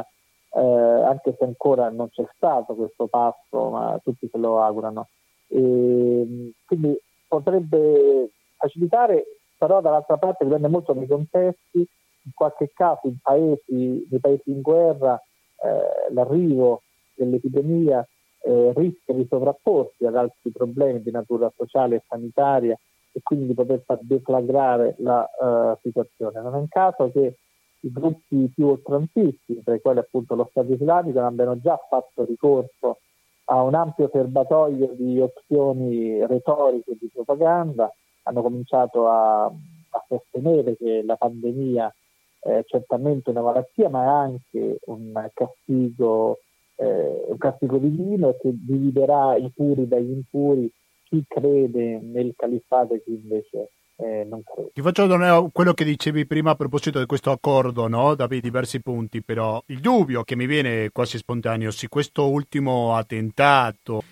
eh, 0.54 0.60
anche 0.60 1.34
se 1.36 1.44
ancora 1.44 1.88
non 1.88 2.10
c'è 2.10 2.24
stato 2.36 2.74
questo 2.74 3.06
passo, 3.06 3.70
ma 3.70 3.98
tutti 4.04 4.28
se 4.30 4.38
lo 4.38 4.62
augurano. 4.62 5.08
E, 5.48 6.52
quindi 6.64 6.96
potrebbe 7.26 8.30
facilitare, 8.56 9.24
però 9.56 9.80
dall'altra 9.80 10.16
parte 10.18 10.44
dipende 10.44 10.68
molto 10.68 10.92
dai 10.92 11.08
contesti, 11.08 11.78
in 11.78 12.30
qualche 12.34 12.70
caso 12.72 13.08
in 13.08 13.16
paesi, 13.20 14.06
nei 14.08 14.20
paesi 14.20 14.50
in 14.50 14.60
guerra 14.60 15.20
eh, 15.64 16.12
l'arrivo 16.12 16.82
dell'epidemia 17.14 18.06
eh, 18.44 18.72
rischia 18.74 19.14
di 19.14 19.26
sovrapporsi 19.28 20.04
ad 20.04 20.16
altri 20.16 20.50
problemi 20.50 21.02
di 21.02 21.10
natura 21.10 21.52
sociale 21.56 21.96
e 21.96 22.02
sanitaria 22.08 22.78
e 23.12 23.20
quindi 23.22 23.46
di 23.46 23.54
poter 23.54 23.82
far 23.84 23.98
deflagrare 24.00 24.94
la 24.98 25.28
uh, 25.38 25.78
situazione. 25.82 26.40
Non 26.40 26.54
è 26.54 26.58
un 26.58 26.68
caso 26.68 27.10
che 27.10 27.36
i 27.80 27.92
gruppi 27.92 28.50
più 28.54 28.68
oltranzisti, 28.68 29.62
tra 29.62 29.74
i 29.74 29.80
quali 29.80 29.98
appunto 29.98 30.34
lo 30.34 30.48
Stato 30.50 30.72
islamico, 30.72 31.20
abbiano 31.20 31.58
già 31.60 31.78
fatto 31.88 32.24
ricorso 32.24 33.00
a 33.46 33.62
un 33.62 33.74
ampio 33.74 34.08
serbatoio 34.10 34.92
di 34.94 35.20
opzioni 35.20 36.24
retoriche 36.26 36.96
di 36.98 37.10
propaganda, 37.12 37.92
hanno 38.22 38.42
cominciato 38.42 39.08
a, 39.08 39.44
a 39.44 40.04
sostenere 40.08 40.76
che 40.76 41.02
la 41.04 41.16
pandemia 41.16 41.94
è 42.38 42.64
certamente 42.66 43.30
una 43.30 43.42
malattia, 43.42 43.88
ma 43.88 44.04
è 44.04 44.06
anche 44.06 44.78
un 44.86 45.30
castigo 45.34 46.38
eh, 46.76 47.24
un 47.28 47.36
castigo 47.38 47.78
divino 47.78 48.36
che 48.40 48.50
dividerà 48.52 49.36
i 49.36 49.50
puri 49.54 49.86
dagli 49.86 50.10
impuri, 50.10 50.70
chi 51.04 51.24
crede 51.26 52.00
nel 52.00 52.34
califfato 52.36 52.94
e 52.94 53.02
chi 53.02 53.12
invece 53.12 53.70
eh, 53.96 54.24
non 54.28 54.42
crede. 54.42 54.70
Ti 54.72 54.80
faccio 54.82 55.50
quello 55.52 55.72
che 55.74 55.84
dicevi 55.84 56.26
prima 56.26 56.52
a 56.52 56.56
proposito 56.56 56.98
di 56.98 57.06
questo 57.06 57.30
accordo, 57.30 57.88
no? 57.88 58.14
da 58.14 58.26
diversi 58.26 58.80
punti, 58.80 59.22
però 59.22 59.62
il 59.66 59.80
dubbio 59.80 60.22
che 60.22 60.36
mi 60.36 60.46
viene 60.46 60.90
quasi 60.90 61.18
spontaneo, 61.18 61.70
se 61.70 61.88
questo 61.88 62.28
ultimo 62.28 62.94
attentato... 62.94 64.02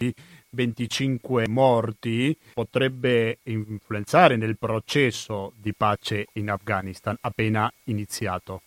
25 0.52 1.46
morti 1.48 2.36
potrebbe 2.52 3.38
influenzare 3.44 4.36
nel 4.36 4.58
processo 4.58 5.52
di 5.56 5.72
pace 5.74 6.26
in 6.34 6.50
Afghanistan 6.50 7.16
appena 7.20 7.70
iniziato. 7.84 8.62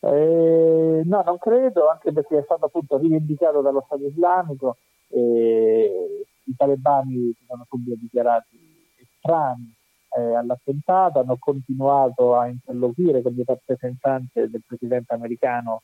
Eh, 0.00 1.02
no, 1.04 1.22
non 1.24 1.38
credo, 1.38 1.88
anche 1.88 2.12
perché 2.12 2.38
è 2.38 2.42
stato 2.42 2.66
appunto 2.66 2.98
rivendicato 2.98 3.60
dallo 3.60 3.82
Stato 3.86 4.04
islamico 4.04 4.76
e 5.08 6.26
i 6.44 6.54
talebani 6.56 7.32
si 7.36 7.44
sono 7.46 7.64
subito 7.68 7.96
dichiarati 7.98 8.58
estranei 8.96 9.74
eh, 10.16 10.34
all'attentato, 10.34 11.20
hanno 11.20 11.36
continuato 11.38 12.36
a 12.36 12.46
interloquire 12.46 13.22
con 13.22 13.34
il 13.36 13.44
rappresentante 13.46 14.48
del 14.48 14.62
presidente 14.66 15.14
americano 15.14 15.82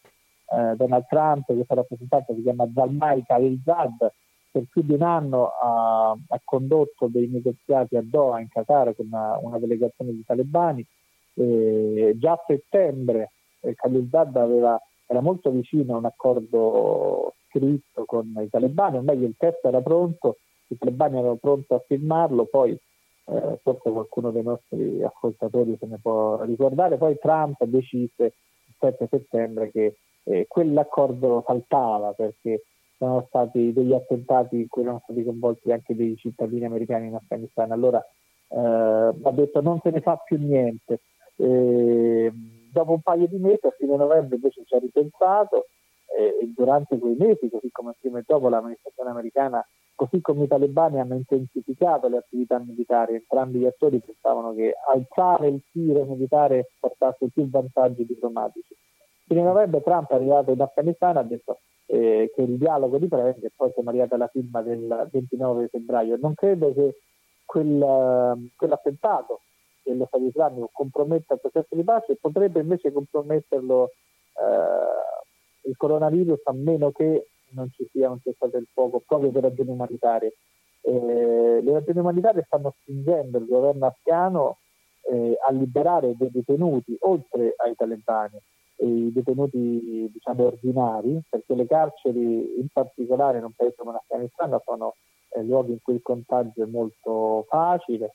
eh, 0.52 0.76
Donald 0.76 1.06
Trump, 1.08 1.46
questo 1.46 1.74
rappresentante 1.74 2.34
si 2.34 2.42
chiama 2.42 2.70
Zalmai 2.72 3.24
Khalilzad, 3.24 4.12
per 4.50 4.64
più 4.70 4.82
di 4.82 4.92
un 4.92 5.02
anno 5.02 5.48
ha, 5.48 6.10
ha, 6.10 6.40
condotto 6.44 7.08
dei 7.08 7.28
negoziati 7.28 7.96
a 7.96 8.02
Doha 8.04 8.40
in 8.40 8.48
Qatar 8.48 8.94
con 8.94 9.06
una, 9.06 9.38
una 9.38 9.58
delegazione 9.58 10.12
di 10.12 10.22
talebani. 10.24 10.86
già 11.34 12.32
a 12.32 12.44
settembre 12.46 13.30
eh, 13.62 13.74
Khalilzad 13.74 14.36
aveva, 14.36 14.80
era 15.06 15.20
molto 15.20 15.50
vicino 15.50 15.94
a 15.94 15.98
un 15.98 16.04
accordo 16.04 17.34
scritto 17.48 18.04
con 18.04 18.32
i 18.40 18.48
talebani, 18.48 18.98
o 18.98 19.02
meglio 19.02 19.26
il 19.26 19.34
testo 19.36 19.68
era 19.68 19.80
pronto, 19.80 20.36
i 20.68 20.78
talebani 20.78 21.18
erano 21.18 21.36
pronti 21.36 21.72
a 21.74 21.82
firmarlo, 21.86 22.46
poi 22.46 22.70
eh, 22.70 23.58
forse 23.62 23.90
qualcuno 23.90 24.30
dei 24.30 24.42
nostri 24.42 25.02
ascoltatori 25.02 25.76
se 25.78 25.86
ne 25.86 25.98
può 26.00 26.42
ricordare, 26.42 26.96
poi 26.96 27.18
Trump 27.18 27.62
decise 27.64 28.24
il 28.24 28.74
7 28.78 29.08
settembre 29.10 29.70
che 29.70 29.96
eh, 30.24 30.46
quell'accordo 30.48 31.42
saltava 31.46 32.12
perché 32.12 32.64
sono 32.96 33.24
stati 33.26 33.72
degli 33.72 33.92
attentati 33.92 34.60
in 34.60 34.68
cui 34.68 34.82
erano 34.82 35.00
stati 35.02 35.24
coinvolti 35.24 35.72
anche 35.72 35.96
dei 35.96 36.16
cittadini 36.16 36.64
americani 36.64 37.08
in 37.08 37.14
Afghanistan. 37.14 37.72
Allora 37.72 38.00
eh, 38.48 38.56
ha 38.58 39.30
detto 39.32 39.60
non 39.60 39.80
se 39.82 39.90
ne 39.90 40.00
fa 40.00 40.16
più 40.16 40.38
niente. 40.38 41.00
E, 41.36 42.32
dopo 42.72 42.92
un 42.92 43.00
paio 43.02 43.26
di 43.26 43.38
mesi, 43.38 43.66
a 43.66 43.74
fine 43.76 43.96
novembre 43.96 44.36
invece 44.36 44.64
ci 44.64 44.74
ha 44.74 44.78
ripensato 44.78 45.66
e 46.14 46.52
durante 46.54 46.98
quei 46.98 47.16
mesi, 47.16 47.48
così 47.48 47.70
come 47.70 47.94
prima 47.98 48.18
e 48.18 48.24
dopo 48.26 48.48
l'amministrazione 48.48 49.10
americana, 49.10 49.66
così 49.94 50.20
come 50.20 50.44
i 50.44 50.48
talebani 50.48 51.00
hanno 51.00 51.14
intensificato 51.14 52.08
le 52.08 52.18
attività 52.18 52.58
militari, 52.58 53.14
entrambi 53.14 53.60
gli 53.60 53.66
attori 53.66 54.00
pensavano 54.00 54.54
che 54.54 54.74
alzare 54.92 55.48
il 55.48 55.62
tiro 55.70 56.04
militare 56.04 56.72
portasse 56.78 57.28
più 57.32 57.48
vantaggi 57.48 58.04
diplomatici. 58.04 58.76
Fine 59.26 59.42
novembre 59.42 59.82
Trump 59.82 60.10
è 60.10 60.14
arrivato 60.14 60.52
in 60.52 60.60
Afghanistan 60.60 61.16
e 61.16 61.20
ha 61.20 61.22
detto 61.22 61.58
eh, 61.86 62.30
che 62.34 62.42
il 62.42 62.58
dialogo 62.58 62.98
riprende 62.98 63.46
e 63.46 63.52
poi 63.54 63.70
siamo 63.72 63.88
arrivati 63.90 64.14
alla 64.14 64.28
firma 64.28 64.60
del 64.62 65.08
29 65.10 65.68
febbraio. 65.68 66.18
Non 66.20 66.34
credo 66.34 66.72
che 66.74 66.96
quel, 67.44 68.50
quell'attentato 68.56 69.40
dello 69.90 70.06
Stato 70.06 70.24
islamico 70.24 70.70
comprometta 70.72 71.34
il 71.34 71.40
processo 71.40 71.74
di 71.74 71.84
pace, 71.84 72.16
potrebbe 72.16 72.60
invece 72.60 72.92
comprometterlo 72.92 73.86
eh, 73.86 75.68
il 75.68 75.76
coronavirus 75.76 76.40
a 76.44 76.52
meno 76.52 76.90
che 76.90 77.28
non 77.50 77.70
ci 77.70 77.86
sia 77.90 78.10
un 78.10 78.18
cessate 78.20 78.56
il 78.58 78.68
fuoco 78.72 79.02
proprio 79.06 79.30
per 79.30 79.42
ragioni 79.42 79.70
umanitarie. 79.70 80.34
Eh, 80.80 81.60
le 81.62 81.72
ragioni 81.72 81.98
umanitarie 81.98 82.44
stanno 82.46 82.74
spingendo 82.80 83.38
il 83.38 83.46
governo 83.46 83.86
afghano 83.86 84.58
eh, 85.10 85.36
a 85.46 85.52
liberare 85.52 86.14
dei 86.16 86.30
detenuti 86.30 86.96
oltre 87.00 87.54
ai 87.56 87.74
talebani 87.76 88.40
i 88.82 89.12
detenuti 89.12 90.10
diciamo, 90.12 90.46
ordinari, 90.46 91.20
perché 91.28 91.54
le 91.54 91.66
carceri, 91.66 92.58
in 92.58 92.66
particolare 92.72 93.38
in 93.38 93.44
un 93.44 93.52
paese 93.52 93.76
come 93.76 93.92
l'Afghanistan, 93.92 94.58
sono 94.64 94.94
eh, 95.30 95.42
luoghi 95.42 95.72
in 95.72 95.82
cui 95.82 95.94
il 95.94 96.02
contagio 96.02 96.62
è 96.62 96.66
molto 96.66 97.44
facile. 97.48 98.14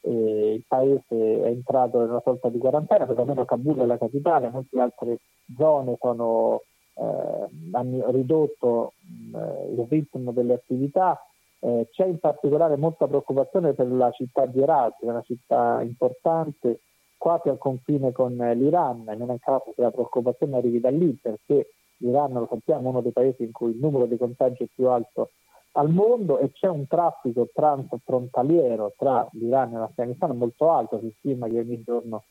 Eh, 0.00 0.54
il 0.54 0.64
paese 0.66 1.42
è 1.42 1.46
entrato 1.46 2.02
in 2.02 2.10
una 2.10 2.22
sorta 2.22 2.48
di 2.48 2.58
quarantena, 2.58 3.06
perlomeno 3.06 3.44
Kabul 3.44 3.78
è 3.78 3.86
la 3.86 3.98
capitale, 3.98 4.50
molte 4.50 4.80
altre 4.80 5.18
zone 5.56 5.96
sono, 6.00 6.62
eh, 6.94 7.48
hanno 7.72 8.10
ridotto 8.10 8.92
eh, 9.34 9.72
il 9.72 9.86
ritmo 9.88 10.32
delle 10.32 10.54
attività. 10.54 11.20
Eh, 11.60 11.88
c'è 11.90 12.06
in 12.06 12.20
particolare 12.20 12.76
molta 12.76 13.08
preoccupazione 13.08 13.74
per 13.74 13.90
la 13.90 14.10
città 14.12 14.46
di 14.46 14.60
Herat, 14.60 14.98
una 15.00 15.22
città 15.22 15.82
importante 15.82 16.80
quasi 17.18 17.48
al 17.48 17.58
confine 17.58 18.12
con 18.12 18.36
l'Iran 18.36 19.08
e 19.08 19.16
non 19.16 19.30
è 19.30 19.38
caso 19.40 19.72
che 19.74 19.82
la 19.82 19.90
preoccupazione 19.90 20.56
arrivi 20.56 20.78
da 20.78 20.90
lì 20.90 21.18
perché 21.20 21.70
l'Iran, 21.98 22.32
lo 22.32 22.46
sappiamo, 22.48 22.86
è 22.86 22.90
uno 22.90 23.00
dei 23.00 23.12
paesi 23.12 23.42
in 23.42 23.52
cui 23.52 23.72
il 23.72 23.78
numero 23.78 24.06
di 24.06 24.16
contagi 24.16 24.62
è 24.62 24.68
più 24.72 24.88
alto 24.88 25.30
al 25.78 25.90
mondo 25.90 26.38
e 26.38 26.50
c'è 26.50 26.66
un 26.68 26.86
traffico 26.88 27.48
transfrontaliero 27.54 28.94
tra 28.96 29.26
l'Iran 29.32 29.74
e 29.74 29.78
l'Afghanistan 29.78 30.36
molto 30.36 30.70
alto, 30.72 30.98
si 31.00 31.14
stima 31.18 31.46
che 31.46 31.60
ogni 31.60 31.80
giorno 31.82 32.24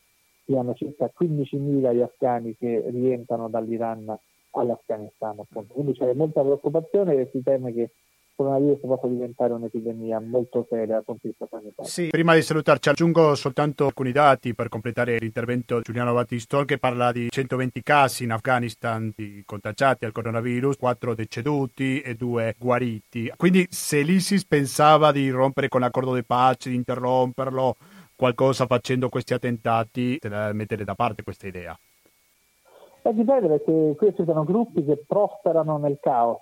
siano 0.44 0.74
circa 0.74 1.10
15.000 1.18 1.94
gli 1.94 2.02
afghani 2.02 2.56
che 2.58 2.84
rientrano 2.90 3.48
dall'Iran 3.48 4.18
all'Afghanistan. 4.52 5.40
Appunto. 5.40 5.74
Quindi 5.74 5.94
c'è 5.94 6.14
molta 6.14 6.42
preoccupazione 6.42 7.16
e 7.16 7.30
si 7.32 7.42
teme 7.42 7.74
che 7.74 7.92
coronavirus 8.38 8.80
possa 8.82 9.08
diventare 9.08 9.54
un'epidemia 9.54 10.20
molto 10.22 10.66
seria 10.70 10.86
dal 10.86 11.04
punto 11.04 11.22
di 11.24 11.30
vista 11.30 11.48
sanitario. 11.50 11.84
Sì, 11.90 12.08
prima 12.10 12.36
di 12.36 12.44
salutarci 12.44 12.90
aggiungo 12.90 13.34
soltanto 13.34 13.86
alcuni 13.86 14.12
dati 14.12 14.54
per 14.54 14.70
completare 14.70 15.18
l'intervento 15.18 15.78
di 15.78 15.82
Giuliano 15.84 16.14
Battistol 16.14 16.66
che 16.66 16.78
parla 16.78 17.12
di 17.12 17.28
120 17.30 17.82
casi 17.82 18.24
in 18.24 18.32
Afghanistan 18.32 19.12
di 19.14 19.42
contagiati 19.44 20.06
al 20.06 20.12
coronavirus, 20.12 20.78
4 20.78 21.16
deceduti 21.16 22.00
e 22.02 22.14
2 22.14 22.56
guariti. 22.60 23.34
Quindi 23.36 23.66
se 23.70 24.02
l'ISIS 24.04 24.46
pensava 24.46 25.12
di 25.12 25.30
rompere 25.32 25.68
con 25.68 25.82
l'accordo 25.82 26.14
di 26.14 26.24
pace, 26.24 26.70
di 26.70 26.76
interromperlo, 26.76 27.76
qualcosa 28.16 28.68
facendo 28.68 29.10
questi 29.10 29.34
attentati, 29.34 30.20
da 30.22 30.54
mettere 30.54 30.84
da 30.84 30.94
parte 30.94 31.24
questa 31.24 31.48
idea. 31.48 31.78
Beh, 33.02 33.14
dipende 33.14 33.48
perché 33.48 33.96
questi 33.98 34.24
sono 34.26 34.44
gruppi 34.44 34.86
che 34.86 35.04
prosperano 35.08 35.78
nel 35.78 35.98
caos 36.00 36.40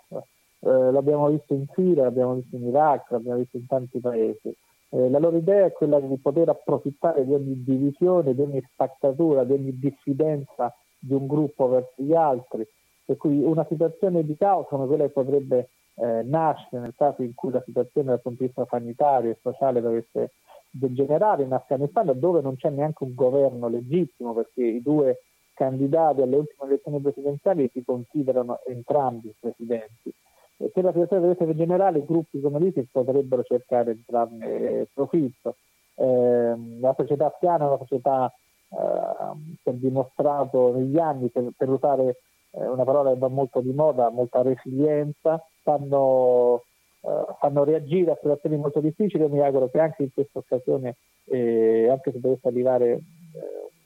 eh, 0.65 0.91
l'abbiamo 0.91 1.29
visto 1.29 1.53
in 1.53 1.67
Siria, 1.75 2.03
l'abbiamo 2.03 2.33
visto 2.35 2.55
in 2.55 2.65
Iraq, 2.65 3.11
l'abbiamo 3.11 3.37
visto 3.37 3.57
in 3.57 3.67
tanti 3.67 3.99
paesi. 3.99 4.55
Eh, 4.89 5.09
la 5.09 5.19
loro 5.19 5.37
idea 5.37 5.65
è 5.65 5.71
quella 5.71 5.99
di 5.99 6.17
poter 6.17 6.49
approfittare 6.49 7.23
di 7.23 7.33
ogni 7.33 7.63
divisione, 7.63 8.33
di 8.33 8.41
ogni 8.41 8.63
spaccatura, 8.71 9.43
di 9.43 9.53
ogni 9.53 9.77
diffidenza 9.77 10.75
di 10.97 11.13
un 11.13 11.27
gruppo 11.27 11.67
verso 11.67 11.93
gli 11.97 12.15
altri. 12.15 12.67
Per 13.05 13.15
cui 13.17 13.43
una 13.43 13.65
situazione 13.69 14.25
di 14.25 14.35
caos 14.35 14.67
come 14.67 14.87
quella 14.87 15.03
che 15.03 15.11
potrebbe 15.11 15.69
eh, 15.97 16.23
nascere 16.23 16.81
nel 16.81 16.95
caso 16.95 17.21
in 17.21 17.35
cui 17.35 17.51
la 17.51 17.61
situazione 17.63 18.07
dal 18.07 18.21
punto 18.21 18.39
di 18.41 18.47
vista 18.47 18.65
sanitario 18.67 19.29
e 19.29 19.37
sociale 19.41 19.81
dovesse 19.81 20.33
degenerare 20.71 21.43
in 21.43 21.53
Afghanistan, 21.53 22.11
dove 22.19 22.41
non 22.41 22.55
c'è 22.55 22.71
neanche 22.71 23.03
un 23.03 23.13
governo 23.13 23.67
legittimo, 23.67 24.33
perché 24.33 24.63
i 24.63 24.81
due 24.81 25.21
candidati 25.53 26.21
alle 26.21 26.37
ultime 26.37 26.69
elezioni 26.69 26.99
presidenziali 26.99 27.69
si 27.71 27.83
considerano 27.85 28.59
entrambi 28.65 29.33
presidenti 29.39 30.13
e 30.57 30.71
se 30.73 30.81
la 30.81 30.91
situazione 30.91 31.21
deve 31.21 31.33
essere 31.33 31.55
generale, 31.55 32.05
gruppi 32.05 32.39
come 32.39 32.59
l'ISIS 32.59 32.87
potrebbero 32.91 33.43
cercare 33.43 33.93
di 33.93 34.03
trarne 34.05 34.87
profitto. 34.93 35.55
Eh, 35.95 36.55
la 36.79 36.93
società 36.97 37.27
afghana 37.27 37.65
è 37.65 37.67
una 37.67 37.77
società 37.77 38.33
eh, 38.69 39.55
che 39.63 39.69
ha 39.69 39.73
dimostrato 39.73 40.73
negli 40.73 40.97
anni, 40.97 41.29
per, 41.29 41.49
per 41.57 41.69
usare 41.69 42.17
eh, 42.51 42.67
una 42.67 42.83
parola 42.83 43.11
che 43.11 43.19
va 43.19 43.27
molto 43.27 43.59
di 43.59 43.73
moda, 43.73 44.09
molta 44.09 44.41
resilienza, 44.41 45.43
fanno, 45.61 46.63
eh, 47.01 47.25
fanno 47.39 47.63
reagire 47.63 48.11
a 48.11 48.15
situazioni 48.15 48.57
molto 48.57 48.79
difficili. 48.79 49.23
Io 49.23 49.29
mi 49.29 49.41
auguro 49.41 49.69
che 49.69 49.79
anche 49.79 50.03
in 50.03 50.13
questa 50.13 50.39
occasione, 50.39 50.95
eh, 51.25 51.89
anche 51.89 52.11
se 52.11 52.19
dovesse 52.19 52.47
arrivare 52.47 52.91
eh, 52.91 53.01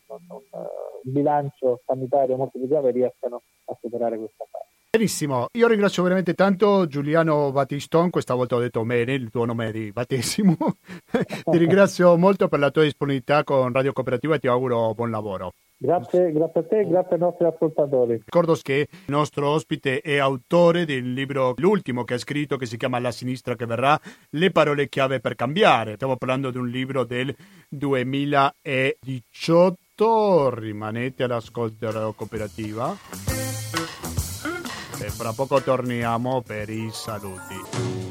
un, 0.08 0.20
un, 0.28 0.42
un 0.52 1.12
bilancio 1.12 1.82
sanitario 1.86 2.38
molto 2.38 2.60
più 2.60 2.68
grave, 2.68 2.92
riescano 2.92 3.42
a 3.66 3.78
superare 3.80 4.18
questa 4.18 4.46
fase. 4.50 4.69
Benissimo, 4.92 5.50
io 5.52 5.68
ringrazio 5.68 6.02
veramente 6.02 6.34
tanto 6.34 6.88
Giuliano 6.88 7.52
Battiston, 7.52 8.10
questa 8.10 8.34
volta 8.34 8.56
ho 8.56 8.60
detto 8.60 8.84
bene 8.84 9.14
il 9.14 9.30
tuo 9.30 9.46
nome 9.46 9.72
di 9.72 9.92
battesimo, 9.92 10.58
ti 11.46 11.58
ringrazio 11.60 12.18
molto 12.18 12.48
per 12.48 12.58
la 12.58 12.72
tua 12.72 12.82
disponibilità 12.82 13.44
con 13.44 13.72
Radio 13.72 13.94
Cooperativa 13.94 14.34
e 14.34 14.40
ti 14.40 14.48
auguro 14.48 14.96
buon 14.96 15.12
lavoro. 15.12 15.54
Grazie, 15.78 16.32
grazie 16.32 16.62
a 16.62 16.64
te, 16.64 16.88
grazie 16.88 17.14
ai 17.14 17.20
nostri 17.20 17.46
ascoltatori. 17.46 18.14
Ricordo 18.14 18.58
che 18.60 18.88
il 18.90 19.04
nostro 19.06 19.50
ospite 19.50 20.02
è 20.02 20.18
autore 20.18 20.86
del 20.86 21.14
libro, 21.14 21.54
l'ultimo 21.58 22.04
che 22.04 22.16
ha 22.16 22.18
scritto, 22.18 22.58
che 22.58 22.66
si 22.66 22.76
chiama 22.76 22.98
La 22.98 23.12
sinistra 23.12 23.56
che 23.56 23.68
verrà, 23.68 23.96
le 24.32 24.50
parole 24.50 24.90
chiave 24.90 25.20
per 25.20 25.36
cambiare. 25.36 25.94
Stiamo 25.94 26.18
parlando 26.18 26.50
di 26.50 26.58
un 26.58 26.68
libro 26.68 27.04
del 27.04 27.32
2018, 27.70 30.56
rimanete 30.56 31.22
all'ascolto 31.22 31.76
della 31.78 31.92
Radio 31.92 32.14
Cooperativa 32.14 33.29
e 35.02 35.10
fra 35.10 35.34
poco 35.34 35.62
torniamo 35.62 36.42
per 36.42 36.70
i 36.70 36.90
saluti. 36.92 38.09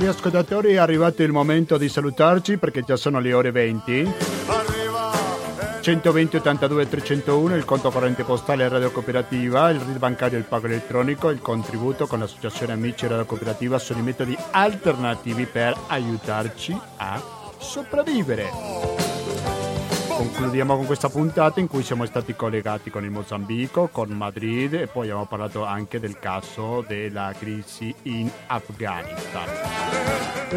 Cari 0.00 0.12
ascoltatori, 0.12 0.72
è 0.72 0.76
arrivato 0.78 1.22
il 1.22 1.30
momento 1.30 1.76
di 1.76 1.86
salutarci 1.86 2.56
perché 2.56 2.82
già 2.82 2.96
sono 2.96 3.20
le 3.20 3.34
ore 3.34 3.50
20. 3.50 4.10
120 5.82 6.36
82 6.36 6.88
301 6.88 7.54
il 7.54 7.66
conto 7.66 7.90
corrente 7.90 8.24
postale 8.24 8.66
Radio 8.66 8.90
Cooperativa, 8.92 9.68
il 9.68 9.78
RID 9.78 9.98
bancario 9.98 10.38
e 10.38 10.40
il 10.40 10.46
pago 10.46 10.64
elettronico, 10.68 11.28
il 11.28 11.42
contributo 11.42 12.06
con 12.06 12.20
l'associazione 12.20 12.72
Amici 12.72 13.06
Radio 13.06 13.26
Cooperativa 13.26 13.78
sono 13.78 13.98
i 13.98 14.02
metodi 14.02 14.34
alternativi 14.52 15.44
per 15.44 15.76
aiutarci 15.88 16.74
a 16.96 17.22
sopravvivere. 17.58 18.99
Concludiamo 20.20 20.76
con 20.76 20.84
questa 20.84 21.08
puntata 21.08 21.60
in 21.60 21.66
cui 21.66 21.82
siamo 21.82 22.04
stati 22.04 22.36
collegati 22.36 22.90
con 22.90 23.04
il 23.04 23.10
Mozambico, 23.10 23.88
con 23.90 24.10
Madrid 24.10 24.74
e 24.74 24.86
poi 24.86 25.04
abbiamo 25.04 25.24
parlato 25.24 25.64
anche 25.64 25.98
del 25.98 26.18
caso 26.18 26.84
della 26.86 27.32
crisi 27.38 27.94
in 28.02 28.30
Afghanistan. 28.48 29.48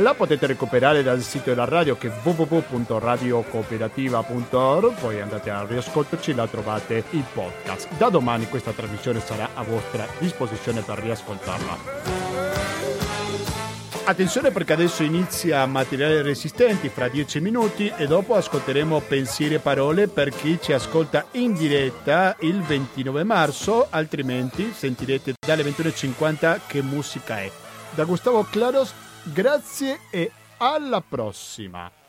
La 0.02 0.16
potete 0.16 0.48
recuperare 0.48 1.02
dal 1.02 1.22
sito 1.22 1.52
della 1.52 1.64
radio 1.64 1.96
che 1.96 2.10
è 2.10 2.14
www.radiocooperativa.org, 2.24 5.00
poi 5.00 5.22
andate 5.22 5.50
a 5.50 5.66
riascoltarci 5.66 6.32
e 6.32 6.36
la 6.36 6.48
trovate 6.48 7.06
in 7.12 7.24
podcast. 7.32 7.88
Da 7.96 8.10
domani 8.10 8.50
questa 8.50 8.72
trasmissione 8.72 9.22
sarà 9.22 9.52
a 9.54 9.64
vostra 9.64 10.06
disposizione 10.20 10.82
per 10.82 10.98
riascoltarla. 10.98 12.93
Attenzione 14.06 14.52
perché 14.52 14.74
adesso 14.74 15.02
inizia 15.02 15.66
materiale 15.66 16.22
resistenti 16.22 16.90
fra 16.90 17.08
10 17.08 17.40
minuti 17.40 17.92
e 17.96 18.06
dopo 18.06 18.36
ascolteremo 18.36 19.00
pensieri 19.00 19.54
e 19.56 19.60
parole 19.60 20.10
per 20.10 20.30
chi 20.30 20.60
ci 20.62 20.74
ascolta 20.74 21.28
in 21.32 21.54
diretta 21.54 22.36
il 22.42 22.62
29 22.62 23.24
marzo, 23.24 23.88
altrimenti 23.90 24.74
sentirete 24.74 25.36
dalle 25.40 25.64
21.50 25.64 26.60
che 26.68 26.82
musica 26.82 27.40
è. 27.40 27.50
Da 27.92 28.04
Gustavo 28.04 28.44
Claros, 28.44 28.94
grazie 29.24 30.02
e 30.12 30.30
alla 30.58 31.02
prossima! 31.02 32.03